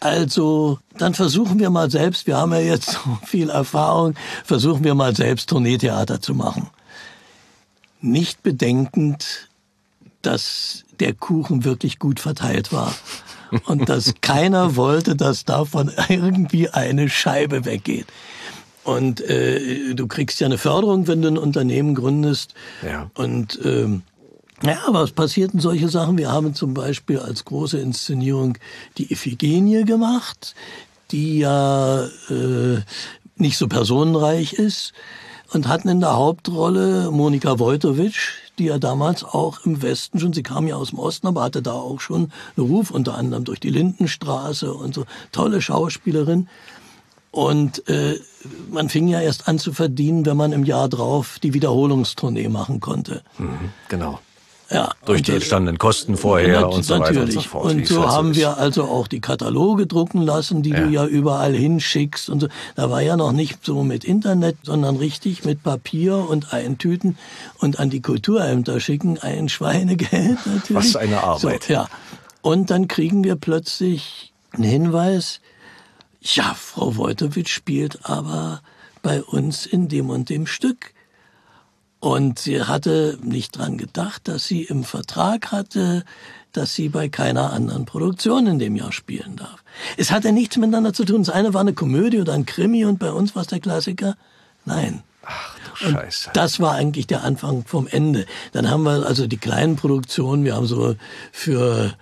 Also 0.00 0.78
dann 0.98 1.14
versuchen 1.14 1.58
wir 1.58 1.70
mal 1.70 1.90
selbst, 1.90 2.26
wir 2.26 2.36
haben 2.36 2.52
ja 2.52 2.60
jetzt 2.60 2.92
so 3.04 3.18
viel 3.26 3.50
Erfahrung, 3.50 4.14
versuchen 4.44 4.84
wir 4.84 4.94
mal 4.94 5.14
selbst 5.14 5.48
Tourneetheater 5.50 6.20
zu 6.20 6.34
machen. 6.34 6.68
Nicht 8.00 8.42
bedenkend, 8.42 9.48
dass 10.22 10.84
der 11.00 11.14
Kuchen 11.14 11.64
wirklich 11.64 11.98
gut 11.98 12.20
verteilt 12.20 12.72
war. 12.72 12.94
und 13.66 13.88
dass 13.88 14.14
keiner 14.20 14.76
wollte, 14.76 15.16
dass 15.16 15.44
davon 15.44 15.92
irgendwie 16.08 16.68
eine 16.70 17.08
Scheibe 17.08 17.64
weggeht. 17.64 18.06
Und 18.82 19.22
äh, 19.22 19.94
du 19.94 20.06
kriegst 20.06 20.40
ja 20.40 20.46
eine 20.46 20.58
Förderung, 20.58 21.06
wenn 21.06 21.22
du 21.22 21.28
ein 21.28 21.38
Unternehmen 21.38 21.94
gründest. 21.94 22.54
Ja. 22.82 23.10
Und 23.14 23.58
ähm, 23.64 24.02
ja, 24.64 24.82
was 24.88 25.12
passierten 25.12 25.60
solche 25.60 25.88
Sachen? 25.88 26.18
Wir 26.18 26.32
haben 26.32 26.54
zum 26.54 26.74
Beispiel 26.74 27.18
als 27.18 27.44
große 27.44 27.78
Inszenierung 27.78 28.56
die 28.96 29.12
Iphigenie 29.12 29.84
gemacht, 29.84 30.54
die 31.10 31.38
ja 31.38 32.04
äh, 32.30 32.80
nicht 33.36 33.58
so 33.58 33.68
personenreich 33.68 34.54
ist 34.54 34.92
und 35.52 35.68
hatten 35.68 35.88
in 35.88 36.00
der 36.00 36.16
Hauptrolle 36.16 37.10
Monika 37.10 37.58
Wojtowicz, 37.58 38.14
die 38.58 38.66
ja 38.66 38.78
damals 38.78 39.24
auch 39.24 39.64
im 39.64 39.82
Westen 39.82 40.18
schon, 40.18 40.32
sie 40.32 40.42
kam 40.42 40.66
ja 40.66 40.76
aus 40.76 40.90
dem 40.90 40.98
Osten, 40.98 41.26
aber 41.26 41.42
hatte 41.42 41.60
da 41.60 41.72
auch 41.72 42.00
schon 42.00 42.32
einen 42.56 42.66
Ruf, 42.66 42.90
unter 42.90 43.14
anderem 43.16 43.44
durch 43.44 43.60
die 43.60 43.70
Lindenstraße 43.70 44.72
und 44.72 44.94
so. 44.94 45.04
Tolle 45.32 45.60
Schauspielerin. 45.60 46.48
Und 47.30 47.88
äh, 47.88 48.20
man 48.70 48.88
fing 48.88 49.08
ja 49.08 49.20
erst 49.20 49.48
an 49.48 49.58
zu 49.58 49.72
verdienen, 49.72 50.24
wenn 50.24 50.36
man 50.36 50.52
im 50.52 50.64
Jahr 50.64 50.88
drauf 50.88 51.40
die 51.42 51.52
Wiederholungstournee 51.52 52.48
machen 52.48 52.78
konnte. 52.78 53.22
Mhm, 53.38 53.72
genau. 53.88 54.20
Ja, 54.70 54.92
Durch 55.04 55.22
die 55.22 55.32
entstandenen 55.32 55.78
Kosten 55.78 56.16
vorher 56.16 56.62
Nat- 56.62 56.72
und 56.72 56.84
so 56.84 56.98
weiter 56.98 57.22
und 57.22 57.32
so 57.32 57.40
fort. 57.42 57.66
Und 57.66 57.86
so 57.86 58.08
haben 58.08 58.34
wir 58.34 58.56
also 58.56 58.84
auch 58.84 59.08
die 59.08 59.20
Kataloge 59.20 59.86
drucken 59.86 60.22
lassen, 60.22 60.62
die 60.62 60.70
du 60.70 60.88
ja 60.88 61.06
überall 61.06 61.54
hinschickst 61.54 62.30
und 62.30 62.40
so. 62.40 62.48
Da 62.74 62.90
war 62.90 63.02
ja 63.02 63.16
noch 63.16 63.32
nicht 63.32 63.64
so 63.64 63.84
mit 63.84 64.04
Internet, 64.04 64.56
sondern 64.62 64.96
richtig 64.96 65.44
mit 65.44 65.62
Papier 65.62 66.16
und 66.16 66.54
Eintüten 66.54 67.18
und 67.58 67.78
an 67.78 67.90
die 67.90 68.00
Kulturämter 68.00 68.80
schicken, 68.80 69.18
ein 69.18 69.48
Schweinegeld 69.48 70.38
natürlich. 70.46 70.70
Was 70.70 70.96
eine 70.96 71.22
Arbeit. 71.22 71.64
So, 71.64 71.72
ja. 71.72 71.88
Und 72.40 72.70
dann 72.70 72.88
kriegen 72.88 73.22
wir 73.22 73.36
plötzlich 73.36 74.32
einen 74.52 74.64
Hinweis, 74.64 75.40
ja, 76.20 76.54
Frau 76.54 76.96
Wojtowicz 76.96 77.50
spielt 77.50 78.06
aber 78.08 78.62
bei 79.02 79.22
uns 79.22 79.66
in 79.66 79.88
dem 79.88 80.08
und 80.08 80.30
dem 80.30 80.46
Stück. 80.46 80.93
Und 82.04 82.38
sie 82.38 82.62
hatte 82.62 83.18
nicht 83.22 83.56
dran 83.56 83.78
gedacht, 83.78 84.28
dass 84.28 84.44
sie 84.44 84.64
im 84.64 84.84
Vertrag 84.84 85.52
hatte, 85.52 86.04
dass 86.52 86.74
sie 86.74 86.90
bei 86.90 87.08
keiner 87.08 87.54
anderen 87.54 87.86
Produktion 87.86 88.46
in 88.46 88.58
dem 88.58 88.76
Jahr 88.76 88.92
spielen 88.92 89.36
darf. 89.36 89.64
Es 89.96 90.10
hatte 90.10 90.30
nichts 90.30 90.58
miteinander 90.58 90.92
zu 90.92 91.06
tun. 91.06 91.22
Das 91.22 91.34
eine 91.34 91.54
war 91.54 91.62
eine 91.62 91.72
Komödie 91.72 92.20
oder 92.20 92.34
ein 92.34 92.44
Krimi 92.44 92.84
und 92.84 92.98
bei 92.98 93.10
uns 93.10 93.34
war 93.34 93.40
es 93.40 93.48
der 93.48 93.60
Klassiker. 93.60 94.18
Nein. 94.66 95.02
Ach 95.24 95.56
du 95.58 95.92
Scheiße. 95.92 96.30
Das 96.34 96.60
war 96.60 96.72
eigentlich 96.72 97.06
der 97.06 97.24
Anfang 97.24 97.64
vom 97.64 97.86
Ende. 97.86 98.26
Dann 98.52 98.68
haben 98.68 98.82
wir 98.82 99.06
also 99.06 99.26
die 99.26 99.38
kleinen 99.38 99.76
Produktionen. 99.76 100.44
Wir 100.44 100.56
haben 100.56 100.66
so 100.66 100.96
für 101.32 101.94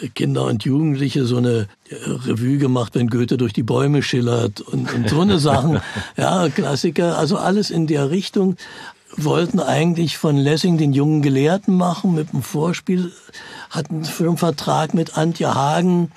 äh, 0.00 0.08
Kinder 0.10 0.44
und 0.44 0.62
Jugendliche 0.62 1.24
so 1.24 1.38
eine 1.38 1.66
äh, 1.88 1.96
Revue 2.06 2.58
gemacht, 2.58 2.94
wenn 2.94 3.08
Goethe 3.08 3.36
durch 3.36 3.52
die 3.52 3.64
Bäume 3.64 4.04
schillert 4.04 4.60
und, 4.60 4.94
und 4.94 5.08
so 5.08 5.20
eine 5.20 5.40
Sachen. 5.40 5.80
Ja, 6.16 6.48
Klassiker. 6.48 7.18
Also 7.18 7.36
alles 7.36 7.70
in 7.70 7.88
der 7.88 8.10
Richtung 8.10 8.56
wollten 9.24 9.60
eigentlich 9.60 10.18
von 10.18 10.36
Lessing 10.36 10.78
den 10.78 10.92
jungen 10.92 11.22
Gelehrten 11.22 11.74
machen 11.76 12.14
mit 12.14 12.32
dem 12.32 12.42
Vorspiel, 12.42 13.12
hatten 13.70 14.04
für 14.04 14.28
einen 14.28 14.36
Vertrag 14.38 14.94
mit 14.94 15.16
Antje 15.16 15.54
Hagen. 15.54 16.12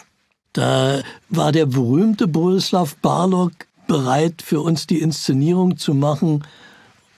Da 0.54 1.02
war 1.30 1.52
der 1.52 1.66
berühmte 1.66 2.28
Boleslav 2.28 2.96
Barlog 2.98 3.52
bereit, 3.88 4.42
für 4.44 4.62
uns 4.62 4.88
die 4.88 5.00
Inszenierung 5.00 5.78
zu 5.78 5.94
machen. 5.94 6.44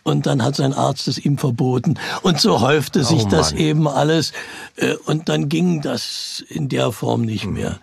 Und 0.04 0.26
dann 0.26 0.44
hat 0.44 0.58
sein 0.58 0.74
Arzt 0.74 1.08
es 1.08 1.18
ihm 1.18 1.38
verboten. 1.38 1.96
Und 2.24 2.40
so 2.40 2.60
häufte 2.60 3.04
sich 3.06 3.24
Oh 3.26 3.30
das 3.30 3.54
eben 3.54 3.88
alles. 3.88 4.34
äh, 4.76 4.96
Und 5.06 5.30
dann 5.30 5.48
ging 5.48 5.82
das 5.82 6.44
in 6.50 6.68
der 6.68 6.92
Form 6.92 7.22
nicht 7.22 7.46
mehr. 7.46 7.80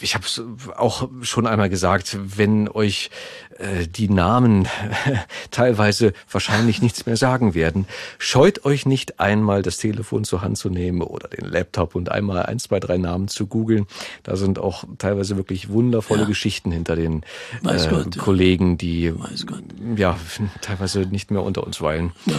Ich 0.00 0.14
habe 0.14 0.24
es 0.26 0.42
auch 0.76 1.08
schon 1.22 1.46
einmal 1.46 1.68
gesagt, 1.68 2.16
wenn 2.20 2.68
euch 2.68 3.10
äh, 3.58 3.86
die 3.86 4.08
Namen 4.08 4.68
teilweise 5.50 6.12
wahrscheinlich 6.30 6.82
nichts 6.82 7.06
mehr 7.06 7.16
sagen 7.16 7.54
werden, 7.54 7.86
scheut 8.18 8.64
euch 8.64 8.86
nicht 8.86 9.20
einmal 9.20 9.62
das 9.62 9.78
Telefon 9.78 10.24
zur 10.24 10.42
Hand 10.42 10.58
zu 10.58 10.68
nehmen 10.70 11.02
oder 11.02 11.28
den 11.28 11.46
Laptop 11.46 11.94
und 11.94 12.10
einmal 12.10 12.44
ein, 12.44 12.58
zwei, 12.58 12.80
drei 12.80 12.98
Namen 12.98 13.28
zu 13.28 13.46
googeln. 13.46 13.86
Da 14.22 14.36
sind 14.36 14.58
auch 14.58 14.84
teilweise 14.98 15.36
wirklich 15.36 15.68
wundervolle 15.68 16.22
Ja. 16.22 16.26
Geschichten 16.26 16.70
hinter 16.72 16.96
den 16.96 17.22
äh, 17.64 17.88
Gott. 17.88 18.18
Kollegen, 18.18 18.78
die 18.78 19.12
ja 19.96 20.18
teilweise 20.60 21.00
nicht 21.00 21.30
mehr 21.30 21.42
unter 21.42 21.64
uns 21.64 21.80
weilen. 21.80 22.12
Ja. 22.26 22.34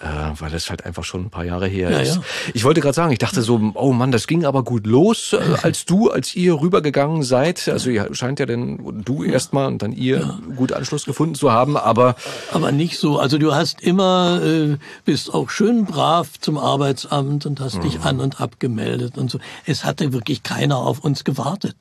Äh, 0.00 0.06
weil 0.38 0.50
das 0.50 0.70
halt 0.70 0.84
einfach 0.86 1.02
schon 1.02 1.22
ein 1.24 1.30
paar 1.30 1.44
Jahre 1.44 1.66
her 1.66 1.90
Ja, 1.90 1.98
ist. 1.98 2.14
ja. 2.16 2.22
Ich 2.54 2.62
wollte 2.62 2.80
gerade 2.80 2.94
sagen, 2.94 3.10
ich 3.10 3.18
dachte 3.18 3.42
so, 3.42 3.60
oh 3.74 3.92
Mann, 3.92 4.12
das 4.12 4.28
ging 4.28 4.44
aber 4.44 4.62
gut 4.62 4.86
los, 4.86 5.32
äh, 5.32 5.40
als 5.62 5.86
du, 5.86 6.08
als 6.10 6.36
ihr 6.36 6.54
rübergegangen 6.60 7.24
seid. 7.24 7.68
Also 7.68 7.90
ihr 7.90 8.08
scheint 8.14 8.38
ja 8.38 8.46
denn, 8.46 9.02
du 9.04 9.24
erstmal 9.24 9.66
und 9.66 9.82
dann 9.82 9.90
ihr 9.90 10.38
gut 10.54 10.72
Anschluss 10.72 11.04
gefunden 11.04 11.34
zu 11.34 11.50
haben, 11.50 11.76
aber 11.76 12.14
Aber 12.52 12.70
nicht 12.70 12.96
so. 12.98 13.18
Also 13.18 13.38
du 13.38 13.52
hast 13.54 13.80
immer, 13.80 14.40
äh, 14.40 14.76
bist 15.04 15.34
auch 15.34 15.50
schön 15.50 15.84
brav 15.84 16.38
zum 16.38 16.58
Arbeitsamt 16.58 17.44
und 17.46 17.58
hast 17.58 17.82
dich 17.82 18.00
an 18.02 18.20
und 18.20 18.40
abgemeldet 18.40 19.18
und 19.18 19.32
so. 19.32 19.40
Es 19.66 19.84
hatte 19.84 20.12
wirklich 20.12 20.44
keiner 20.44 20.76
auf 20.76 21.00
uns 21.00 21.24
gewartet. 21.24 21.76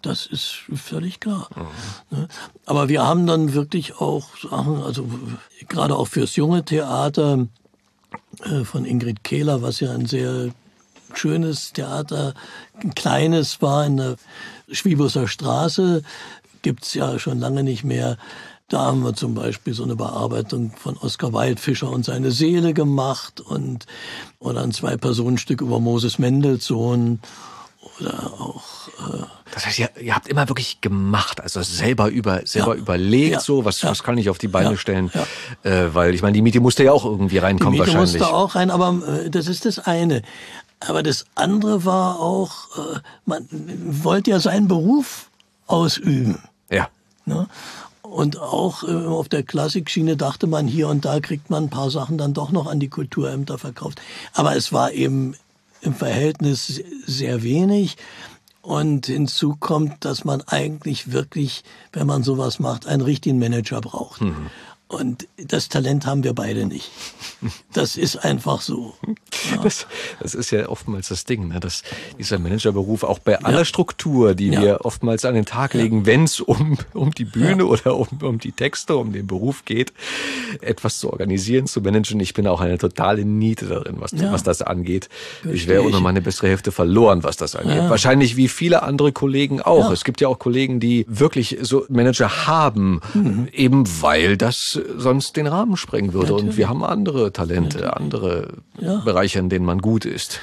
Das 0.00 0.24
ist 0.24 0.54
völlig 0.74 1.20
klar. 1.20 1.48
Ne? 2.10 2.28
Aber 2.64 2.88
wir 2.88 3.02
haben 3.04 3.26
dann 3.26 3.52
wirklich 3.52 4.00
auch 4.00 4.24
Sachen, 4.38 4.82
also 4.82 5.06
gerade 5.68 5.96
auch 5.96 6.08
fürs 6.08 6.36
junge 6.36 6.64
Theater 6.64 7.41
von 8.64 8.84
Ingrid 8.84 9.24
Kehler, 9.24 9.62
was 9.62 9.80
ja 9.80 9.92
ein 9.92 10.06
sehr 10.06 10.50
schönes 11.14 11.72
Theater, 11.72 12.34
ein 12.82 12.94
kleines 12.94 13.60
war 13.62 13.86
in 13.86 13.96
der 13.98 14.16
Schwiebusser 14.70 15.28
Straße, 15.28 16.02
gibt's 16.62 16.94
ja 16.94 17.18
schon 17.18 17.38
lange 17.38 17.62
nicht 17.62 17.84
mehr. 17.84 18.16
Da 18.68 18.86
haben 18.86 19.02
wir 19.04 19.14
zum 19.14 19.34
Beispiel 19.34 19.74
so 19.74 19.82
eine 19.82 19.96
Bearbeitung 19.96 20.72
von 20.74 20.96
Oskar 20.96 21.34
Waldfischer 21.34 21.90
und 21.90 22.06
seine 22.06 22.30
Seele 22.30 22.72
gemacht 22.72 23.40
und 23.40 23.86
oder 24.38 24.62
ein 24.62 24.72
Zwei-Personen-Stück 24.72 25.60
über 25.60 25.78
Moses 25.78 26.18
Mendelssohn 26.18 27.20
oder 27.98 28.32
auch 28.38 28.62
äh, 28.88 29.22
das 29.54 29.66
heißt, 29.66 29.78
ihr, 29.80 29.90
ihr 30.00 30.14
habt 30.14 30.28
immer 30.28 30.48
wirklich 30.48 30.80
gemacht, 30.80 31.40
also 31.40 31.62
selber 31.62 32.08
über 32.08 32.40
selber 32.46 32.74
Ja. 32.74 32.80
überlegt, 32.80 33.32
Ja. 33.34 33.40
so 33.40 33.64
was, 33.64 33.82
Ja. 33.82 33.90
was 33.90 34.02
kann 34.02 34.16
ich 34.18 34.30
auf 34.30 34.38
die 34.38 34.48
Beine 34.48 34.76
stellen, 34.78 35.10
Äh, 35.62 35.88
weil 35.92 36.14
ich 36.14 36.22
meine, 36.22 36.32
die 36.32 36.42
Miete 36.42 36.60
musste 36.60 36.84
ja 36.84 36.92
auch 36.92 37.04
irgendwie 37.04 37.34
Die 37.34 37.38
reinkommen 37.38 37.72
Miete 37.72 37.86
wahrscheinlich. 37.86 38.18
musste 38.20 38.34
auch 38.34 38.54
rein, 38.54 38.70
aber 38.70 38.98
äh, 39.24 39.30
das 39.30 39.46
ist 39.48 39.64
das 39.66 39.78
eine. 39.80 40.22
Aber 40.80 41.02
das 41.02 41.26
andere 41.34 41.84
war 41.84 42.18
auch, 42.18 42.52
äh, 42.78 42.98
man 43.26 43.46
wollte 44.02 44.30
ja 44.30 44.40
seinen 44.40 44.68
Beruf 44.68 45.28
ausüben. 45.66 46.38
Ja. 46.70 46.88
Ne? 47.26 47.46
Und 48.02 48.38
auch 48.38 48.82
äh, 48.82 48.92
auf 49.06 49.28
der 49.28 49.42
Klassikschiene 49.42 50.16
dachte 50.16 50.46
man, 50.46 50.66
hier 50.66 50.88
und 50.88 51.04
da 51.04 51.20
kriegt 51.20 51.50
man 51.50 51.64
ein 51.64 51.70
paar 51.70 51.90
Sachen 51.90 52.18
dann 52.18 52.34
doch 52.34 52.50
noch 52.50 52.66
an 52.66 52.80
die 52.80 52.88
Kulturämter 52.88 53.58
verkauft. 53.58 54.00
Aber 54.34 54.56
es 54.56 54.72
war 54.72 54.92
eben 54.92 55.34
im 55.82 55.94
Verhältnis 55.94 56.82
sehr 57.06 57.42
wenig. 57.42 57.96
Und 58.62 59.06
hinzu 59.06 59.56
kommt, 59.56 60.04
dass 60.04 60.24
man 60.24 60.40
eigentlich 60.42 61.10
wirklich, 61.10 61.64
wenn 61.92 62.06
man 62.06 62.22
sowas 62.22 62.60
macht, 62.60 62.86
einen 62.86 63.02
richtigen 63.02 63.38
Manager 63.40 63.80
braucht. 63.80 64.20
Und 64.92 65.26
das 65.38 65.70
Talent 65.70 66.04
haben 66.04 66.22
wir 66.22 66.34
beide 66.34 66.66
nicht. 66.66 66.90
Das 67.72 67.96
ist 67.96 68.16
einfach 68.16 68.60
so. 68.60 68.92
Das, 69.62 69.86
das 70.20 70.34
ist 70.34 70.50
ja 70.50 70.68
oftmals 70.68 71.08
das 71.08 71.24
Ding, 71.24 71.48
ne? 71.48 71.60
dass 71.60 71.82
dieser 72.18 72.38
Managerberuf 72.38 73.02
auch 73.02 73.18
bei 73.18 73.38
aller 73.42 73.64
Struktur, 73.64 74.34
die 74.34 74.48
Ja. 74.50 74.60
wir 74.60 74.84
oftmals 74.84 75.24
an 75.24 75.34
den 75.34 75.46
Tag 75.46 75.72
legen, 75.72 76.04
wenn 76.04 76.24
es 76.24 76.40
um, 76.40 76.76
um 76.92 77.10
die 77.12 77.24
Bühne 77.24 77.64
oder 77.66 77.96
um, 77.96 78.06
um 78.20 78.38
die 78.38 78.52
Texte, 78.52 78.94
um 78.96 79.12
den 79.14 79.26
Beruf 79.26 79.64
geht, 79.64 79.94
etwas 80.60 80.98
zu 80.98 81.10
organisieren, 81.10 81.66
zu 81.66 81.80
managen. 81.80 82.20
Ich 82.20 82.34
bin 82.34 82.46
auch 82.46 82.60
eine 82.60 82.76
totale 82.76 83.24
Niete 83.24 83.66
darin, 83.66 83.96
was, 83.98 84.12
Ja. 84.12 84.30
was 84.30 84.42
das 84.42 84.60
angeht. 84.60 85.08
Ich 85.38 85.48
Verstehe 85.48 85.68
wäre 85.68 85.82
ohne 85.84 85.96
ich. 85.96 86.02
meine 86.02 86.20
bessere 86.20 86.48
Hälfte 86.48 86.70
verloren, 86.70 87.22
was 87.24 87.38
das 87.38 87.56
angeht. 87.56 87.76
Ja. 87.78 87.88
Wahrscheinlich 87.90 88.36
wie 88.36 88.48
viele 88.48 88.82
andere 88.82 89.10
Kollegen 89.12 89.62
auch. 89.62 89.86
Ja. 89.86 89.92
Es 89.92 90.04
gibt 90.04 90.20
ja 90.20 90.28
auch 90.28 90.38
Kollegen, 90.38 90.80
die 90.80 91.06
wirklich 91.08 91.56
so 91.62 91.86
Manager 91.88 92.46
haben, 92.46 93.00
Mhm. 93.14 93.48
eben 93.52 93.84
weil 94.02 94.36
das 94.36 94.78
sonst 94.96 95.36
den 95.36 95.46
Rahmen 95.46 95.76
sprengen 95.76 96.12
würde. 96.12 96.34
Und 96.34 96.56
wir 96.56 96.68
haben 96.68 96.84
andere 96.84 97.32
Talente, 97.32 97.96
andere 97.96 98.48
Ja. 98.78 98.96
Bereiche, 98.98 99.38
in 99.38 99.48
denen 99.48 99.64
man 99.64 99.78
gut 99.80 100.04
ist. 100.04 100.40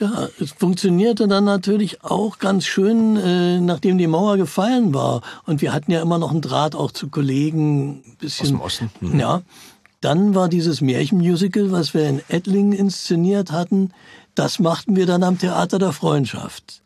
Ja, 0.00 0.28
es 0.40 0.52
funktionierte 0.52 1.26
dann 1.26 1.44
natürlich 1.44 2.04
auch 2.04 2.38
ganz 2.38 2.66
schön, 2.66 3.16
äh, 3.16 3.58
nachdem 3.60 3.98
die 3.98 4.06
Mauer 4.06 4.36
gefallen 4.36 4.94
war. 4.94 5.22
Und 5.44 5.60
wir 5.60 5.72
hatten 5.72 5.90
ja 5.90 6.00
immer 6.00 6.18
noch 6.18 6.30
einen 6.30 6.40
Draht 6.40 6.76
auch 6.76 6.92
zu 6.92 7.08
Kollegen. 7.08 8.02
ein 8.06 8.16
Bisschen, 8.20 8.44
Aus 8.44 8.50
dem 8.50 8.60
Osten? 8.60 8.90
Mhm. 9.00 9.18
Ja. 9.18 9.42
Dann 10.00 10.36
war 10.36 10.48
dieses 10.48 10.80
Märchenmusical, 10.80 11.72
was 11.72 11.94
wir 11.94 12.08
in 12.08 12.20
Ettlingen 12.28 12.72
inszeniert 12.72 13.50
hatten, 13.50 13.90
das 14.36 14.60
machten 14.60 14.94
wir 14.94 15.06
dann 15.06 15.24
am 15.24 15.36
Theater 15.38 15.80
der 15.80 15.90
Freundschaft. 15.92 16.80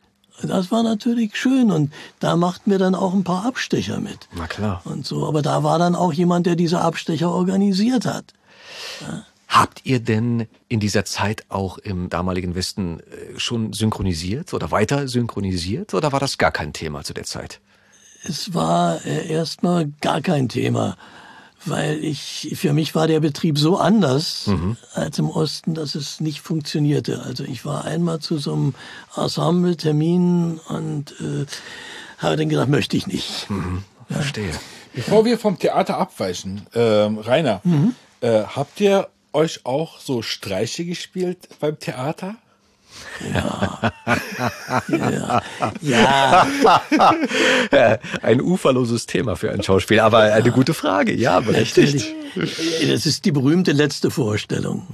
Das 0.48 0.70
war 0.70 0.82
natürlich 0.82 1.36
schön 1.36 1.70
und 1.70 1.92
da 2.20 2.36
machten 2.36 2.70
wir 2.70 2.78
dann 2.78 2.94
auch 2.94 3.14
ein 3.14 3.24
paar 3.24 3.44
Abstecher 3.46 4.00
mit. 4.00 4.28
Na 4.36 4.46
klar. 4.46 4.82
Und 4.84 5.06
so, 5.06 5.26
aber 5.26 5.42
da 5.42 5.62
war 5.62 5.78
dann 5.78 5.94
auch 5.94 6.12
jemand, 6.12 6.46
der 6.46 6.56
diese 6.56 6.80
Abstecher 6.80 7.30
organisiert 7.30 8.06
hat. 8.06 8.32
Habt 9.48 9.84
ihr 9.84 10.00
denn 10.00 10.46
in 10.68 10.80
dieser 10.80 11.04
Zeit 11.04 11.44
auch 11.50 11.76
im 11.76 12.08
damaligen 12.08 12.54
Westen 12.54 13.00
äh, 13.00 13.38
schon 13.38 13.74
synchronisiert 13.74 14.54
oder 14.54 14.70
weiter 14.70 15.08
synchronisiert 15.08 15.92
oder 15.92 16.10
war 16.12 16.20
das 16.20 16.38
gar 16.38 16.52
kein 16.52 16.72
Thema 16.72 17.04
zu 17.04 17.12
der 17.12 17.24
Zeit? 17.24 17.60
Es 18.24 18.54
war 18.54 19.04
äh, 19.04 19.28
erstmal 19.28 19.92
gar 20.00 20.22
kein 20.22 20.48
Thema, 20.48 20.96
weil 21.64 22.02
ich, 22.02 22.54
für 22.54 22.72
mich 22.72 22.94
war 22.94 23.06
der 23.06 23.20
Betrieb 23.20 23.58
so 23.58 23.78
anders 23.78 24.46
mhm. 24.46 24.76
als 24.94 25.18
im 25.18 25.30
Osten, 25.30 25.74
dass 25.74 25.94
es 25.94 26.20
nicht 26.20 26.40
funktionierte. 26.40 27.22
Also 27.22 27.44
ich 27.44 27.64
war 27.64 27.84
einmal 27.84 28.20
zu 28.20 28.38
so 28.38 28.52
einem 28.52 28.74
Ensemble-Termin 29.16 30.60
und 30.68 31.14
äh, 31.20 31.46
habe 32.18 32.36
dann 32.36 32.48
gedacht, 32.48 32.68
möchte 32.68 32.96
ich 32.96 33.06
nicht. 33.06 33.48
Mhm. 33.50 33.84
Verstehe. 34.08 34.52
Bevor 34.94 35.24
wir 35.24 35.38
vom 35.38 35.58
Theater 35.58 35.96
abweichen, 35.98 36.66
ähm, 36.74 37.18
Rainer, 37.18 37.60
mhm. 37.64 37.94
äh, 38.20 38.42
habt 38.42 38.80
ihr 38.80 39.08
euch 39.32 39.64
auch 39.64 40.00
so 40.00 40.22
Streiche 40.22 40.84
gespielt 40.84 41.48
beim 41.60 41.78
Theater? 41.78 42.36
Ja. 43.32 43.92
ja. 45.80 46.46
ja. 47.72 47.98
Ein 48.22 48.40
uferloses 48.40 49.06
Thema 49.06 49.36
für 49.36 49.50
ein 49.50 49.62
Schauspiel, 49.62 50.00
aber 50.00 50.20
eine 50.20 50.50
gute 50.50 50.74
Frage. 50.74 51.14
Ja, 51.14 51.40
berechtigt. 51.40 52.14
Das 52.34 53.06
ist 53.06 53.24
die 53.24 53.32
berühmte 53.32 53.72
letzte 53.72 54.10
Vorstellung. 54.10 54.86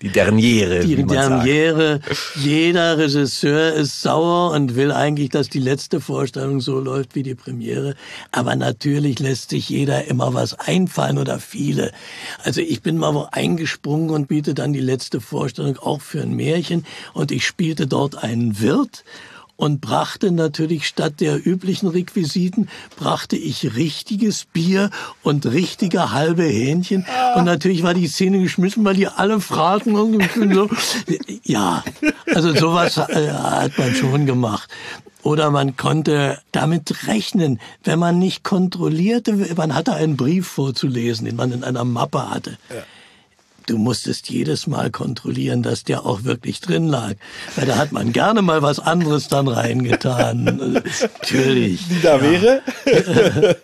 Die 0.00 0.10
Derniere. 0.10 0.84
Die 0.84 1.02
Derniere. 1.04 1.98
Jeder 2.36 2.98
Regisseur 2.98 3.72
ist 3.72 4.00
sauer 4.00 4.52
und 4.52 4.76
will 4.76 4.92
eigentlich, 4.92 5.30
dass 5.30 5.48
die 5.48 5.58
letzte 5.58 6.00
Vorstellung 6.00 6.60
so 6.60 6.78
läuft 6.78 7.16
wie 7.16 7.24
die 7.24 7.34
Premiere. 7.34 7.96
Aber 8.30 8.54
natürlich 8.54 9.18
lässt 9.18 9.50
sich 9.50 9.68
jeder 9.68 10.04
immer 10.04 10.34
was 10.34 10.54
einfallen 10.54 11.18
oder 11.18 11.40
viele. 11.40 11.90
Also 12.44 12.60
ich 12.60 12.80
bin 12.80 12.96
mal 12.96 13.12
wo 13.12 13.26
eingesprungen 13.32 14.10
und 14.10 14.28
biete 14.28 14.54
dann 14.54 14.72
die 14.72 14.78
letzte 14.78 15.20
Vorstellung 15.20 15.78
auch 15.78 16.00
für 16.00 16.22
ein 16.22 16.36
Märchen 16.36 16.86
und 17.12 17.32
ich 17.32 17.44
spielte 17.44 17.88
dort 17.88 18.22
einen 18.22 18.60
Wirt 18.60 19.02
und 19.58 19.80
brachte 19.80 20.30
natürlich 20.30 20.86
statt 20.86 21.14
der 21.18 21.44
üblichen 21.44 21.88
Requisiten, 21.88 22.68
brachte 22.96 23.36
ich 23.36 23.74
richtiges 23.74 24.44
Bier 24.44 24.90
und 25.24 25.46
richtige 25.46 26.12
halbe 26.12 26.44
Hähnchen. 26.44 27.04
Und 27.34 27.44
natürlich 27.44 27.82
war 27.82 27.92
die 27.92 28.06
Szene 28.06 28.40
geschmissen, 28.40 28.84
weil 28.84 28.94
die 28.94 29.08
alle 29.08 29.40
fragten 29.40 29.96
und 29.96 30.22
so. 30.54 30.70
Ja, 31.42 31.82
also 32.34 32.54
sowas 32.54 32.98
äh, 32.98 33.30
hat 33.32 33.76
man 33.78 33.94
schon 33.94 34.26
gemacht. 34.26 34.70
Oder 35.22 35.50
man 35.50 35.76
konnte 35.76 36.38
damit 36.52 37.08
rechnen, 37.08 37.58
wenn 37.82 37.98
man 37.98 38.18
nicht 38.18 38.44
kontrollierte, 38.44 39.54
man 39.56 39.74
hatte 39.74 39.94
einen 39.94 40.16
Brief 40.16 40.46
vorzulesen, 40.46 41.24
den 41.24 41.36
man 41.36 41.50
in 41.50 41.64
einer 41.64 41.84
Mappe 41.84 42.30
hatte. 42.30 42.58
Ja 42.70 42.84
du 43.68 43.78
musstest 43.78 44.30
jedes 44.30 44.66
Mal 44.66 44.90
kontrollieren, 44.90 45.62
dass 45.62 45.84
der 45.84 46.06
auch 46.06 46.24
wirklich 46.24 46.60
drin 46.60 46.88
lag. 46.88 47.14
Weil 47.56 47.66
da 47.66 47.76
hat 47.76 47.92
man 47.92 48.12
gerne 48.12 48.42
mal 48.42 48.62
was 48.62 48.78
anderes 48.80 49.28
dann 49.28 49.48
reingetan. 49.48 50.44
Natürlich. 51.22 51.88
Wie 51.88 52.00
da 52.02 52.16
ja. 52.16 52.22
wäre? 52.22 52.62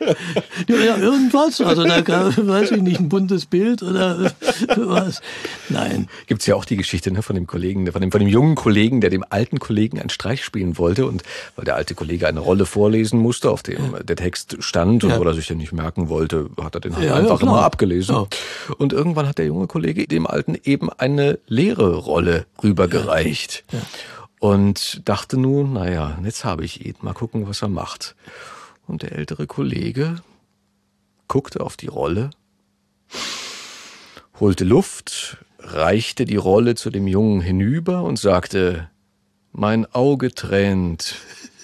ja, 0.69 0.97
irgendwas. 0.97 1.61
Also 1.61 1.85
da 1.85 2.01
gab, 2.01 2.37
weiß 2.37 2.73
ich 2.73 2.83
nicht, 2.83 3.01
ein 3.01 3.09
buntes 3.09 3.47
Bild 3.47 3.83
oder 3.83 4.33
was. 4.77 5.21
Nein. 5.69 6.09
Gibt's 6.27 6.47
ja 6.47 6.55
auch 6.55 6.65
die 6.65 6.77
Geschichte 6.77 7.11
ne, 7.11 7.23
von 7.23 7.35
dem 7.35 7.47
Kollegen, 7.47 7.91
von 7.91 8.01
dem, 8.01 8.13
von 8.13 8.21
dem 8.21 8.29
jungen 8.29 8.55
Kollegen, 8.55 9.01
der 9.01 9.11
dem 9.11 9.25
alten 9.29 9.59
Kollegen 9.59 9.99
einen 9.99 10.11
Streich 10.11 10.45
spielen 10.45 10.79
wollte 10.79 11.07
und 11.07 11.23
weil 11.57 11.65
der 11.65 11.77
alte 11.77 11.95
Kollege 11.95 12.29
eine 12.29 12.41
Rolle 12.41 12.67
vorlesen 12.67 13.19
musste, 13.19 13.51
auf 13.51 13.63
dem 13.63 13.95
der 14.03 14.17
Text 14.17 14.57
stand 14.61 15.05
und 15.05 15.11
ja. 15.11 15.19
oder 15.19 15.35
sich 15.35 15.47
den 15.47 15.59
nicht 15.59 15.73
merken 15.73 16.09
wollte, 16.09 16.51
hat 16.61 16.75
er 16.75 16.81
den 16.81 16.97
halt 16.97 17.07
ja, 17.07 17.15
einfach 17.15 17.41
immer 17.41 17.63
abgelesen. 17.63 18.27
Und 18.79 18.93
irgendwann 18.93 19.29
hat 19.29 19.39
der 19.39 19.47
junge 19.47 19.67
Kollege 19.67 19.94
Kollege 19.95 20.09
dem 20.09 20.27
Alten 20.27 20.57
eben 20.65 20.91
eine 20.91 21.39
leere 21.47 21.97
Rolle 21.97 22.47
rübergereicht. 22.63 23.65
Ja. 23.71 23.79
Ja. 23.79 23.85
Und 24.41 25.09
dachte 25.09 25.39
nun, 25.39 25.73
naja, 25.73 26.19
jetzt 26.25 26.45
habe 26.45 26.65
ich 26.65 26.85
ihn, 26.85 26.97
mal 27.01 27.15
gucken, 27.15 27.47
was 27.47 27.63
er 27.63 27.69
macht. 27.69 28.17
Und 28.87 29.03
der 29.03 29.13
ältere 29.13 29.47
Kollege 29.47 30.17
guckte 31.29 31.61
auf 31.61 31.77
die 31.77 31.87
Rolle, 31.87 32.31
holte 34.41 34.65
Luft, 34.65 35.39
reichte 35.61 36.25
die 36.25 36.37
Rolle 36.37 36.75
zu 36.75 36.91
dem 36.91 37.07
Jungen 37.07 37.41
hinüber 37.41 38.03
und 38.03 38.19
sagte, 38.19 38.91
mein 39.53 39.87
Auge 39.95 40.35
tränt, 40.35 41.15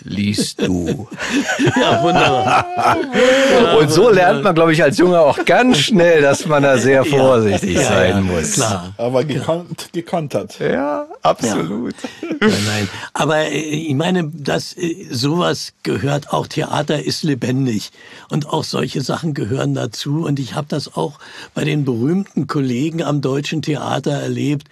liest 0.05 0.61
du. 0.63 1.09
ja, 1.81 2.03
wunderbar. 2.03 2.97
Und 3.79 3.91
so 3.91 4.11
lernt 4.11 4.43
man, 4.43 4.55
glaube 4.55 4.73
ich, 4.73 4.83
als 4.83 4.99
Junge 4.99 5.21
auch 5.21 5.45
ganz 5.45 5.79
schnell, 5.79 6.23
dass 6.23 6.47
man 6.47 6.63
da 6.63 6.79
sehr 6.79 7.05
vorsichtig 7.05 7.77
ja, 7.77 7.83
sein 7.83 8.11
ja, 8.11 8.21
muss. 8.21 8.53
Klar. 8.53 8.95
Aber 8.97 9.25
gekonnt, 9.25 9.91
gekontert. 9.93 10.59
Ja, 10.59 11.07
absolut. 11.23 11.95
Nein, 12.23 12.39
nein. 12.41 12.89
Aber 13.13 13.39
äh, 13.39 13.59
ich 13.59 13.95
meine, 13.95 14.31
dass 14.33 14.77
äh, 14.77 15.07
sowas 15.11 15.73
gehört, 15.83 16.33
auch 16.33 16.47
Theater 16.47 17.03
ist 17.03 17.23
lebendig. 17.23 17.91
Und 18.31 18.49
auch 18.49 18.65
solche 18.65 19.01
Sachen 19.01 19.35
gehören 19.35 19.75
dazu. 19.75 20.25
Und 20.25 20.39
ich 20.39 20.55
habe 20.55 20.67
das 20.69 20.95
auch 20.95 21.19
bei 21.55 21.65
den 21.65 21.85
berühmten 21.85 22.47
Kollegen 22.47 23.03
am 23.03 23.21
Deutschen 23.21 23.63
Theater 23.63 24.13
erlebt 24.13 24.69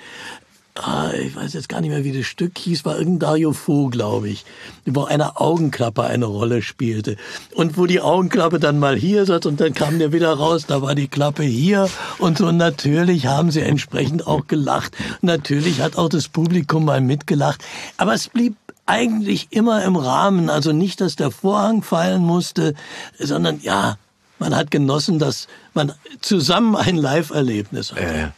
ah, 0.78 1.12
ich 1.12 1.34
weiß 1.34 1.52
jetzt 1.52 1.68
gar 1.68 1.80
nicht 1.80 1.90
mehr, 1.90 2.04
wie 2.04 2.16
das 2.16 2.26
Stück 2.26 2.56
hieß, 2.58 2.84
war 2.84 2.98
irgendein 2.98 3.18
Dario 3.20 3.52
Fo, 3.52 3.88
glaube 3.88 4.28
ich, 4.28 4.44
wo 4.86 5.04
eine 5.04 5.40
Augenklappe 5.40 6.04
eine 6.04 6.26
Rolle 6.26 6.62
spielte. 6.62 7.16
Und 7.54 7.76
wo 7.76 7.86
die 7.86 8.00
Augenklappe 8.00 8.58
dann 8.58 8.78
mal 8.78 8.96
hier 8.96 9.26
saß 9.26 9.46
und 9.46 9.60
dann 9.60 9.74
kam 9.74 9.98
der 9.98 10.12
wieder 10.12 10.32
raus, 10.32 10.66
da 10.66 10.82
war 10.82 10.94
die 10.94 11.08
Klappe 11.08 11.42
hier 11.42 11.88
und 12.18 12.38
so. 12.38 12.52
Natürlich 12.52 13.26
haben 13.26 13.50
sie 13.50 13.60
entsprechend 13.60 14.26
auch 14.26 14.46
gelacht. 14.46 14.96
Natürlich 15.20 15.80
hat 15.80 15.96
auch 15.96 16.08
das 16.08 16.28
Publikum 16.28 16.84
mal 16.84 17.00
mitgelacht. 17.00 17.64
Aber 17.96 18.14
es 18.14 18.28
blieb 18.28 18.56
eigentlich 18.86 19.48
immer 19.50 19.84
im 19.84 19.96
Rahmen. 19.96 20.48
Also 20.50 20.72
nicht, 20.72 21.00
dass 21.00 21.16
der 21.16 21.30
Vorhang 21.30 21.82
fallen 21.82 22.22
musste, 22.22 22.74
sondern 23.18 23.60
ja, 23.60 23.98
man 24.38 24.54
hat 24.54 24.70
genossen, 24.70 25.18
dass 25.18 25.48
man 25.74 25.92
zusammen 26.20 26.76
ein 26.76 26.96
Live-Erlebnis 26.96 27.92
hatte. 27.92 28.02
Äh. 28.02 28.28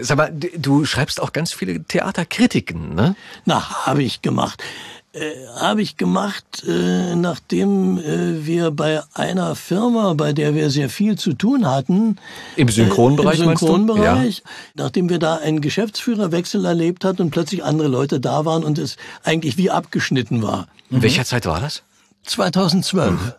Sag 0.00 0.16
mal, 0.16 0.32
du 0.32 0.84
schreibst 0.84 1.20
auch 1.20 1.32
ganz 1.32 1.52
viele 1.52 1.82
Theaterkritiken, 1.82 2.94
ne? 2.94 3.16
Na, 3.44 3.86
habe 3.86 4.02
ich 4.02 4.22
gemacht. 4.22 4.62
Äh, 5.16 5.46
habe 5.58 5.80
ich 5.80 5.96
gemacht, 5.96 6.62
äh, 6.68 7.14
nachdem 7.14 7.96
äh, 7.98 8.44
wir 8.44 8.70
bei 8.70 9.02
einer 9.14 9.54
Firma, 9.54 10.12
bei 10.12 10.34
der 10.34 10.54
wir 10.54 10.68
sehr 10.68 10.90
viel 10.90 11.16
zu 11.16 11.32
tun 11.32 11.66
hatten. 11.66 12.18
Im 12.56 12.68
Synchronbereich, 12.68 13.40
äh, 13.40 13.44
Im 13.44 13.56
Synchronbereich, 13.56 14.42
ja. 14.44 14.50
nachdem 14.74 15.08
wir 15.08 15.18
da 15.18 15.36
einen 15.36 15.62
Geschäftsführerwechsel 15.62 16.62
erlebt 16.66 17.06
hatten 17.06 17.22
und 17.22 17.30
plötzlich 17.30 17.64
andere 17.64 17.88
Leute 17.88 18.20
da 18.20 18.44
waren 18.44 18.62
und 18.62 18.76
es 18.76 18.98
eigentlich 19.24 19.56
wie 19.56 19.70
abgeschnitten 19.70 20.42
war. 20.42 20.68
In 20.90 21.00
welcher 21.00 21.24
Zeit 21.24 21.46
war 21.46 21.60
das? 21.60 21.82
2012. 22.24 23.12
Mhm. 23.12 23.32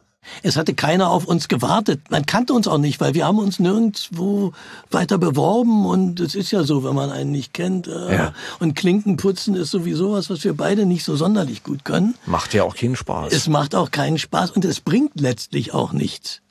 Es 0.43 0.57
hatte 0.57 0.73
keiner 0.73 1.09
auf 1.09 1.25
uns 1.25 1.47
gewartet. 1.47 2.01
Man 2.09 2.25
kannte 2.25 2.53
uns 2.53 2.67
auch 2.67 2.78
nicht, 2.78 2.99
weil 2.99 3.13
wir 3.13 3.25
haben 3.25 3.39
uns 3.39 3.59
nirgendwo 3.59 4.53
weiter 4.91 5.17
beworben 5.17 5.86
und 5.86 6.19
es 6.19 6.36
ist 6.36 6.51
ja 6.51 6.63
so, 6.63 6.84
wenn 6.84 6.95
man 6.95 7.11
einen 7.11 7.32
nicht 7.32 7.53
kennt. 7.53 7.88
Äh, 7.88 8.15
ja. 8.15 8.34
Und 8.59 8.75
Klinkenputzen 8.75 9.55
ist 9.55 9.71
sowieso 9.71 10.13
was, 10.13 10.30
was 10.30 10.43
wir 10.43 10.55
beide 10.55 10.86
nicht 10.86 11.03
so 11.03 11.15
sonderlich 11.15 11.63
gut 11.63 11.86
können. 11.86 12.15
Macht 12.25 12.53
ja 12.53 12.63
auch 12.63 12.75
keinen 12.75 12.95
Spaß. 12.95 13.34
Es 13.34 13.47
macht 13.47 13.75
auch 13.75 13.91
keinen 13.91 14.17
Spaß 14.17 14.51
und 14.51 14.65
es 14.65 14.80
bringt 14.80 15.19
letztlich 15.19 15.73
auch 15.73 15.93
nichts. 15.93 16.41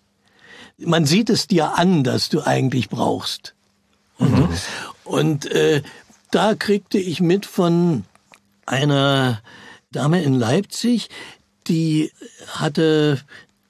Man 0.79 1.07
sieht 1.07 1.31
es 1.31 1.47
dir 1.47 1.79
an, 1.79 2.05
dass 2.05 2.29
du 2.29 2.43
eigentlich 2.43 2.89
brauchst. 2.89 3.55
Mhm. 4.19 4.49
Und 5.05 5.47
äh, 5.51 5.83
da 6.31 6.55
kriegte 6.55 6.99
ich 6.99 7.21
mit 7.21 7.47
von 7.47 8.05
einer 8.67 9.41
Dame 9.93 10.23
in 10.23 10.35
Leipzig, 10.35 11.09
die 11.69 12.13
hatte 12.49 13.21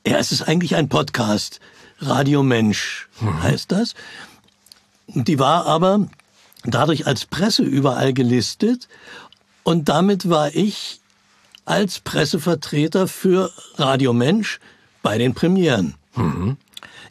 ja, 0.07 0.19
es 0.19 0.33
ist 0.33 0.43
eigentlich 0.43 0.77
ein 0.77 0.89
Podcast. 0.89 1.61
Radio 1.99 2.43
Mensch 2.43 3.09
mhm. 3.21 3.43
heißt 3.43 3.73
das. 3.73 3.95
Die 5.09 5.39
war 5.39 5.67
aber 5.67 6.09
dadurch 6.65 7.07
als 7.07 7.25
Presse 7.27 7.63
überall 7.63 8.13
gelistet 8.13 8.89
und 9.63 9.89
damit 9.89 10.29
war 10.29 10.55
ich 10.55 11.01
als 11.65 11.99
Pressevertreter 12.01 13.09
für 13.09 13.51
Radio 13.77 14.13
Mensch 14.13 14.61
bei 15.03 15.19
den 15.19 15.35
Premieren. 15.35 15.95
Mhm. 16.15 16.57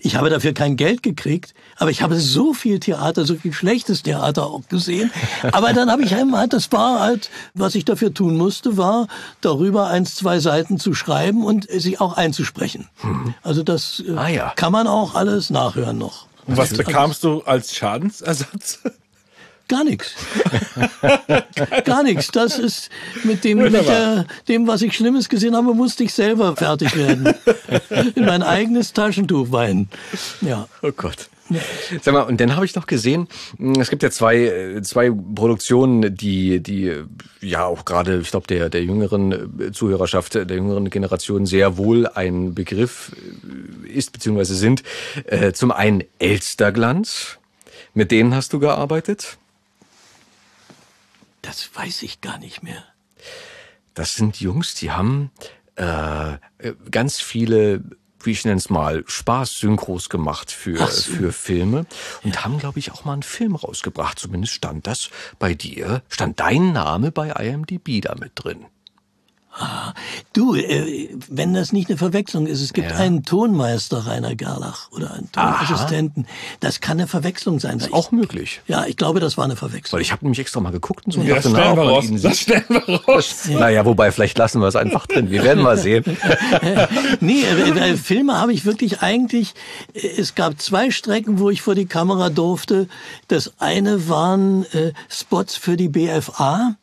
Ich 0.06 0.16
habe 0.16 0.30
dafür 0.30 0.53
kein 0.53 0.76
Geld 0.76 1.01
gekriegt, 1.01 1.56
aber 1.78 1.89
ich 1.89 2.03
habe 2.03 2.20
so 2.20 2.53
viel 2.53 2.80
Theater, 2.80 3.26
so 3.26 3.34
viel 3.34 3.51
schlechtes 3.51 4.03
Theater 4.03 4.45
auch 4.45 4.62
gesehen. 4.70 5.12
Aber 5.51 5.74
dann 5.74 5.89
habe 5.89 6.03
ich 6.03 6.14
einmal, 6.14 6.47
das 6.47 6.72
war 6.72 6.99
halt, 6.99 7.32
was 7.56 7.74
ich 7.74 7.86
dafür 7.86 8.14
tun 8.14 8.38
musste, 8.38 8.78
war 8.78 9.08
darüber 9.41 9.88
eins, 9.88 10.14
zwei 10.14 10.39
Seiten 10.39 10.78
zu 10.78 10.93
schreiben 10.93 11.43
und 11.43 11.68
sie 11.72 11.97
auch 11.97 12.18
einzusprechen. 12.18 12.88
Mhm. 13.01 13.34
Also 13.41 13.64
das 13.64 14.03
äh, 14.08 14.12
ah, 14.16 14.28
ja. 14.28 14.53
kann 14.56 14.72
man 14.72 14.86
auch 14.86 15.16
alles 15.16 15.49
nachhören 15.49 15.97
noch. 15.97 16.28
Und 16.45 16.56
was 16.56 16.70
bekamst 16.70 17.24
du 17.24 17.41
als 17.41 17.74
Schadensersatz? 17.76 18.82
Gar 19.68 19.84
nichts. 19.84 20.13
Gar 21.86 22.03
nichts. 22.03 22.28
Das 22.32 22.59
ist 22.59 22.89
mit 23.24 23.43
dem, 23.43 23.57
mit 23.57 23.74
der, 23.74 24.26
dem, 24.47 24.68
was 24.68 24.82
ich 24.84 24.93
Schlimmes 24.93 25.28
gesehen 25.28 25.55
habe, 25.55 25.74
musste 25.74 26.03
ich 26.03 26.13
selber 26.13 26.55
fertig 26.55 26.95
werden. 26.95 27.34
In 28.16 28.26
mein 28.26 28.43
eigenes 28.43 28.93
Taschentuch 28.93 29.51
weinen. 29.51 29.89
Ja. 30.41 30.68
Oh 30.84 30.91
Gott. 30.91 31.30
Sag 32.01 32.13
mal, 32.13 32.22
und 32.22 32.41
dann 32.41 32.55
habe 32.55 32.66
ich 32.66 32.74
noch 32.76 32.88
gesehen, 32.88 33.28
mh, 33.59 33.80
es 33.80 33.91
gibt 33.91 34.01
ja 34.01 34.09
zwei, 34.09 34.38
äh, 34.38 34.82
zwei 34.82 35.11
Produktionen, 35.11 36.16
die, 36.16 36.59
die 36.59 36.88
äh, 36.88 37.05
ja 37.39 37.66
auch 37.66 37.86
gerade, 37.86 38.20
ich 38.20 38.32
glaube, 38.32 38.47
der, 38.47 38.70
der 38.70 38.84
jüngeren 38.84 39.61
äh, 39.61 39.72
Zuhörerschaft, 39.72 40.34
der 40.34 40.47
jüngeren 40.47 40.89
Generation 40.89 41.45
sehr 41.45 41.78
wohl 41.78 42.07
ein 42.07 42.55
Begriff 42.55 43.11
äh, 43.86 43.89
ist, 43.89 44.11
beziehungsweise 44.11 44.55
sind. 44.55 44.82
Äh, 45.26 45.53
zum 45.53 45.72
einen 45.72 46.03
Elsterglanz, 46.18 47.38
mit 47.93 48.11
denen 48.11 48.34
hast 48.34 48.51
du 48.53 48.59
gearbeitet. 48.59 49.38
Das 51.46 51.70
weiß 51.76 52.02
ich 52.04 52.22
gar 52.22 52.39
nicht 52.39 52.64
mehr. 52.64 52.84
Das 53.93 54.14
sind 54.14 54.39
Jungs, 54.39 54.74
die 54.74 54.91
haben 54.91 55.32
äh, 55.76 56.38
ganz 56.89 57.22
viele, 57.22 57.84
wie 58.24 58.32
ich 58.32 58.43
nenne 58.46 58.58
es 58.58 58.70
mal, 58.70 59.04
Spaß-Synchros 59.06 60.10
gemacht 60.10 60.52
für, 60.52 60.88
so. 60.88 61.12
für 61.14 61.32
Filme 61.32 61.86
und 62.24 62.43
haben, 62.43 62.58
glaube 62.58 62.80
ich, 62.80 62.91
auch 62.91 63.06
mal 63.06 63.14
einen 63.14 63.24
Film 63.24 63.56
rausgebracht. 63.56 64.18
Zumindest 64.18 64.54
stand 64.54 64.88
das 64.88 65.10
bei 65.38 65.54
dir, 65.54 66.02
stand 66.10 66.39
dein 66.39 66.74
Name 66.74 67.12
bei 67.12 67.30
IMDb 67.30 68.02
damit 68.02 68.32
drin. 68.36 68.66
Du, 70.34 70.53
äh, 70.56 71.10
wenn 71.30 71.53
das 71.53 71.72
nicht 71.72 71.89
eine 71.89 71.97
Verwechslung 71.97 72.45
ist, 72.45 72.62
es 72.62 72.74
gibt 72.74 72.91
Ja. 72.91 72.97
einen 72.97 73.24
Tonmeister 73.24 74.06
Rainer 74.06 74.36
Gerlach 74.36 74.91
oder 74.91 75.14
einen 75.14 75.32
Tonassistenten. 75.32 76.28
Das 76.60 76.82
kann 76.82 76.97
eine 76.99 77.08
Verwechslung 77.08 77.60
sein. 77.60 77.80
weil 77.82 77.93
Auch 77.93 78.08
ich, 78.08 78.12
möglich. 78.12 78.62
ja, 78.68 78.86
ich 78.86 78.97
glaube, 78.97 79.20
das 79.22 79.38
war 79.38 79.45
eine 79.45 79.56
Verwechslung. 79.56 79.97
Weil 79.97 80.01
ich 80.01 80.12
habe 80.12 80.26
nämlich 80.26 80.39
extra 80.39 80.60
mal 80.60 80.72
geguckt 80.72 81.06
und 81.06 81.14
so 81.14 81.22
und 81.22 81.30
Das 81.30 81.39
stellen 81.49 81.56
wir 81.78 81.84
raus. 81.84 82.06
Das 82.22 82.39
stellen 82.39 82.66
wir 82.70 83.01
raus. 83.08 83.45
Naja, 83.49 83.86
wobei, 83.86 84.12
vielleicht 84.12 84.38
lassen 84.38 84.60
wir 84.60 84.68
es 84.68 84.76
einfach 84.76 85.08
drin. 85.08 85.30
Wir 85.32 85.43
werden 85.43 85.64
mal 85.64 85.78
sehen. 85.78 86.03
Nee, 87.22 87.43
äh, 87.43 87.91
äh, 87.91 87.97
Filme 87.97 88.38
habe 88.39 88.53
ich 88.53 88.66
wirklich 88.66 89.01
eigentlich, 89.01 89.53
äh, 89.93 90.08
es 90.20 90.36
gab 90.36 90.60
zwei 90.62 90.91
Strecken, 90.91 91.39
wo 91.39 91.49
ich 91.49 91.62
vor 91.62 91.76
die 91.76 91.86
Kamera 91.86 92.30
durfte. 92.30 92.88
Das 93.28 93.53
eine 93.60 94.10
waren 94.10 94.66
äh, 94.74 94.91
Spots 95.10 95.56
für 95.56 95.78
die 95.78 95.88
BFA. 95.89 96.76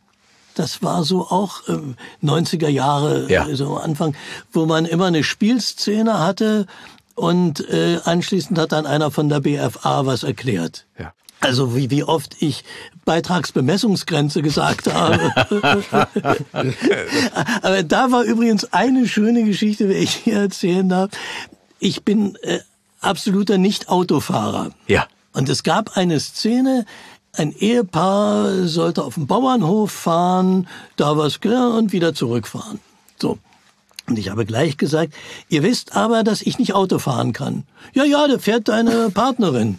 Das 0.54 0.82
war 0.82 1.04
so 1.04 1.22
auch 1.28 1.62
ähm, 1.68 1.96
90er 2.22 2.68
Jahre, 2.68 3.30
Ja. 3.30 3.46
äh, 3.48 3.56
so 3.56 3.76
am 3.76 3.82
Anfang, 3.82 4.14
wo 4.52 4.66
man 4.66 4.84
immer 4.84 5.06
eine 5.06 5.24
Spielszene 5.24 6.18
hatte 6.18 6.66
und 7.14 7.68
äh, 7.68 7.98
anschließend 8.04 8.58
hat 8.58 8.72
dann 8.72 8.86
einer 8.86 9.10
von 9.10 9.28
der 9.28 9.40
BFA 9.40 10.06
was 10.06 10.22
erklärt. 10.22 10.86
Ja. 10.98 11.12
Also 11.40 11.74
wie, 11.74 11.90
wie 11.90 12.04
oft 12.04 12.36
ich 12.40 12.62
Beitragsbemessungsgrenze 13.04 14.42
gesagt 14.42 14.92
habe. 14.92 15.32
Aber 17.62 17.82
da 17.82 18.10
war 18.12 18.22
übrigens 18.22 18.72
eine 18.72 19.08
schöne 19.08 19.44
Geschichte, 19.44 19.88
die 19.88 19.94
ich 19.94 20.14
hier 20.14 20.38
erzählen 20.38 20.88
darf. 20.88 21.10
Ich 21.78 22.04
bin 22.04 22.36
äh, 22.42 22.60
absoluter 23.00 23.58
Nicht-Autofahrer. 23.58 24.70
Ja. 24.86 25.06
Und 25.32 25.48
es 25.48 25.62
gab 25.62 25.96
eine 25.96 26.20
Szene, 26.20 26.84
ein 27.34 27.52
Ehepaar 27.52 28.66
sollte 28.66 29.02
auf 29.02 29.14
den 29.14 29.26
Bauernhof 29.26 29.90
fahren, 29.90 30.68
da 30.96 31.16
was 31.16 31.38
und 31.38 31.92
wieder 31.92 32.14
zurückfahren. 32.14 32.78
So. 33.20 33.38
Und 34.06 34.18
ich 34.18 34.28
habe 34.28 34.44
gleich 34.44 34.76
gesagt, 34.76 35.14
ihr 35.48 35.62
wisst 35.62 35.96
aber, 35.96 36.24
dass 36.24 36.42
ich 36.42 36.58
nicht 36.58 36.74
Auto 36.74 36.98
fahren 36.98 37.32
kann. 37.32 37.64
Ja, 37.94 38.04
ja, 38.04 38.28
da 38.28 38.38
fährt 38.38 38.68
deine 38.68 39.10
Partnerin. 39.10 39.78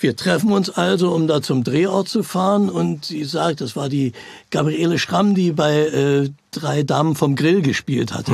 Wir 0.00 0.16
treffen 0.16 0.50
uns 0.52 0.70
also, 0.70 1.12
um 1.12 1.28
da 1.28 1.40
zum 1.40 1.62
Drehort 1.62 2.08
zu 2.08 2.22
fahren. 2.22 2.68
Und 2.68 3.04
sie 3.04 3.24
sagt, 3.24 3.60
das 3.60 3.76
war 3.76 3.88
die 3.88 4.12
Gabriele 4.50 4.98
Schramm, 4.98 5.34
die 5.34 5.52
bei 5.52 5.86
äh, 5.86 6.30
Drei 6.50 6.82
Damen 6.82 7.14
vom 7.14 7.36
Grill 7.36 7.62
gespielt 7.62 8.12
hatte. 8.12 8.32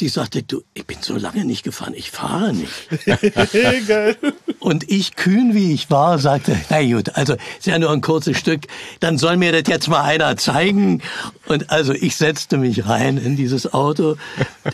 Die 0.00 0.08
sagte, 0.08 0.42
du, 0.42 0.62
ich 0.72 0.86
bin 0.86 0.96
so 1.02 1.14
lange 1.16 1.44
nicht 1.44 1.62
gefahren, 1.62 1.92
ich 1.94 2.10
fahre 2.10 2.54
nicht. 2.54 2.72
Und 4.58 4.90
ich, 4.90 5.14
kühn 5.14 5.54
wie 5.54 5.72
ich 5.74 5.90
war, 5.90 6.18
sagte, 6.18 6.58
na 6.70 6.82
gut, 6.82 7.14
also 7.16 7.34
ist 7.58 7.66
ja 7.66 7.78
nur 7.78 7.90
ein 7.90 8.00
kurzes 8.00 8.38
Stück, 8.38 8.62
dann 9.00 9.18
soll 9.18 9.36
mir 9.36 9.52
das 9.52 9.62
jetzt 9.68 9.88
mal 9.88 10.02
einer 10.02 10.36
zeigen. 10.36 11.02
Und 11.46 11.70
also 11.70 11.92
ich 11.92 12.16
setzte 12.16 12.56
mich 12.56 12.86
rein 12.88 13.18
in 13.18 13.36
dieses 13.36 13.72
Auto. 13.74 14.16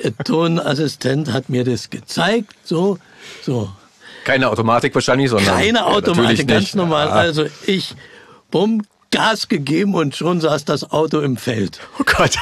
Der 0.03 0.17
Tonassistent 0.19 1.33
hat 1.33 1.49
mir 1.49 1.65
das 1.65 1.91
gezeigt, 1.91 2.55
so, 2.65 2.99
so. 3.43 3.71
Keine 4.25 4.49
Automatik 4.51 4.95
wahrscheinlich, 4.95 5.31
sondern. 5.31 5.57
Keine 5.57 5.79
Ja, 5.79 5.87
Automatik, 5.87 6.17
natürlich 6.23 6.47
ganz 6.47 6.65
nicht. 6.65 6.75
normal. 6.77 7.09
Also 7.11 7.47
ich, 7.67 7.95
bumm, 8.51 8.83
Gas 9.11 9.49
gegeben 9.49 9.95
und 9.95 10.17
schon 10.17 10.41
saß 10.41 10.65
das 10.65 10.91
Auto 10.91 11.21
im 11.21 11.37
Feld. 11.37 11.81
Oh 11.99 12.05
Gott. 12.05 12.37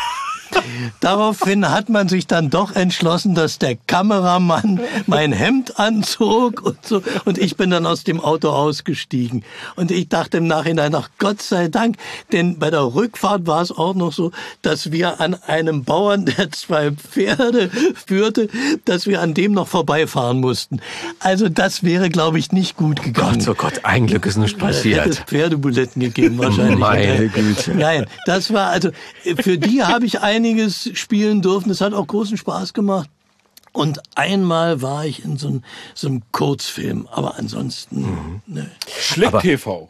Daraufhin 1.00 1.70
hat 1.70 1.88
man 1.88 2.08
sich 2.08 2.26
dann 2.26 2.50
doch 2.50 2.74
entschlossen, 2.74 3.34
dass 3.34 3.58
der 3.58 3.76
Kameramann 3.76 4.80
mein 5.06 5.32
Hemd 5.32 5.78
anzog 5.78 6.62
und 6.62 6.84
so. 6.84 7.02
Und 7.24 7.38
ich 7.38 7.56
bin 7.56 7.70
dann 7.70 7.86
aus 7.86 8.04
dem 8.04 8.20
Auto 8.20 8.48
ausgestiegen. 8.48 9.44
Und 9.76 9.90
ich 9.90 10.08
dachte 10.08 10.38
im 10.38 10.46
Nachhinein, 10.46 10.94
ach 10.94 11.10
Gott 11.18 11.42
sei 11.42 11.68
Dank, 11.68 11.96
denn 12.32 12.58
bei 12.58 12.70
der 12.70 12.94
Rückfahrt 12.94 13.46
war 13.46 13.62
es 13.62 13.70
auch 13.70 13.94
noch 13.94 14.12
so, 14.12 14.30
dass 14.62 14.92
wir 14.92 15.20
an 15.20 15.34
einem 15.46 15.84
Bauern, 15.84 16.26
der 16.26 16.50
zwei 16.52 16.92
Pferde 16.92 17.70
führte, 18.06 18.48
dass 18.84 19.06
wir 19.06 19.20
an 19.20 19.34
dem 19.34 19.52
noch 19.52 19.68
vorbeifahren 19.68 20.40
mussten. 20.40 20.80
Also 21.18 21.48
das 21.48 21.82
wäre, 21.82 22.10
glaube 22.10 22.38
ich, 22.38 22.52
nicht 22.52 22.76
gut 22.76 23.02
gegangen. 23.02 23.38
Gott, 23.38 23.48
oh 23.48 23.54
Gott, 23.54 23.84
ein 23.84 24.06
Glück 24.06 24.26
ist 24.26 24.36
nicht 24.36 24.54
Hätte 24.56 24.66
es 24.66 24.76
passiert. 24.76 25.24
Pferdebuletten 25.26 26.00
gegeben 26.00 26.38
wahrscheinlich. 26.38 26.78
Meine 26.78 27.28
Güte. 27.28 27.74
Nein, 27.74 28.06
das 28.26 28.52
war 28.52 28.68
also 28.68 28.90
für 29.40 29.58
die 29.58 29.82
habe 29.82 30.06
ich 30.06 30.20
einiges 30.44 30.90
spielen 30.94 31.40
dürfen. 31.42 31.68
Das 31.68 31.80
hat 31.80 31.94
auch 31.94 32.06
großen 32.06 32.36
Spaß 32.36 32.74
gemacht. 32.74 33.08
Und 33.72 34.00
einmal 34.14 34.82
war 34.82 35.04
ich 35.06 35.24
in 35.24 35.36
so, 35.36 35.48
einem- 35.48 35.62
so 35.94 36.06
einem 36.06 36.22
Kurzfilm, 36.32 37.08
aber 37.10 37.38
ansonsten 37.38 38.02
Mhm. 38.02 38.42
ne. 38.46 38.70
Schlick 39.00 39.28
Aber- 39.28 39.40
TV. 39.40 39.88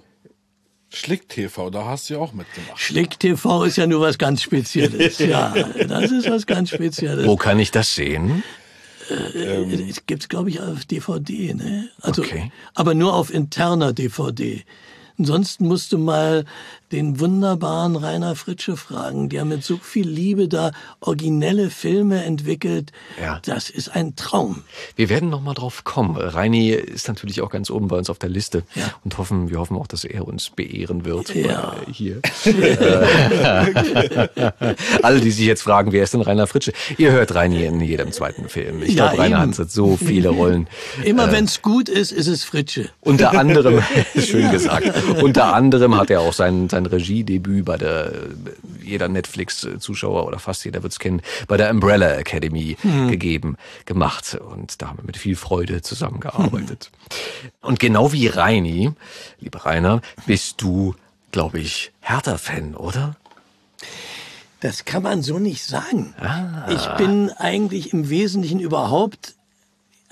Schlick 0.89 1.29
TV, 1.29 1.71
da 1.71 1.85
hast 1.87 2.09
du 2.09 2.15
ja 2.15 2.21
auch 2.21 2.33
mitgemacht. 2.33 2.79
Schlick 2.79 3.19
TV 3.19 3.65
ist 3.65 3.77
ja 3.77 3.87
nur 3.89 4.01
was 4.01 4.17
ganz 4.17 4.43
Spezielles. 4.43 5.19
Ja, 5.19 5.53
das 5.89 6.13
ist 6.13 6.31
was 6.31 6.47
ganz 6.47 6.71
Spezielles. 6.71 7.27
Wo 7.27 7.37
kann 7.37 7.59
ich 7.59 7.73
das 7.73 7.95
sehen? 7.95 8.45
Es 9.11 10.07
gibt's 10.07 10.29
glaube 10.29 10.49
ich 10.51 10.61
auf 10.61 10.85
DVD, 10.87 11.53
ne? 11.53 11.91
Also, 12.01 12.23
Okay. 12.23 12.51
aber 12.75 12.95
nur 12.95 13.13
auf 13.15 13.35
interner 13.35 13.93
DVD. 13.93 14.65
Ansonsten 15.19 15.67
musst 15.67 15.93
du 15.93 15.99
mal 15.99 16.45
den 16.93 17.19
wunderbaren 17.19 17.97
Rainer 17.97 18.37
Fritsche 18.37 18.77
fragen, 18.77 19.29
der 19.29 19.45
mit 19.45 19.65
so 19.65 19.79
viel 19.79 20.09
Liebe 20.09 20.49
da 20.49 20.71
originelle 21.01 21.71
Filme 21.71 22.23
entwickelt. 22.25 22.93
Ja. 23.21 23.41
Das 23.45 23.71
ist 23.71 23.89
ein 23.95 24.15
Traum. 24.17 24.63
Wir 24.95 25.09
werden 25.09 25.31
noch 25.31 25.41
mal 25.41 25.55
drauf 25.55 25.85
kommen. 25.85 26.17
Reini 26.17 26.71
ist 26.71 27.09
natürlich 27.09 27.41
auch 27.43 27.51
ganz 27.51 27.71
oben 27.71 27.89
bei 27.89 27.97
uns 27.97 28.11
auf 28.11 28.19
der 28.19 28.31
Liste 28.31 28.63
Ja. 28.75 28.83
und 29.05 29.19
hoffen, 29.19 29.51
wir 29.51 29.59
hoffen 29.59 29.77
auch, 29.77 29.87
dass 29.87 30.05
er 30.05 30.27
uns 30.29 30.51
beehren 30.51 31.05
wird 31.05 31.35
Ja. 31.35 31.75
äh, 31.89 31.93
hier. 31.93 32.21
Alle, 35.03 35.21
die 35.21 35.31
sich 35.31 35.47
jetzt 35.47 35.63
fragen, 35.63 35.93
wer 35.93 36.05
ist 36.05 36.15
denn 36.15 36.21
Rainer 36.21 36.47
Fritsche? 36.47 36.73
Ihr 36.99 37.13
hört 37.13 37.35
Reini 37.35 37.65
in 37.65 37.81
jedem 37.81 38.13
zweiten 38.13 38.49
Film. 38.49 38.83
Ich 38.83 38.95
Ja, 38.95 39.09
glaube, 39.09 39.23
Rainer 39.23 39.43
eben. 39.43 39.57
hat 39.59 39.71
so 39.71 39.97
viele 39.97 40.29
Rollen. 40.31 40.69
Immer 41.05 41.33
wenn's 41.33 41.63
gut 41.63 41.89
ist, 41.89 42.13
ist 42.13 42.27
es 42.29 42.45
Fritsche. 42.45 42.89
Unter 43.01 43.33
anderem, 43.39 43.83
schön 44.19 44.51
gesagt, 44.51 44.91
unter 45.23 45.55
anderem 45.55 45.97
hat 45.97 46.11
er 46.11 46.21
auch 46.21 46.33
sein, 46.33 46.69
sein 46.85 46.99
Regiedebüt 46.99 47.65
bei 47.65 47.77
der, 47.77 48.13
jeder 48.83 49.09
Netflix-Zuschauer 49.09 50.27
oder 50.27 50.39
fast 50.39 50.65
jeder 50.65 50.83
wird's 50.83 50.99
kennen, 50.99 51.23
bei 51.49 51.57
der 51.57 51.71
Umbrella 51.71 52.15
Academy 52.15 52.77
gegeben, 53.09 53.57
gemacht. 53.85 54.39
Und 54.41 54.81
da 54.81 54.89
haben 54.89 54.99
wir 54.99 55.05
mit 55.05 55.17
viel 55.17 55.37
Freude 55.37 55.83
zusammengearbeitet. 55.83 56.91
Und 57.61 57.81
genau 57.81 58.13
wie 58.13 58.27
Reini, 58.27 58.93
lieber 59.41 59.65
Rainer, 59.65 60.01
bist 60.27 60.61
du, 60.61 60.95
glaube 61.33 61.59
ich, 61.59 61.93
Hertha-Fan, 62.01 62.75
oder? 62.75 63.17
Das 64.61 64.85
kann 64.85 65.03
man 65.03 65.23
so 65.23 65.39
nicht 65.39 65.63
sagen. 65.63 66.15
Ah. 66.19 66.67
Ich 66.71 66.87
bin 66.97 67.31
eigentlich 67.31 67.93
im 67.93 68.09
Wesentlichen 68.09 68.61
überhaupt 68.61 69.35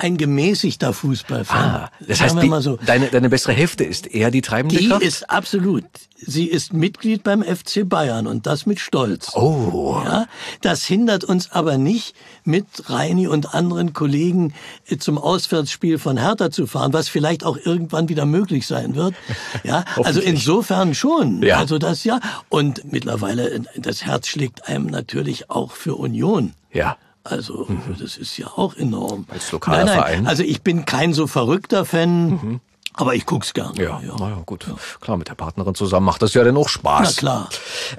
ein 0.03 0.16
gemäßigter 0.16 0.92
Fußballfan. 0.92 1.64
Ah, 1.64 1.90
das 2.00 2.20
heißt, 2.20 2.36
die, 2.42 2.50
so. 2.61 2.78
deine, 2.84 3.07
deine 3.07 3.30
bessere 3.30 3.53
Hälfte 3.53 3.84
ist 3.84 4.07
eher 4.09 4.30
die 4.30 4.42
treibende 4.42 4.76
Die 4.76 4.88
Kraft? 4.88 5.03
ist 5.03 5.30
absolut. 5.30 5.84
Sie 6.24 6.46
ist 6.46 6.72
Mitglied 6.72 7.22
beim 7.22 7.42
FC 7.42 7.88
Bayern 7.88 8.26
und 8.26 8.46
das 8.46 8.66
mit 8.66 8.80
Stolz. 8.80 9.30
oh, 9.34 10.00
Ja, 10.05 10.26
das 10.61 10.84
hindert 10.84 11.24
uns 11.24 11.50
aber 11.50 11.78
nicht, 11.78 12.14
mit 12.44 12.66
Reini 12.90 13.26
und 13.28 13.55
anderen 13.55 13.92
Kollegen 13.92 14.55
äh, 14.88 14.98
zum 14.98 15.18
Auswärtsspiel 15.18 15.98
von 15.98 16.16
Hertha 16.16 16.50
zu 16.50 16.66
fahren, 16.66 16.92
was 16.92 17.09
vielleicht 17.09 17.44
auch 17.44 17.57
irgendwann 17.57 18.09
wieder 18.09 18.26
möglich 18.26 18.66
sein 18.66 18.94
wird. 18.94 19.14
Ja, 19.64 19.84
also 20.03 20.20
insofern 20.20 20.94
schon. 20.94 21.42
Ja. 21.42 21.59
Also 21.59 21.78
das 21.78 22.03
ja. 22.05 22.18
Und 22.48 22.90
mittlerweile, 22.92 23.50
äh, 23.50 23.61
das 23.76 24.05
Herz 24.05 24.26
schlägt 24.26 24.68
einem 24.68 24.86
natürlich 24.86 25.50
auch 25.50 25.72
für 25.72 25.94
Union. 25.94 26.55
ja. 26.72 26.96
Also, 27.24 27.68
das 28.00 28.16
ist 28.16 28.36
ja 28.36 28.48
auch 28.48 28.74
enorm. 28.76 29.26
Als 29.28 29.52
lokaler 29.52 29.78
nein, 29.78 29.86
nein, 29.86 29.96
Verein. 29.96 30.26
Also 30.26 30.42
ich 30.42 30.62
bin 30.62 30.84
kein 30.84 31.12
so 31.12 31.26
verrückter 31.26 31.84
Fan, 31.84 32.60
aber 32.94 33.14
ich 33.14 33.26
guck's 33.26 33.54
gern. 33.54 33.74
Ja, 33.76 34.00
naja, 34.00 34.42
gut. 34.44 34.66
Klar, 35.00 35.16
mit 35.16 35.28
der 35.28 35.34
Partnerin 35.34 35.74
zusammen 35.74 36.06
macht 36.06 36.22
das 36.22 36.34
ja 36.34 36.42
dann 36.42 36.56
auch 36.56 36.68
Spaß. 36.68 37.14
Na 37.16 37.20
klar. 37.20 37.48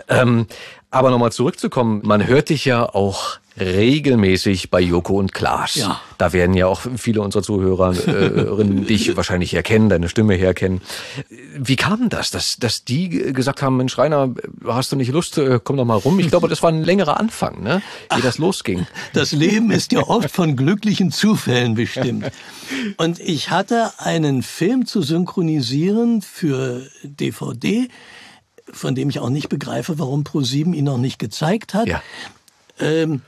Ähm, 0.10 0.48
Aber 0.94 1.10
nochmal 1.10 1.32
zurückzukommen, 1.32 2.02
man 2.04 2.28
hört 2.28 2.50
dich 2.50 2.66
ja 2.66 2.88
auch 2.88 3.40
regelmäßig 3.60 4.70
bei 4.70 4.80
Joko 4.80 5.18
und 5.18 5.34
Klaas. 5.34 5.74
Ja. 5.76 6.00
Da 6.20 6.34
werden 6.34 6.56
ja 6.56 6.68
auch 6.68 6.82
viele 6.98 7.22
unserer 7.22 7.42
Zuhörerinnen 7.42 8.86
dich 8.88 9.18
wahrscheinlich 9.18 9.56
erkennen, 9.56 9.90
deine 9.90 10.08
Stimme 10.08 10.36
herkennen. 10.36 10.82
Wie 11.58 11.76
kam 11.76 12.10
das, 12.10 12.30
dass, 12.30 12.58
dass 12.58 12.84
die 12.84 13.10
gesagt 13.10 13.64
haben, 13.64 13.78
Mensch 13.78 13.98
Rainer, 13.98 14.36
hast 14.68 14.92
du 14.92 14.96
nicht 14.96 15.12
Lust, 15.12 15.40
äh, 15.40 15.60
komm 15.64 15.78
doch 15.78 15.86
mal 15.86 15.96
rum? 15.98 16.20
Ich 16.20 16.30
glaube, 16.30 16.48
das 16.48 16.62
war 16.62 16.70
ein 16.70 16.84
längerer 16.84 17.20
Anfang, 17.20 17.64
ne? 17.64 17.82
wie 18.16 18.22
das 18.22 18.38
losging. 18.38 18.86
Das 19.14 19.32
Leben 19.32 19.72
ist 19.72 19.92
ja 19.94 20.02
oft 20.02 20.30
von 20.30 20.56
glücklichen 20.56 21.12
Zufällen 21.12 21.74
bestimmt. 21.74 22.32
Und 22.98 23.20
ich 23.20 23.50
hatte 23.50 23.92
einen 23.98 24.44
Film 24.44 24.86
zu 24.86 25.02
synchronisieren 25.02 26.22
für 26.22 26.88
DVD, 27.04 27.88
von 28.74 28.96
dem 28.96 29.10
ich 29.10 29.20
auch 29.20 29.30
nicht 29.30 29.50
begreife, 29.50 30.00
warum 30.00 30.24
ProSieben 30.24 30.74
ihn 30.74 30.86
noch 30.86 30.98
nicht 30.98 31.20
gezeigt 31.20 31.74
hat. 31.74 31.88
Ja. 31.88 32.02
Ähm, 32.80 33.22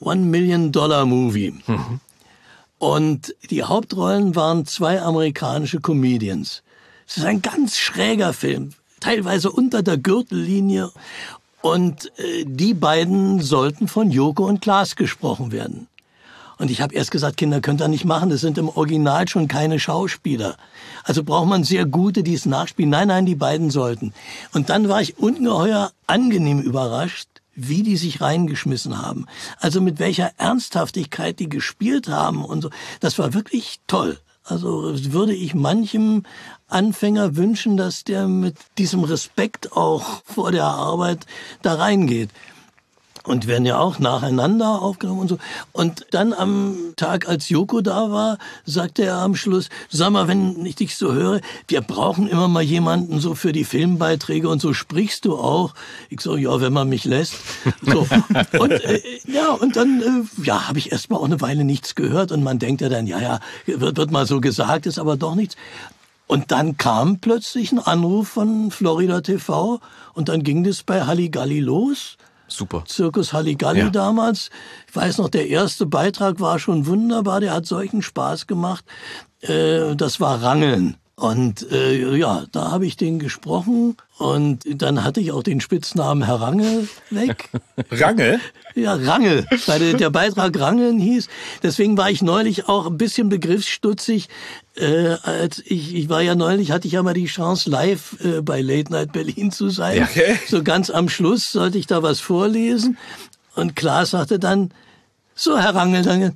One 0.00 0.22
Million 0.22 0.72
Dollar 0.72 1.06
Movie. 1.06 1.54
Und 2.78 3.34
die 3.50 3.62
Hauptrollen 3.62 4.34
waren 4.34 4.66
zwei 4.66 5.00
amerikanische 5.00 5.80
Comedians. 5.80 6.62
Es 7.06 7.18
ist 7.18 7.24
ein 7.24 7.42
ganz 7.42 7.76
schräger 7.76 8.32
Film, 8.32 8.70
teilweise 8.98 9.52
unter 9.52 9.82
der 9.82 9.98
Gürtellinie. 9.98 10.90
Und 11.60 12.10
äh, 12.18 12.44
die 12.44 12.74
beiden 12.74 13.40
sollten 13.40 13.86
von 13.86 14.10
Joko 14.10 14.46
und 14.46 14.60
Klaas 14.60 14.96
gesprochen 14.96 15.52
werden. 15.52 15.86
Und 16.62 16.70
ich 16.70 16.80
habe 16.80 16.94
erst 16.94 17.10
gesagt, 17.10 17.38
Kinder 17.38 17.60
könnt 17.60 17.82
ihr 17.82 17.88
nicht 17.88 18.04
machen, 18.04 18.30
das 18.30 18.40
sind 18.40 18.56
im 18.56 18.68
Original 18.68 19.26
schon 19.26 19.48
keine 19.48 19.80
Schauspieler. 19.80 20.56
Also 21.02 21.24
braucht 21.24 21.48
man 21.48 21.64
sehr 21.64 21.86
gute, 21.86 22.22
die 22.22 22.34
es 22.34 22.46
nachspielen. 22.46 22.88
Nein, 22.88 23.08
nein, 23.08 23.26
die 23.26 23.34
beiden 23.34 23.68
sollten. 23.70 24.14
Und 24.52 24.70
dann 24.70 24.88
war 24.88 25.02
ich 25.02 25.18
ungeheuer 25.18 25.90
angenehm 26.06 26.60
überrascht, 26.60 27.26
wie 27.56 27.82
die 27.82 27.96
sich 27.96 28.20
reingeschmissen 28.20 29.02
haben. 29.02 29.26
Also 29.58 29.80
mit 29.80 29.98
welcher 29.98 30.30
Ernsthaftigkeit 30.38 31.40
die 31.40 31.48
gespielt 31.48 32.06
haben 32.06 32.44
und 32.44 32.62
so. 32.62 32.70
Das 33.00 33.18
war 33.18 33.34
wirklich 33.34 33.80
toll. 33.88 34.20
Also 34.44 34.94
würde 35.12 35.34
ich 35.34 35.54
manchem 35.54 36.22
Anfänger 36.68 37.34
wünschen, 37.34 37.76
dass 37.76 38.04
der 38.04 38.28
mit 38.28 38.54
diesem 38.78 39.02
Respekt 39.02 39.72
auch 39.72 40.22
vor 40.24 40.52
der 40.52 40.66
Arbeit 40.66 41.26
da 41.62 41.74
reingeht. 41.74 42.30
Und 43.24 43.46
werden 43.46 43.64
ja 43.64 43.78
auch 43.78 44.00
nacheinander 44.00 44.82
aufgenommen 44.82 45.20
und 45.20 45.28
so. 45.28 45.38
Und 45.70 46.06
dann 46.10 46.32
am 46.32 46.76
Tag, 46.96 47.28
als 47.28 47.48
Joko 47.48 47.80
da 47.80 48.10
war, 48.10 48.38
sagte 48.64 49.04
er 49.04 49.18
am 49.18 49.36
Schluss, 49.36 49.68
sag 49.90 50.10
mal, 50.10 50.26
wenn 50.26 50.66
ich 50.66 50.74
dich 50.74 50.96
so 50.96 51.12
höre, 51.12 51.40
wir 51.68 51.82
brauchen 51.82 52.26
immer 52.26 52.48
mal 52.48 52.62
jemanden 52.62 53.20
so 53.20 53.34
für 53.34 53.52
die 53.52 53.64
Filmbeiträge 53.64 54.48
und 54.48 54.60
so 54.60 54.72
sprichst 54.72 55.24
du 55.24 55.36
auch. 55.36 55.74
Ich 56.10 56.20
so, 56.20 56.36
ja, 56.36 56.60
wenn 56.60 56.72
man 56.72 56.88
mich 56.88 57.04
lässt. 57.04 57.34
So. 57.82 58.06
Und 58.58 58.72
äh, 58.72 59.00
ja, 59.26 59.50
und 59.50 59.76
dann 59.76 60.00
äh, 60.02 60.44
ja, 60.44 60.68
habe 60.68 60.78
ich 60.78 60.92
erst 60.92 61.10
mal 61.10 61.16
auch 61.16 61.24
eine 61.24 61.40
Weile 61.40 61.64
nichts 61.64 61.94
gehört 61.94 62.32
und 62.32 62.42
man 62.42 62.58
denkt 62.58 62.80
ja 62.80 62.88
dann, 62.88 63.06
ja, 63.06 63.20
ja, 63.20 63.40
wird, 63.66 63.96
wird 63.96 64.10
mal 64.10 64.26
so 64.26 64.40
gesagt, 64.40 64.86
ist 64.86 64.98
aber 64.98 65.16
doch 65.16 65.34
nichts. 65.34 65.56
Und 66.26 66.50
dann 66.50 66.78
kam 66.78 67.18
plötzlich 67.18 67.72
ein 67.72 67.78
Anruf 67.78 68.28
von 68.28 68.70
Florida 68.70 69.20
TV 69.20 69.80
und 70.14 70.28
dann 70.28 70.42
ging 70.42 70.64
das 70.64 70.82
bei 70.82 71.04
Halligalli 71.04 71.60
los. 71.60 72.16
Super. 72.56 72.84
Zirkus 72.86 73.32
Halligalli 73.32 73.80
Ja. 73.80 73.90
damals. 73.90 74.50
Ich 74.88 74.94
weiß 74.96 75.18
noch, 75.18 75.28
der 75.28 75.48
erste 75.48 75.86
Beitrag 75.86 76.40
war 76.40 76.58
schon 76.58 76.86
wunderbar, 76.86 77.40
der 77.40 77.52
hat 77.54 77.66
solchen 77.66 78.02
Spaß 78.02 78.46
gemacht. 78.46 78.84
Äh, 79.40 79.96
das 79.96 80.20
war 80.20 80.42
Rangeln. 80.42 80.96
Und 81.14 81.70
äh, 81.70 82.16
ja, 82.16 82.44
da 82.52 82.70
habe 82.72 82.86
ich 82.86 82.96
den 82.96 83.18
gesprochen 83.18 83.96
und 84.18 84.64
dann 84.82 85.04
hatte 85.04 85.20
ich 85.20 85.30
auch 85.30 85.42
den 85.42 85.60
Spitznamen 85.60 86.24
Herr 86.24 86.40
Rangel 86.40 86.88
weg. 87.10 87.50
Range? 87.92 88.40
Ja, 88.74 88.94
Rangel, 88.94 89.46
weil 89.66 89.92
der 89.94 90.08
Beitrag 90.10 90.58
Rangeln 90.58 90.98
hieß. 90.98 91.28
Deswegen 91.62 91.96
war 91.98 92.10
ich 92.10 92.22
neulich 92.22 92.66
auch 92.68 92.86
ein 92.86 92.96
bisschen 92.96 93.28
begriffsstutzig. 93.28 94.30
Äh, 94.74 95.16
als 95.22 95.62
ich, 95.66 95.94
ich 95.94 96.08
war 96.08 96.22
ja 96.22 96.34
neulich, 96.34 96.70
hatte 96.70 96.86
ich 96.86 96.94
ja 96.94 97.02
mal 97.02 97.12
die 97.12 97.26
Chance, 97.26 97.68
live 97.68 98.16
äh, 98.24 98.40
bei 98.40 98.62
Late 98.62 98.90
Night 98.90 99.12
Berlin 99.12 99.52
zu 99.52 99.68
sein. 99.68 100.02
Okay. 100.02 100.38
So 100.48 100.62
ganz 100.62 100.88
am 100.88 101.08
Schluss 101.08 101.52
sollte 101.52 101.76
ich 101.76 101.86
da 101.86 102.02
was 102.02 102.20
vorlesen. 102.20 102.96
Und 103.54 103.76
Klaas 103.76 104.10
sagte 104.10 104.38
dann, 104.38 104.72
so, 105.34 105.58
Herr 105.58 105.74
Rangel, 105.74 106.02
dann, 106.02 106.22
äh, 106.22 106.32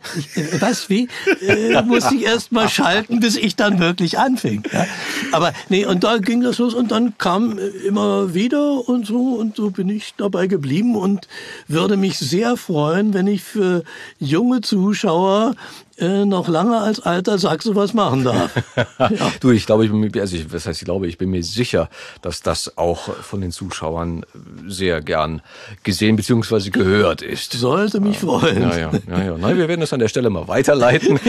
was, 0.59 0.89
wie? 0.89 1.09
Äh, 1.47 1.82
musste 1.87 2.14
ich 2.14 2.24
erst 2.24 2.51
mal 2.51 2.68
schalten, 2.68 3.20
bis 3.20 3.37
ich 3.37 3.55
dann 3.55 3.78
wirklich 3.78 4.18
anfing. 4.18 4.62
Ja? 4.72 4.87
Aber 5.32 5.53
nee, 5.68 5.84
und 5.84 6.03
da 6.03 6.16
ging 6.16 6.41
das 6.41 6.59
los 6.59 6.72
und 6.72 6.91
dann 6.91 7.16
kam 7.18 7.59
äh, 7.59 7.66
immer 7.87 8.32
wieder 8.34 8.89
und 8.89 9.07
so 9.07 9.34
und 9.34 9.55
so 9.57 9.70
bin 9.70 9.91
ich 9.91 10.14
dabei 10.16 10.47
geblieben 10.47 10.97
und 10.97 11.28
würde 11.68 11.97
mich 11.99 12.18
sehr 12.18 12.57
freuen, 12.57 13.12
wenn 13.12 13.26
ich 13.26 13.43
für 13.43 13.84
junge 14.18 14.62
Zuschauer 14.62 15.55
äh, 15.99 16.24
noch 16.24 16.49
lange 16.49 16.78
als 16.78 17.01
alter 17.01 17.38
Sack 17.38 17.62
sowas 17.62 17.94
machen 17.94 18.24
darf. 18.24 18.51
Du, 19.40 19.51
ich 19.51 19.66
glaube, 19.66 19.84
ich 19.84 19.90
bin 19.90 20.01
mir, 20.01 20.11
also 20.20 20.36
ich, 20.36 20.53
was 20.53 20.66
heißt, 20.66 20.80
ich 20.80 20.84
glaube, 20.84 21.07
ich 21.07 21.18
bin 21.18 21.30
mir 21.30 21.42
sicher, 21.42 21.88
dass 22.22 22.42
das 22.42 22.76
auch 22.76 23.14
von 23.14 23.40
den 23.40 23.51
Zuschauern 23.51 24.24
sehr 24.66 25.01
gern 25.03 25.42
gesehen 25.82 26.16
bzw. 26.16 26.70
gehört 26.70 27.22
ist. 27.22 27.53
Sollte 27.53 28.01
mich 28.01 28.18
freuen. 28.18 28.62
Ja, 28.62 28.78
ja, 28.78 28.90
ja, 29.09 29.24
ja. 29.24 29.38
Nein, 29.38 29.57
wir 29.57 29.68
werden 29.68 29.80
das 29.80 29.92
an 29.92 30.01
der 30.01 30.09
Stelle 30.09 30.30
mal 30.30 30.49
weiterleiten. 30.49 31.18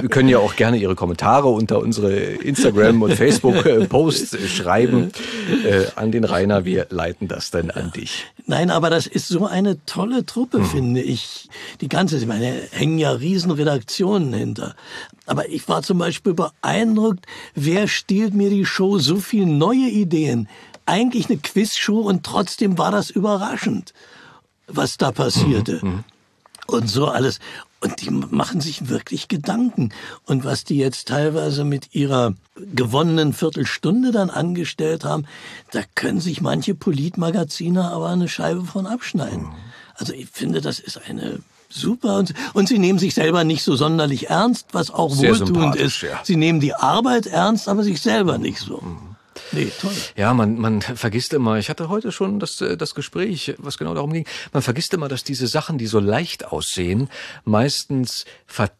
Wir 0.00 0.08
können 0.08 0.28
ja 0.28 0.38
auch 0.38 0.56
gerne 0.56 0.76
Ihre 0.76 0.94
Kommentare 0.94 1.48
unter 1.48 1.78
unsere 1.78 2.12
Instagram- 2.14 3.02
und 3.02 3.14
Facebook-Posts 3.14 4.38
schreiben 4.48 5.12
äh, 5.64 5.86
an 5.96 6.12
den 6.12 6.24
Rainer. 6.24 6.64
Wir 6.64 6.86
leiten 6.90 7.28
das 7.28 7.50
dann 7.50 7.70
an 7.70 7.92
dich. 7.92 8.26
Nein, 8.46 8.70
aber 8.70 8.90
das 8.90 9.06
ist 9.06 9.28
so 9.28 9.46
eine 9.46 9.82
tolle 9.86 10.26
Truppe, 10.26 10.64
finde 10.64 11.00
ich. 11.00 11.48
Die 11.80 11.88
ganze, 11.88 12.18
ich 12.18 12.26
meine, 12.26 12.60
hängen 12.72 12.98
ja 12.98 13.10
riesen 13.12 13.53
Redaktionen 13.54 14.32
hinter. 14.32 14.74
Aber 15.26 15.48
ich 15.48 15.68
war 15.68 15.82
zum 15.82 15.98
Beispiel 15.98 16.34
beeindruckt, 16.34 17.26
wer 17.54 17.88
stiehlt 17.88 18.34
mir 18.34 18.50
die 18.50 18.66
Show 18.66 18.98
so 18.98 19.16
viel 19.16 19.46
neue 19.46 19.88
Ideen? 19.88 20.48
Eigentlich 20.86 21.30
eine 21.30 21.38
Quizshow 21.38 22.00
und 22.00 22.24
trotzdem 22.24 22.76
war 22.76 22.90
das 22.90 23.10
überraschend, 23.10 23.94
was 24.66 24.98
da 24.98 25.12
passierte. 25.12 25.80
Und 26.66 26.88
so 26.88 27.06
alles. 27.08 27.40
Und 27.80 28.00
die 28.00 28.10
machen 28.10 28.62
sich 28.62 28.88
wirklich 28.88 29.28
Gedanken. 29.28 29.92
Und 30.24 30.44
was 30.44 30.64
die 30.64 30.78
jetzt 30.78 31.08
teilweise 31.08 31.64
mit 31.64 31.94
ihrer 31.94 32.32
gewonnenen 32.56 33.34
Viertelstunde 33.34 34.10
dann 34.10 34.30
angestellt 34.30 35.04
haben, 35.04 35.26
da 35.70 35.82
können 35.94 36.20
sich 36.20 36.40
manche 36.40 36.74
Politmagazine 36.74 37.90
aber 37.90 38.08
eine 38.08 38.28
Scheibe 38.28 38.64
von 38.64 38.86
abschneiden. 38.86 39.48
Also 39.96 40.14
ich 40.14 40.28
finde, 40.30 40.62
das 40.62 40.78
ist 40.78 40.98
eine 41.06 41.40
super. 41.74 42.16
Und, 42.16 42.34
und 42.54 42.68
sie 42.68 42.78
nehmen 42.78 42.98
sich 42.98 43.14
selber 43.14 43.44
nicht 43.44 43.62
so 43.62 43.76
sonderlich 43.76 44.30
ernst, 44.30 44.68
was 44.72 44.90
auch 44.90 45.14
Sehr 45.14 45.38
wohltuend 45.38 45.76
ist. 45.76 46.02
ja. 46.02 46.20
Sie 46.22 46.36
nehmen 46.36 46.60
die 46.60 46.74
Arbeit 46.74 47.26
ernst, 47.26 47.68
aber 47.68 47.82
sich 47.82 48.00
selber 48.00 48.38
nicht 48.38 48.58
so. 48.58 48.82
Nee, 49.52 49.70
toll. 49.80 49.92
Ja, 50.16 50.34
man, 50.34 50.58
man 50.58 50.82
vergisst 50.82 51.32
immer, 51.32 51.58
ich 51.58 51.68
hatte 51.68 51.88
heute 51.88 52.12
schon 52.12 52.40
das, 52.40 52.60
äh, 52.60 52.76
das 52.76 52.94
Gespräch, 52.94 53.54
was 53.58 53.78
genau 53.78 53.94
darum 53.94 54.12
ging, 54.12 54.26
man 54.52 54.62
vergisst 54.62 54.94
immer, 54.94 55.08
dass 55.08 55.24
diese 55.24 55.46
Sachen, 55.46 55.78
die 55.78 55.86
so 55.86 56.00
leicht 56.00 56.46
aussehen, 56.46 57.08
meistens 57.44 58.24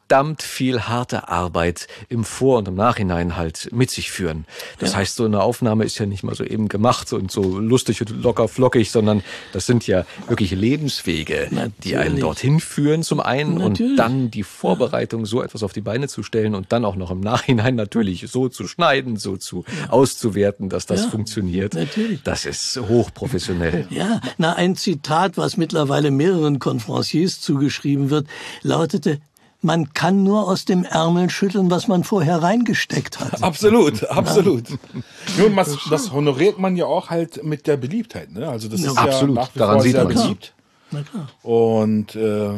verdammt 0.08 0.42
viel 0.42 0.82
harte 0.82 1.28
Arbeit 1.28 1.86
im 2.08 2.24
Vor- 2.24 2.58
und 2.58 2.68
im 2.68 2.74
Nachhinein 2.74 3.36
halt 3.36 3.70
mit 3.72 3.90
sich 3.90 4.10
führen. 4.10 4.44
Das 4.78 4.94
heißt, 4.94 5.16
so 5.16 5.24
eine 5.24 5.42
Aufnahme 5.42 5.84
ist 5.84 5.98
ja 5.98 6.04
nicht 6.04 6.22
mal 6.22 6.34
so 6.34 6.44
eben 6.44 6.68
gemacht 6.68 7.12
und 7.14 7.30
so 7.30 7.58
lustig 7.58 8.00
und 8.02 8.10
locker 8.22 8.46
flockig, 8.48 8.90
sondern 8.90 9.22
das 9.52 9.64
sind 9.66 9.86
ja 9.86 10.04
wirklich 10.28 10.50
Lebenswege, 10.50 11.48
die 11.82 11.96
einen 11.96 12.04
Natürlich. 12.04 12.20
dorthin 12.20 12.60
führen 12.60 13.02
zum 13.02 13.20
einen 13.20 13.58
und 13.58 13.72
Natürlich. 13.80 13.96
dann 13.96 14.30
die 14.30 14.42
Vorbereitung, 14.42 15.24
so 15.24 15.42
etwas 15.42 15.62
auf 15.62 15.72
die 15.72 15.80
Beine 15.80 16.06
zu 16.08 16.22
stellen 16.22 16.54
und 16.54 16.70
dann 16.72 16.84
auch 16.84 16.96
noch 16.96 17.10
im 17.10 17.20
Nachhinein 17.20 17.74
natürlich 17.74 18.26
so 18.30 18.48
zu 18.48 18.68
schneiden, 18.68 19.16
so 19.16 19.36
zu 19.38 19.64
auszuwerten, 19.88 20.68
dass 20.68 20.84
das 20.86 21.04
Ja, 21.04 21.10
funktioniert. 21.10 21.74
natürlich. 21.74 22.22
Das 22.24 22.44
ist 22.44 22.78
hochprofessionell. 22.78 23.86
Ja, 23.94 24.20
na, 24.38 24.54
ein 24.54 24.76
Zitat, 24.76 25.36
was 25.36 25.56
mittlerweile 25.56 26.10
mehreren 26.10 26.58
Konferenciers 26.58 27.40
zugeschrieben 27.40 28.10
wird, 28.10 28.26
lautete, 28.62 29.20
man 29.64 29.94
kann 29.94 30.22
nur 30.22 30.46
aus 30.46 30.66
dem 30.66 30.84
Ärmel 30.84 31.30
schütteln, 31.30 31.70
was 31.70 31.88
man 31.88 32.04
vorher 32.04 32.42
reingesteckt 32.42 33.18
hat. 33.18 33.42
Absolut, 33.42 34.04
absolut. 34.10 34.68
Nun, 35.38 35.56
was, 35.56 35.78
das 35.90 36.12
honoriert 36.12 36.58
man 36.58 36.76
ja 36.76 36.84
auch 36.84 37.08
halt 37.08 37.42
mit 37.42 37.66
der 37.66 37.78
Beliebtheit. 37.78 38.30
Ne? 38.30 38.46
Also 38.46 38.68
das 38.68 38.80
ist 38.80 38.96
Absolut, 38.96 39.36
ja 39.36 39.42
nach 39.42 39.54
wie 39.54 39.58
daran 39.58 39.74
vor 39.76 39.82
sieht 39.82 39.92
sehr 39.92 40.04
man 40.04 40.14
beliebt. 40.14 40.54
Na 40.90 41.02
klar. 41.02 41.28
Und, 41.42 42.14
äh, 42.14 42.50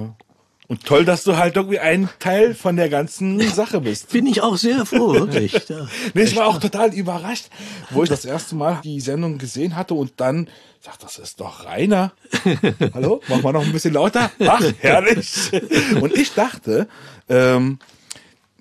und 0.69 0.85
toll, 0.85 1.05
dass 1.05 1.25
du 1.25 1.37
halt 1.37 1.57
irgendwie 1.57 1.79
ein 1.79 2.09
Teil 2.19 2.55
von 2.55 2.77
der 2.77 2.89
ganzen 2.89 3.41
Sache 3.51 3.81
bist. 3.81 4.11
Bin 4.11 4.27
ich 4.27 4.41
auch 4.41 4.57
sehr 4.57 4.85
froh, 4.87 5.13
wirklich. 5.13 5.55
Ja. 5.69 5.89
Nee, 6.15 6.23
ich 6.23 6.37
war 6.37 6.47
auch 6.47 6.61
total 6.61 6.95
überrascht, 6.95 7.47
wo 7.91 8.03
ich 8.03 8.09
das 8.09 8.25
erste 8.25 8.55
Mal 8.55 8.81
die 8.85 9.01
Sendung 9.01 9.39
gesehen 9.39 9.75
hatte 9.75 9.95
und 9.95 10.13
dann 10.19 10.49
sagt, 10.81 11.03
das 11.03 11.19
ist 11.19 11.41
doch 11.41 11.65
Rainer. 11.65 12.13
Hallo, 12.95 13.21
mach 13.29 13.43
mal 13.43 13.53
noch 13.53 13.65
ein 13.65 13.73
bisschen 13.73 13.95
lauter. 13.95 14.31
Ach, 14.47 14.63
herrlich. 14.79 15.51
Und 16.01 16.15
ich 16.15 16.35
dachte, 16.35 16.87
ähm, 17.29 17.79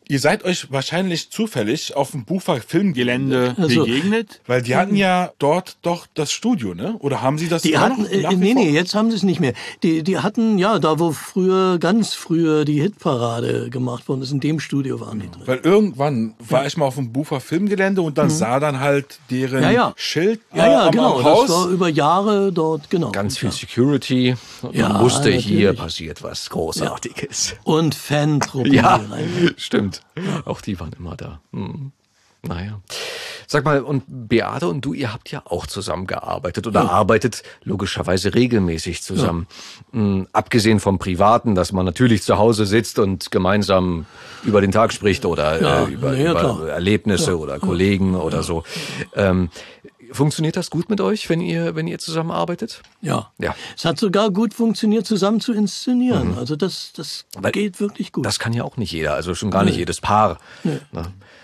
Ihr 0.08 0.20
seid 0.20 0.44
euch 0.44 0.72
wahrscheinlich 0.72 1.30
zufällig 1.32 1.96
auf 1.96 2.12
dem 2.12 2.26
Bufer 2.26 2.62
Filmgelände 2.62 2.96
Gelände 3.56 3.56
Also- 3.62 3.86
begegnet. 3.86 4.42
Weil 4.48 4.62
die 4.62 4.76
hatten 4.76 4.96
ja 4.96 5.32
dort 5.40 5.78
doch 5.82 6.06
das 6.14 6.32
Studio, 6.32 6.74
ne? 6.76 6.96
Oder 7.00 7.22
haben 7.22 7.38
sie 7.38 7.48
das 7.50 7.62
Die 7.64 7.78
hatten, 7.78 8.04
noch? 8.04 8.10
äh, 8.10 8.36
nee, 8.36 8.54
nee, 8.54 8.70
jetzt 8.70 8.94
haben 8.96 9.10
sie 9.10 9.18
es 9.18 9.24
nicht 9.24 9.40
mehr. 9.40 9.54
Die, 9.84 10.04
die 10.04 10.20
hatten, 10.20 10.58
ja, 10.58 10.80
da 10.80 11.00
wo 11.00 11.12
früher, 11.12 11.78
ganz 11.80 12.14
früher 12.14 12.66
die 12.66 12.82
Hitparade 12.82 13.70
gemacht 13.70 14.08
worden 14.08 14.22
ist, 14.22 14.32
in 14.32 14.40
dem 14.40 14.60
Studio 14.60 15.00
waren 15.00 15.20
die 15.20 15.30
drin. 15.30 15.42
Weil 15.46 15.60
irgendwann 15.64 16.34
war 16.40 16.66
ich 16.66 16.78
mal 16.78 16.86
auf 16.86 16.96
dem 16.96 17.12
Bufer 17.12 17.40
Filmgelände 17.42 18.02
und 18.02 18.18
dann 18.18 18.30
sah 18.30 18.60
dann 18.60 18.80
halt 18.80 19.20
deren 19.30 19.58
Mhm. 19.58 19.64
Ja, 19.64 19.72
ja. 19.72 19.94
Schild 19.96 20.42
Ja, 20.54 20.66
äh, 20.66 20.72
ja, 20.72 20.86
am, 20.86 20.92
genau. 20.92 21.18
am 21.18 21.24
Das 21.24 21.34
Haus. 21.34 21.50
war 21.50 21.68
über 21.70 21.90
Jahre 21.90 22.52
dort, 22.52 22.90
genau. 22.90 23.12
Ganz 23.12 23.38
viel 23.38 23.50
Ja. 23.50 23.56
Security. 23.56 24.36
Und 24.62 24.76
Ja, 24.76 24.90
man 24.90 25.02
wusste, 25.02 25.32
hier 25.32 25.68
natürlich. 25.68 25.80
passiert 25.80 26.24
was 26.24 26.50
Großartiges. 26.50 27.56
Und 27.64 27.96
Fantruppen. 27.96 28.74
Ja, 28.74 28.96
rein- 29.10 29.54
stimmt. 30.12 30.48
Auch 30.48 30.62
die 30.62 30.80
waren 30.80 30.92
immer 30.98 31.16
da. 31.16 31.42
Hm. 31.52 31.92
Naja. 32.48 32.80
Sag 33.48 33.64
mal, 33.64 33.82
und 33.82 34.04
Beate 34.08 34.68
und 34.68 34.84
du, 34.84 34.94
ihr 34.94 35.14
habt 35.14 35.30
ja 35.30 35.44
auch 35.46 35.68
zusammengearbeitet 35.68 36.66
oder 36.66 36.90
arbeitet 36.90 37.44
logischerweise 37.64 38.34
regelmäßig 38.34 39.04
zusammen. 39.04 39.48
Hm, 39.92 40.28
abgesehen 40.32 40.80
vom 40.80 40.98
Privaten, 40.98 41.54
dass 41.54 41.72
man 41.72 41.86
natürlich 41.86 42.24
zu 42.24 42.38
Hause 42.38 42.66
sitzt 42.66 42.98
und 42.98 43.32
gemeinsam 43.32 44.06
über 44.44 44.62
den 44.62 44.72
Tag 44.72 44.94
spricht 44.94 45.26
oder 45.26 45.62
Ja, 45.62 45.84
äh, 45.84 45.92
über, 45.92 46.16
ja, 46.16 46.32
über. 46.32 46.70
Erlebnisse 46.70 47.38
oder 47.38 47.60
Kollegen 47.60 48.16
oder 48.16 48.42
so. 48.42 48.64
Ähm, 49.16 49.50
funktioniert 50.16 50.56
das 50.56 50.70
gut 50.70 50.90
mit 50.90 51.02
euch, 51.02 51.30
wenn 51.30 51.42
ihr, 51.42 51.76
wenn 51.76 51.88
ihr 51.88 52.00
zusammenarbeitet? 52.00 52.82
Ja. 53.02 53.32
Ja. 53.38 53.56
Es 53.78 53.86
hat 53.86 54.00
sogar 54.00 54.32
gut 54.32 54.54
funktioniert, 54.54 55.06
zusammen 55.06 55.42
zu 55.42 55.54
inszenieren. 55.54 56.38
Also 56.38 56.56
das, 56.56 56.92
das 56.96 57.26
Weil 57.38 57.52
geht 57.52 57.80
wirklich 57.80 58.12
gut. 58.12 58.26
Das 58.26 58.40
kann 58.40 58.54
ja 58.54 58.64
auch 58.64 58.78
nicht 58.78 58.92
jeder, 58.92 59.14
also 59.14 59.36
schon 59.36 59.52
gar 59.52 59.64
nicht 59.64 59.78
jedes 59.78 60.02
Paar. 60.02 60.40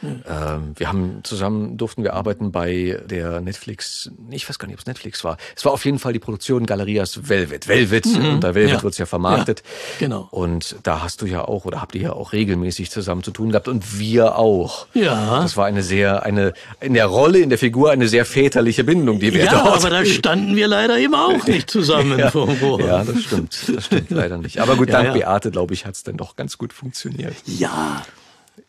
Ne? 0.01 0.23
Ähm, 0.27 0.73
wir 0.75 0.87
haben 0.87 1.19
zusammen 1.23 1.77
durften 1.77 2.03
wir 2.03 2.13
arbeiten 2.13 2.51
bei 2.51 2.99
der 3.05 3.41
Netflix, 3.41 4.09
ich 4.31 4.47
weiß 4.49 4.57
gar 4.59 4.67
nicht, 4.67 4.75
ob 4.75 4.79
es 4.81 4.85
Netflix 4.87 5.23
war. 5.23 5.37
Es 5.55 5.63
war 5.65 5.71
auf 5.73 5.85
jeden 5.85 5.99
Fall 5.99 6.13
die 6.13 6.19
Produktion 6.19 6.65
Galerias 6.65 7.29
Velvet. 7.29 7.67
Velvet, 7.67 8.05
unter 8.07 8.55
Velvet 8.55 8.77
Ja. 8.77 8.83
wird's 8.83 8.97
ja 8.97 9.05
vermarktet. 9.05 9.61
Ja, 9.99 10.07
genau. 10.07 10.27
Und 10.31 10.75
da 10.83 11.01
hast 11.03 11.21
du 11.21 11.25
ja 11.27 11.45
auch 11.47 11.65
oder 11.65 11.81
habt 11.81 11.93
ihr 11.95 12.01
ja 12.01 12.13
auch 12.13 12.33
regelmäßig 12.33 12.89
zusammen 12.89 13.23
zu 13.23 13.31
tun 13.31 13.49
gehabt 13.51 13.67
und 13.67 13.99
wir 13.99 14.37
auch. 14.37 14.87
Ja. 14.93 15.41
Das 15.41 15.55
war 15.57 15.65
eine 15.65 15.83
sehr, 15.83 16.23
eine 16.23 16.53
in 16.79 16.93
der 16.93 17.05
Rolle, 17.05 17.39
in 17.39 17.49
der 17.49 17.57
Figur 17.59 17.91
eine 17.91 18.07
sehr 18.07 18.25
väterliche 18.25 18.83
Bindung, 18.83 19.19
die 19.19 19.33
wir 19.33 19.45
ja, 19.45 19.51
dort 19.63 19.77
aber 19.77 19.89
da 19.89 20.05
standen 20.05 20.55
wir 20.55 20.67
leider 20.67 20.97
eben 20.97 21.13
auch 21.15 21.45
nicht 21.45 21.69
zusammen 21.69 22.17
ja, 22.17 22.31
ja, 22.33 23.03
das 23.03 23.21
stimmt. 23.23 23.63
Das 23.75 23.85
stimmt 23.85 24.09
leider 24.09 24.37
nicht. 24.37 24.59
Aber 24.59 24.75
gut, 24.75 24.89
Ja, 24.89 24.95
dank 25.03 25.07
ja. 25.09 25.13
Beate, 25.13 25.51
glaube 25.51 25.73
ich, 25.73 25.85
hat's 25.85 26.03
dann 26.03 26.17
doch 26.17 26.35
ganz 26.35 26.57
gut 26.57 26.73
funktioniert. 26.73 27.35
ja. 27.45 28.01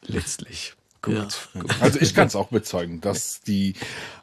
Letztlich. 0.05 0.75
Gut. 1.03 1.15
Ja. 1.15 1.61
gut. 1.61 1.71
Also 1.81 2.01
ich 2.01 2.15
kann 2.15 2.29
es 2.29 2.37
auch 2.37 2.49
bezeugen, 2.49 3.01
dass 3.01 3.41
die 3.43 3.75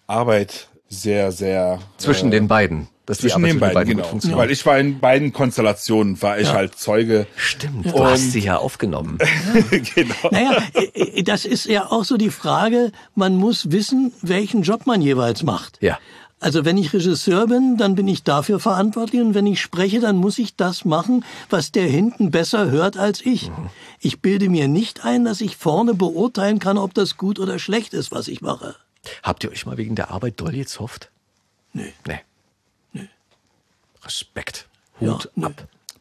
Arbeit 0.08 0.70
sehr, 0.88 1.32
sehr 1.32 1.80
Zwischen 1.98 2.32
den 2.32 2.48
beiden. 2.48 2.88
Dass 3.06 3.20
zwischen 3.20 3.42
den 3.42 3.60
beiden, 3.60 3.86
genau. 3.86 4.02
gut 4.04 4.10
funktioniert. 4.12 4.40
Weil 4.40 4.52
ich 4.52 4.64
war 4.68 4.78
in 4.78 5.00
beiden 5.00 5.34
Konstellationen, 5.34 6.22
war 6.22 6.38
ich 6.38 6.54
halt 6.54 6.76
Zeuge. 6.76 7.26
Stimmt, 7.36 7.88
du 7.88 8.04
hast 8.04 8.34
sie 8.34 8.40
ja 8.40 8.58
aufgenommen. 8.58 9.18
genau. 9.96 10.30
Naja, 10.30 10.64
äh, 10.74 11.20
äh, 11.20 11.24
das 11.24 11.46
ist 11.46 11.66
ja 11.66 11.88
auch 11.88 12.04
so 12.04 12.18
die 12.18 12.30
Frage, 12.30 12.92
man 13.16 13.36
muss 13.36 13.72
wissen, 13.72 14.14
welchen 14.22 14.62
Job 14.62 14.86
man 14.86 15.02
jeweils 15.02 15.42
macht. 15.42 15.80
Ja. 15.82 15.98
Also 16.40 16.64
wenn 16.64 16.78
ich 16.78 16.94
Regisseur 16.94 17.48
bin, 17.48 17.76
dann 17.78 17.96
bin 17.96 18.08
ich 18.08 18.24
dafür 18.24 18.60
verantwortlich 18.60 19.22
und 19.22 19.34
wenn 19.34 19.46
ich 19.46 19.60
spreche, 19.60 20.00
dann 20.00 20.16
muss 20.16 20.40
ich 20.40 20.56
das 20.56 20.86
machen, 20.86 21.26
was 21.50 21.72
der 21.72 21.88
hinten 21.88 22.32
besser 22.32 22.72
hört 22.72 22.98
als 22.98 23.22
ich. 23.26 23.52
Ich 24.00 24.22
bilde 24.22 24.50
mir 24.50 24.68
nicht 24.70 25.04
ein, 25.04 25.26
dass 25.26 25.42
ich 25.42 25.58
vorne 25.58 25.94
beurteilen 25.94 26.60
kann, 26.60 26.78
ob 26.78 26.94
das 26.94 27.18
gut 27.18 27.40
oder 27.40 27.60
schlecht 27.60 27.94
ist, 27.94 28.12
was 28.12 28.30
ich 28.30 28.42
mache. 28.42 28.76
Habt 29.24 29.44
ihr 29.44 29.52
euch 29.52 29.66
mal 29.66 29.78
wegen 29.78 29.96
der 29.96 30.12
Arbeit 30.12 30.40
doll 30.40 30.54
gezofft? 30.54 31.10
Nee. 31.74 31.94
Nee. 32.08 32.20
Respekt. 34.04 34.68
Hut 35.00 35.30
Ja, 35.36 35.50
nee. 35.50 35.56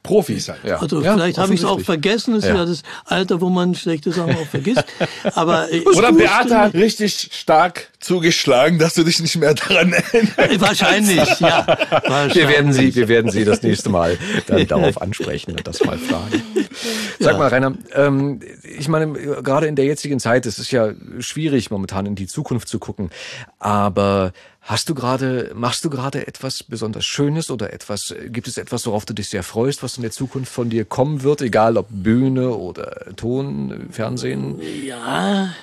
Profis 0.08 0.48
halt. 0.48 0.64
Ja. 0.64 0.78
Also 0.80 1.02
Ja, 1.02 1.12
vielleicht 1.12 1.36
habe 1.36 1.52
ich 1.52 1.60
es 1.60 1.66
auch 1.66 1.80
vergessen, 1.80 2.32
das 2.34 2.44
ist 2.44 2.48
Ja. 2.48 2.56
ja 2.56 2.64
das 2.64 2.82
Alter, 3.04 3.42
wo 3.42 3.50
man 3.50 3.74
schlechte 3.74 4.10
Sachen 4.10 4.34
auch 4.36 4.46
vergisst. 4.46 4.84
Aber 5.34 5.70
äh, 5.70 5.82
Oder 5.82 6.12
Beate 6.12 6.58
hat 6.58 6.72
richtig 6.74 7.28
stark 7.32 7.90
zugeschlagen, 8.00 8.78
dass 8.78 8.94
du 8.94 9.04
dich 9.04 9.20
nicht 9.20 9.36
mehr 9.36 9.52
daran 9.54 9.92
erinnerst. 9.92 10.60
Wahrscheinlich, 10.60 11.40
ja. 11.40 11.66
Wahrscheinlich. 11.66 12.34
Wir 12.36 12.48
werden 12.48 12.72
sie, 12.72 12.94
wir 12.94 13.08
werden 13.08 13.30
sie 13.30 13.44
das 13.44 13.62
nächste 13.62 13.90
Mal 13.90 14.16
dann 14.46 14.66
darauf 14.66 15.00
ansprechen 15.02 15.52
und 15.52 15.66
das 15.66 15.84
mal 15.84 15.98
fragen. 15.98 16.42
Sag 17.18 17.36
mal, 17.38 17.48
Rainer, 17.48 17.74
ähm, 17.94 18.40
ich 18.62 18.88
meine, 18.88 19.12
gerade 19.42 19.66
in 19.66 19.76
der 19.76 19.84
jetzigen 19.84 20.20
Zeit, 20.20 20.46
es 20.46 20.58
ist 20.58 20.70
ja 20.70 20.92
schwierig, 21.18 21.70
momentan 21.70 22.06
in 22.06 22.14
die 22.14 22.26
Zukunft 22.26 22.68
zu 22.68 22.78
gucken. 22.78 23.10
Aber 23.58 24.32
hast 24.68 24.90
du 24.90 24.94
gerade, 24.94 25.50
machst 25.54 25.82
du 25.82 25.88
gerade 25.88 26.26
etwas 26.26 26.62
besonders 26.62 27.06
Schönes 27.06 27.50
oder 27.50 27.72
etwas, 27.72 28.14
gibt 28.26 28.46
es 28.48 28.58
etwas, 28.58 28.86
worauf 28.86 29.06
du 29.06 29.14
dich 29.14 29.30
sehr 29.30 29.42
freust, 29.42 29.82
was 29.82 29.96
in 29.96 30.02
der 30.02 30.10
Zukunft 30.10 30.52
von 30.52 30.68
dir 30.68 30.84
kommen 30.84 31.22
wird, 31.22 31.40
egal 31.40 31.78
ob 31.78 31.86
Bühne 31.88 32.50
oder 32.50 33.16
Ton, 33.16 33.88
Fernsehen? 33.90 34.60
Ja, 34.84 35.54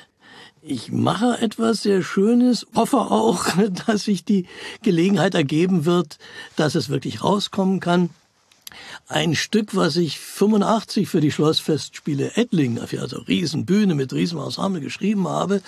ich 0.63 0.91
mache 0.91 1.37
etwas 1.39 1.83
sehr 1.83 2.01
Schönes, 2.01 2.65
hoffe 2.73 2.97
auch, 2.97 3.45
dass 3.85 4.05
sich 4.05 4.25
die 4.25 4.47
Gelegenheit 4.81 5.35
ergeben 5.35 5.85
wird, 5.85 6.17
dass 6.55 6.73
es 6.73 6.89
wirklich 6.89 7.23
rauskommen 7.23 7.79
kann. 7.79 8.09
Ein 9.07 9.35
Stück, 9.35 9.75
was 9.75 9.97
ich 9.97 10.19
85 10.19 11.07
für 11.07 11.21
die 11.21 11.31
Schlossfestspiele 11.31 12.35
Ettling, 12.37 12.79
also 12.79 13.19
Riesenbühne 13.19 13.93
mit 13.93 14.13
Riesenensemble 14.13 14.81
geschrieben 14.81 15.27
habe, 15.27 15.61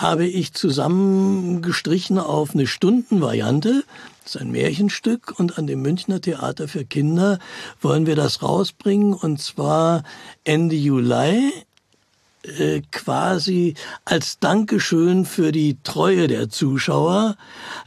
habe 0.00 0.26
ich 0.26 0.52
zusammengestrichen 0.52 2.18
auf 2.18 2.54
eine 2.54 2.66
Stundenvariante. 2.66 3.84
Das 4.22 4.36
ist 4.36 4.40
ein 4.40 4.52
Märchenstück 4.52 5.38
und 5.38 5.58
an 5.58 5.66
dem 5.66 5.82
Münchner 5.82 6.20
Theater 6.20 6.68
für 6.68 6.84
Kinder 6.84 7.38
wollen 7.80 8.06
wir 8.06 8.14
das 8.14 8.42
rausbringen 8.42 9.12
und 9.12 9.40
zwar 9.40 10.04
Ende 10.44 10.76
Juli 10.76 11.52
äh, 12.44 12.82
quasi 12.92 13.74
als 14.04 14.38
Dankeschön 14.38 15.24
für 15.24 15.50
die 15.50 15.76
Treue 15.82 16.28
der 16.28 16.48
Zuschauer 16.48 17.36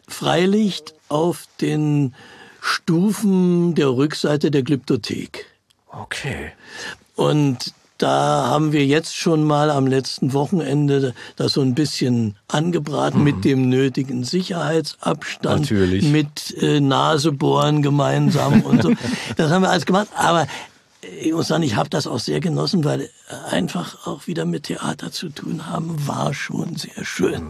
Freilicht 0.08 0.94
auf 1.08 1.46
den 1.62 2.14
Stufen 2.60 3.74
der 3.76 3.90
Rückseite 3.90 4.52
der 4.52 4.64
Glyptothek. 4.64 5.46
Okay. 5.88 6.52
Und 7.16 7.74
da 8.02 8.48
haben 8.48 8.72
wir 8.72 8.86
jetzt 8.86 9.16
schon 9.16 9.44
mal 9.44 9.70
am 9.70 9.88
letzten 9.88 10.34
Wochenende 10.34 11.14
das 11.36 11.54
so 11.54 11.62
ein 11.62 11.76
bisschen 11.76 12.36
angebraten 12.48 13.24
mit 13.24 13.46
dem 13.46 13.70
nötigen 13.70 14.24
Sicherheitsabstand, 14.24 15.62
Natürlich. 15.62 16.06
mit 16.06 16.56
äh, 16.62 16.80
Nasebohren 16.80 17.82
gemeinsam 17.82 18.62
und 18.62 18.82
so. 18.82 18.92
Das 19.38 19.52
haben 19.52 19.62
wir 19.62 19.70
alles 19.70 19.86
gemacht. 19.86 20.08
Aber 20.16 20.48
ich 21.22 21.34
muss 21.34 21.48
sagen, 21.48 21.64
ich 21.64 21.76
habe 21.76 21.90
das 21.90 22.08
auch 22.08 22.20
sehr 22.20 22.40
genossen, 22.40 22.84
weil 22.84 23.10
einfach 23.50 24.08
auch 24.08 24.28
wieder 24.28 24.46
mit 24.46 24.64
Theater 24.64 25.12
zu 25.12 25.30
tun 25.30 25.68
haben, 25.68 26.08
war 26.08 26.34
schon 26.34 26.76
sehr 26.76 27.06
schön. 27.06 27.44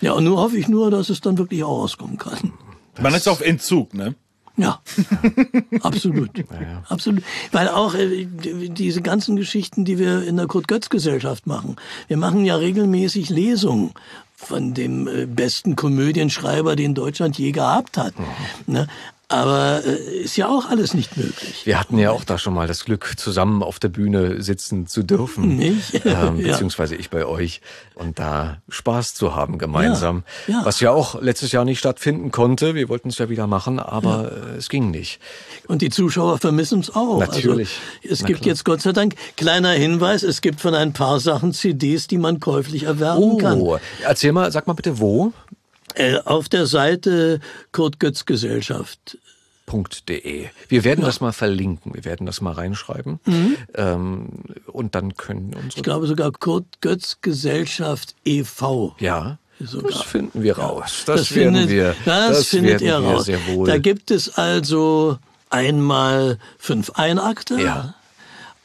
Ja, 0.00 0.12
und 0.12 0.24
nur 0.24 0.38
hoffe 0.38 0.58
ich 0.58 0.68
nur, 0.68 0.90
dass 0.90 1.08
es 1.08 1.20
dann 1.20 1.38
wirklich 1.38 1.64
auch 1.64 1.82
rauskommen 1.82 2.18
kann. 2.18 2.52
Man 3.00 3.14
ist 3.14 3.28
auf 3.28 3.40
Entzug, 3.40 3.94
ne? 3.94 4.14
Ja, 4.56 4.80
absolut. 5.82 6.30
Absolut. 6.88 7.22
Weil 7.52 7.68
auch 7.68 7.94
äh, 7.94 8.24
die- 8.26 8.70
diese 8.70 9.02
ganzen 9.02 9.36
Geschichten, 9.36 9.84
die 9.84 9.98
wir 9.98 10.22
in 10.26 10.36
der 10.36 10.46
Kurt-Götz-Gesellschaft 10.46 11.46
machen. 11.46 11.76
Wir 12.08 12.16
machen 12.16 12.44
ja 12.44 12.56
regelmäßig 12.56 13.28
Lesungen 13.28 13.92
von 14.34 14.74
dem 14.74 15.08
äh, 15.08 15.26
besten 15.26 15.76
Komödienschreiber, 15.76 16.76
den 16.76 16.94
Deutschland 16.94 17.38
je 17.38 17.52
gehabt 17.52 17.96
hat. 17.98 18.14
Ne? 18.66 18.86
Aber 19.28 19.82
äh, 19.84 20.22
ist 20.22 20.36
ja 20.36 20.48
auch 20.48 20.66
alles 20.68 20.94
nicht 20.94 21.16
möglich. 21.16 21.62
Wir 21.64 21.80
hatten 21.80 21.98
ja 21.98 22.12
auch 22.12 22.22
da 22.22 22.38
schon 22.38 22.54
mal 22.54 22.68
das 22.68 22.84
Glück, 22.84 23.14
zusammen 23.16 23.64
auf 23.64 23.80
der 23.80 23.88
Bühne 23.88 24.40
sitzen 24.40 24.86
zu 24.86 25.02
dürfen. 25.02 25.56
Nicht? 25.56 25.94
Ähm, 26.06 26.38
Ja. 26.38 26.52
beziehungsweise 26.52 26.94
ich 26.94 27.10
bei 27.10 27.26
euch. 27.26 27.60
Und 27.96 28.18
da 28.20 28.58
Spaß 28.68 29.14
zu 29.14 29.34
haben 29.34 29.58
gemeinsam. 29.58 30.22
Ja, 30.46 30.60
ja. 30.60 30.64
Was 30.64 30.78
ja 30.80 30.92
auch 30.92 31.20
letztes 31.20 31.50
Jahr 31.50 31.64
nicht 31.64 31.80
stattfinden 31.80 32.30
konnte. 32.30 32.74
Wir 32.76 32.88
wollten 32.88 33.08
es 33.08 33.18
ja 33.18 33.28
wieder 33.28 33.46
machen, 33.48 33.80
aber 33.80 34.30
äh, 34.30 34.56
es 34.58 34.68
ging 34.68 34.90
nicht. 34.92 35.18
Und 35.66 35.82
die 35.82 35.90
Zuschauer 35.90 36.38
vermissen 36.38 36.78
es 36.80 36.94
auch. 36.94 37.18
Natürlich. 37.18 37.80
Also, 38.04 38.12
es 38.14 38.20
Na 38.20 38.26
gibt 38.28 38.42
klar. 38.42 38.48
jetzt 38.48 38.64
Gott 38.64 38.82
sei 38.82 38.92
Dank, 38.92 39.14
kleiner 39.36 39.70
Hinweis, 39.72 40.22
es 40.22 40.40
gibt 40.40 40.60
von 40.60 40.74
ein 40.74 40.92
paar 40.92 41.18
Sachen 41.18 41.52
CDs, 41.52 42.06
die 42.06 42.18
man 42.18 42.38
käuflich 42.38 42.84
erwerben 42.84 43.38
kann. 43.38 43.60
Oh, 43.60 43.78
erzähl 44.04 44.30
mal, 44.32 44.52
sag 44.52 44.68
mal 44.68 44.74
bitte 44.74 45.00
wo. 45.00 45.32
Äh, 45.96 46.18
auf 46.24 46.48
der 46.48 46.66
Seite 46.66 47.40
Kurt 47.72 47.98
Götz 48.00 48.24
Gesellschaft. 48.26 49.18
.de. 50.08 50.46
Wir 50.68 50.84
werden 50.84 51.04
das 51.04 51.20
mal 51.20 51.32
verlinken, 51.32 51.92
wir 51.94 52.04
werden 52.04 52.24
das 52.24 52.40
mal 52.40 52.52
reinschreiben 52.52 53.18
ähm, 53.74 54.28
und 54.68 54.94
dann 54.94 55.16
können 55.16 55.54
unsere 55.54 55.76
Ich 55.78 55.82
glaube 55.82 56.06
sogar 56.06 56.30
Kurt 56.30 56.80
Götz 56.80 57.18
Gesellschaft 57.20 58.14
e.V. 58.24 58.94
ja 59.00 59.38
Sogar. 59.58 59.90
das 59.90 60.02
finden 60.02 60.42
wir 60.44 60.58
raus. 60.58 61.02
Das, 61.06 61.34
werden 61.34 61.54
findet, 61.54 61.70
wir. 61.70 61.96
Das, 62.04 62.46
findet 62.46 62.80
werden 62.80 63.04
ihr 63.04 63.10
raus. 63.10 63.24
sehr 63.24 63.44
wohl. 63.48 63.66
Da 63.66 63.78
gibt 63.78 64.12
es 64.12 64.36
also 64.38 65.18
einmal 65.50 66.38
fünf 66.58 66.90
Einakter, 66.90 67.58
Ja. 67.58 67.94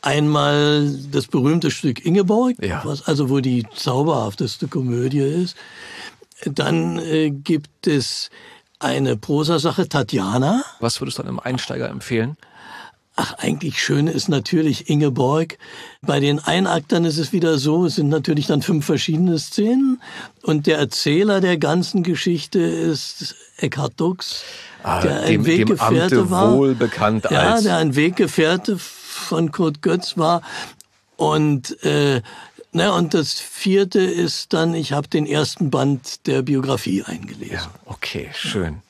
Einmal 0.03 0.91
das 1.11 1.27
berühmte 1.27 1.69
Stück 1.71 2.03
Ingeborg, 2.05 2.55
Ja. 2.63 2.81
was 2.83 3.07
also 3.07 3.29
wohl 3.29 3.41
die 3.43 3.65
zauberhafteste 3.75 4.67
Komödie 4.67 5.19
ist. 5.19 5.55
Dann 6.45 6.99
äh, 6.99 7.29
gibt 7.31 7.87
es 7.87 8.29
eine 8.79 9.15
Prosasache 9.17 9.87
Tatjana. 9.87 10.63
Was 10.79 10.99
würdest 11.01 11.19
du 11.19 11.23
einem 11.23 11.39
Einsteiger 11.39 11.89
empfehlen? 11.89 12.37
Ach, 13.15 13.33
eigentlich 13.37 13.81
schön 13.83 14.07
ist 14.07 14.29
natürlich 14.29 14.89
Ingeborg. 14.89 15.57
Bei 16.01 16.19
den 16.19 16.39
Einaktern 16.39 17.03
ist 17.05 17.17
es 17.17 17.33
wieder 17.33 17.57
so, 17.57 17.85
es 17.85 17.95
sind 17.95 18.07
natürlich 18.09 18.47
dann 18.47 18.61
fünf 18.61 18.85
verschiedene 18.85 19.37
Szenen 19.37 20.01
und 20.43 20.65
der 20.65 20.77
Erzähler 20.79 21.41
der 21.41 21.57
ganzen 21.57 22.03
Geschichte 22.03 22.59
ist 22.59 23.35
Eckhard 23.57 23.99
Dux, 23.99 24.43
Ah, 24.81 25.01
der 25.01 25.19
ein 25.21 25.27
dem, 25.27 25.43
dem 25.43 25.45
Weggefährte 25.45 26.15
Amte 26.21 26.29
war. 26.31 26.53
wohl 26.57 26.73
bekannt 26.73 27.27
Ja, 27.29 27.51
als 27.53 27.63
der 27.63 27.77
ein 27.77 27.95
Weggefährte 27.95 28.77
von 28.79 29.51
Kurt 29.51 29.81
Götz 29.83 30.17
war. 30.17 30.41
Und, 31.17 31.83
äh, 31.83 32.21
ne, 32.71 32.93
und 32.93 33.13
das 33.13 33.39
vierte 33.39 33.99
ist 33.99 34.53
dann, 34.53 34.73
ich 34.73 34.93
habe 34.93 35.07
den 35.07 35.25
ersten 35.25 35.69
Band 35.69 36.27
der 36.27 36.41
Biografie 36.41 37.03
eingelesen. 37.03 37.53
Ja, 37.53 37.71
okay, 37.85 38.29
schön. 38.33 38.81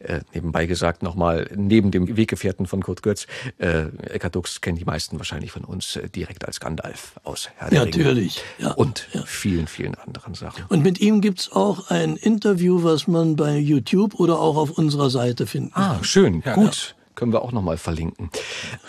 Äh, 0.00 0.20
nebenbei 0.34 0.66
gesagt 0.66 1.02
nochmal, 1.02 1.48
neben 1.54 1.90
dem 1.90 2.16
Weggefährten 2.16 2.66
von 2.66 2.82
Kurt 2.82 3.02
Götz, 3.02 3.26
äh, 3.58 3.84
Eckhard 4.10 4.34
Dux 4.34 4.60
kennen 4.60 4.76
die 4.76 4.84
meisten 4.84 5.18
wahrscheinlich 5.18 5.52
von 5.52 5.64
uns 5.64 5.96
äh, 5.96 6.08
direkt 6.08 6.44
als 6.44 6.60
Gandalf 6.60 7.12
aus 7.22 7.48
Herr 7.56 7.70
der 7.70 7.82
Ringe. 7.82 7.96
Natürlich, 7.96 8.42
ja. 8.58 8.72
Und 8.72 9.08
vielen, 9.24 9.68
vielen 9.68 9.94
anderen 9.94 10.34
Sachen. 10.34 10.64
Und 10.68 10.82
mit 10.82 11.00
ihm 11.00 11.20
gibt's 11.20 11.52
auch 11.52 11.90
ein 11.90 12.16
Interview, 12.16 12.82
was 12.82 13.06
man 13.06 13.36
bei 13.36 13.56
YouTube 13.56 14.18
oder 14.18 14.40
auch 14.40 14.56
auf 14.56 14.70
unserer 14.72 15.10
Seite 15.10 15.46
finden 15.46 15.72
kann. 15.72 15.98
Ah, 16.00 16.04
schön, 16.04 16.42
gut. 16.42 16.96
Können 17.14 17.32
wir 17.32 17.42
auch 17.42 17.52
nochmal 17.52 17.76
verlinken. 17.76 18.30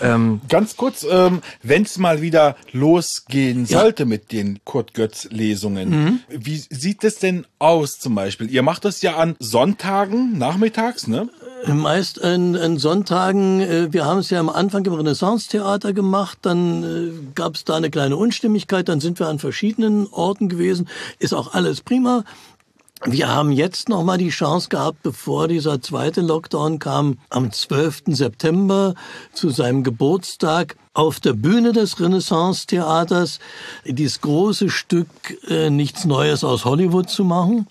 Ähm, 0.01 0.41
Ganz 0.49 0.77
kurz, 0.77 1.05
ähm, 1.09 1.41
wenn 1.61 1.83
es 1.83 1.97
mal 1.97 2.21
wieder 2.21 2.55
losgehen 2.71 3.65
sollte 3.65 4.05
mit 4.05 4.31
den 4.31 4.59
Kurt 4.65 4.93
Götz 4.93 5.27
Lesungen, 5.29 6.23
wie 6.29 6.57
sieht 6.57 7.03
es 7.03 7.19
denn 7.19 7.45
aus 7.59 7.99
zum 7.99 8.15
Beispiel? 8.15 8.49
Ihr 8.49 8.63
macht 8.63 8.85
das 8.85 9.01
ja 9.01 9.17
an 9.17 9.35
Sonntagen 9.39 10.37
nachmittags, 10.37 11.07
ne? 11.07 11.29
Meist 11.65 12.21
an, 12.21 12.57
an 12.57 12.77
Sonntagen, 12.77 13.61
äh, 13.61 13.93
wir 13.93 14.05
haben 14.05 14.19
es 14.19 14.29
ja 14.29 14.39
am 14.39 14.49
Anfang 14.49 14.85
im 14.85 14.93
Renaissance-Theater 14.93 15.93
gemacht, 15.93 16.39
dann 16.41 16.83
äh, 16.83 17.11
gab 17.35 17.55
es 17.55 17.63
da 17.63 17.75
eine 17.75 17.89
kleine 17.89 18.17
Unstimmigkeit, 18.17 18.89
dann 18.89 18.99
sind 18.99 19.19
wir 19.19 19.27
an 19.27 19.39
verschiedenen 19.39 20.07
Orten 20.07 20.49
gewesen, 20.49 20.89
ist 21.19 21.33
auch 21.33 21.53
alles 21.53 21.81
prima. 21.81 22.25
Wir 23.05 23.27
haben 23.27 23.51
jetzt 23.51 23.89
noch 23.89 24.01
mal 24.03 24.17
die 24.17 24.29
Chance 24.29 24.69
gehabt, 24.69 25.03
bevor 25.03 25.49
dieser 25.49 25.81
zweite 25.81 26.21
Lockdown 26.21 26.79
kam, 26.79 27.17
am 27.29 27.51
12. 27.51 28.03
September 28.07 28.95
zu 29.33 29.49
seinem 29.49 29.83
Geburtstag 29.83 30.77
auf 30.93 31.19
der 31.19 31.33
Bühne 31.33 31.73
des 31.73 31.99
Renaissance-Theaters 31.99 33.39
dieses 33.85 34.21
große 34.21 34.69
Stück 34.69 35.07
äh, 35.49 35.69
Nichts 35.69 36.05
Neues 36.05 36.45
aus 36.45 36.63
Hollywood 36.63 37.09
zu 37.09 37.25
machen 37.25 37.67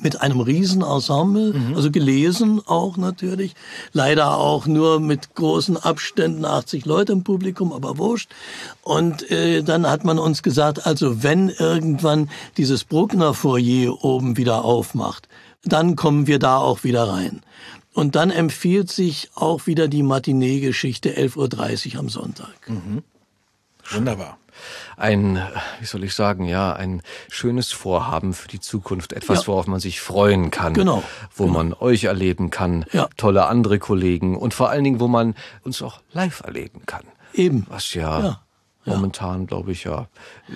mit 0.00 0.20
einem 0.20 0.40
Riesenensemble, 0.40 1.54
also 1.74 1.90
gelesen 1.90 2.60
auch 2.64 2.96
natürlich, 2.96 3.54
leider 3.92 4.36
auch 4.36 4.66
nur 4.66 5.00
mit 5.00 5.34
großen 5.34 5.76
Abständen, 5.76 6.44
80 6.44 6.86
Leute 6.86 7.12
im 7.12 7.24
Publikum, 7.24 7.72
aber 7.72 7.98
wurscht. 7.98 8.30
Und 8.82 9.30
äh, 9.30 9.62
dann 9.62 9.88
hat 9.88 10.04
man 10.04 10.18
uns 10.18 10.42
gesagt, 10.42 10.86
also 10.86 11.22
wenn 11.22 11.48
irgendwann 11.48 12.30
dieses 12.56 12.84
Bruckner 12.84 13.34
Foyer 13.34 14.04
oben 14.04 14.36
wieder 14.36 14.64
aufmacht, 14.64 15.28
dann 15.64 15.96
kommen 15.96 16.26
wir 16.26 16.38
da 16.38 16.56
auch 16.56 16.84
wieder 16.84 17.08
rein. 17.08 17.42
Und 17.92 18.14
dann 18.14 18.30
empfiehlt 18.30 18.90
sich 18.90 19.30
auch 19.34 19.66
wieder 19.66 19.88
die 19.88 20.02
Matinee-Geschichte 20.02 21.10
11.30 21.10 21.94
Uhr 21.94 22.00
am 22.00 22.08
Sonntag. 22.08 22.54
Wunderbar. 23.90 24.38
Ein, 24.96 25.42
wie 25.78 25.86
soll 25.86 26.04
ich 26.04 26.14
sagen, 26.14 26.44
ja, 26.44 26.72
ein 26.72 27.02
schönes 27.30 27.72
Vorhaben 27.72 28.32
für 28.34 28.48
die 28.48 28.60
Zukunft. 28.60 29.12
Etwas, 29.12 29.42
Ja. 29.42 29.46
worauf 29.48 29.66
man 29.66 29.80
sich 29.80 30.00
freuen 30.00 30.50
kann. 30.50 30.74
Genau, 30.74 31.02
Wo 31.34 31.46
man 31.46 31.72
euch 31.74 32.04
erleben 32.04 32.50
kann, 32.50 32.84
Ja. 32.92 33.08
tolle 33.16 33.46
andere 33.46 33.78
Kollegen 33.78 34.36
und 34.36 34.54
vor 34.54 34.70
allen 34.70 34.84
Dingen, 34.84 35.00
wo 35.00 35.08
man 35.08 35.34
uns 35.62 35.80
auch 35.82 36.00
live 36.12 36.40
erleben 36.44 36.82
kann. 36.86 37.04
Eben. 37.32 37.66
Was 37.68 37.94
ja, 37.94 38.20
Ja, 38.20 38.40
momentan, 38.84 39.46
glaube 39.46 39.72
ich, 39.72 39.84
ja, 39.84 40.08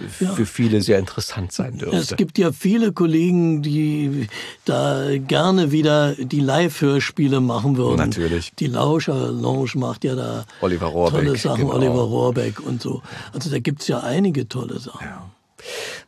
für 0.09 0.47
viele 0.47 0.81
sehr 0.81 0.99
interessant 0.99 1.53
sein 1.53 1.79
dürfte. 1.79 1.97
Es 1.97 2.17
gibt 2.17 2.39
ja 2.39 2.53
viele 2.53 2.93
Kollegen, 2.93 3.63
die 3.63 4.29
da 4.65 5.17
gerne 5.19 5.73
wieder 5.73 6.15
die 6.15 6.41
Live-Hörspiele 6.41 7.41
machen 7.41 7.77
würden. 7.77 7.97
Natürlich. 7.97 8.53
Die 8.59 8.67
Lauscher 8.67 9.31
Lounge 9.31 9.73
macht 9.75 10.05
ja 10.05 10.15
da 10.15 10.45
Oliver 10.61 10.87
Rohrbeck, 10.87 11.25
tolle 11.25 11.37
Sachen, 11.37 11.63
genau. 11.63 11.75
Oliver 11.75 12.03
Rohrbeck 12.03 12.61
und 12.61 12.81
so. 12.83 13.03
Also 13.33 13.51
da 13.51 13.59
gibt's 13.59 13.89
ja 13.89 14.01
einige 14.01 14.49
tolle 14.49 14.79
Sachen. 14.79 15.07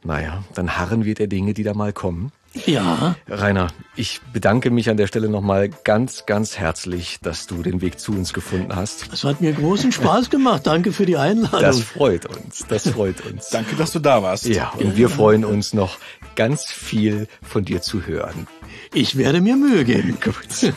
Naja, 0.04 0.44
dann 0.54 0.76
harren 0.76 1.04
wir 1.04 1.14
der 1.14 1.26
Dinge, 1.26 1.54
die 1.54 1.62
da 1.62 1.74
mal 1.74 1.92
kommen. 1.92 2.32
Ja, 2.64 3.16
Rainer, 3.28 3.68
ich 3.96 4.20
bedanke 4.32 4.70
mich 4.70 4.88
an 4.88 4.96
der 4.96 5.06
Stelle 5.06 5.28
nochmal 5.28 5.68
ganz, 5.84 6.26
ganz 6.26 6.58
herzlich, 6.58 7.18
dass 7.22 7.46
du 7.46 7.62
den 7.62 7.80
Weg 7.80 8.00
zu 8.00 8.12
uns 8.12 8.32
gefunden 8.32 8.74
hast. 8.74 9.12
es 9.12 9.24
hat 9.24 9.40
mir 9.40 9.52
großen 9.52 9.92
Spaß 9.92 10.30
gemacht. 10.30 10.66
Danke 10.66 10.92
für 10.92 11.06
die 11.06 11.16
Einladung. 11.16 11.60
Das 11.60 11.80
freut 11.80 12.26
uns, 12.26 12.64
das 12.68 12.88
freut 12.88 13.24
uns. 13.26 13.48
Danke, 13.50 13.76
dass 13.76 13.92
du 13.92 13.98
da 13.98 14.22
warst. 14.22 14.46
Ja, 14.46 14.70
und 14.78 14.96
wir 14.96 15.08
freuen 15.08 15.44
uns 15.44 15.74
noch 15.74 15.98
ganz 16.34 16.64
viel 16.64 17.28
von 17.42 17.64
dir 17.64 17.82
zu 17.82 18.06
hören. 18.06 18.46
Ich 18.94 19.16
werde 19.16 19.40
mir 19.40 19.56
Mühe 19.56 19.84
geben. 19.84 20.18
Gut. 20.24 20.72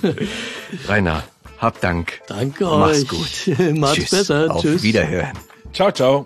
Rainer, 0.87 1.23
hab 1.57 1.79
Dank. 1.81 2.21
Danke 2.27 2.65
Mach's 2.65 3.03
euch. 3.03 3.07
gut. 3.07 3.59
Macht's 3.77 3.95
Tschüss. 3.95 4.09
besser. 4.11 4.53
Auf 4.53 4.61
Tschüss. 4.61 4.83
Wiederhören. 4.83 5.33
Ciao, 5.73 5.91
ciao. 5.91 6.25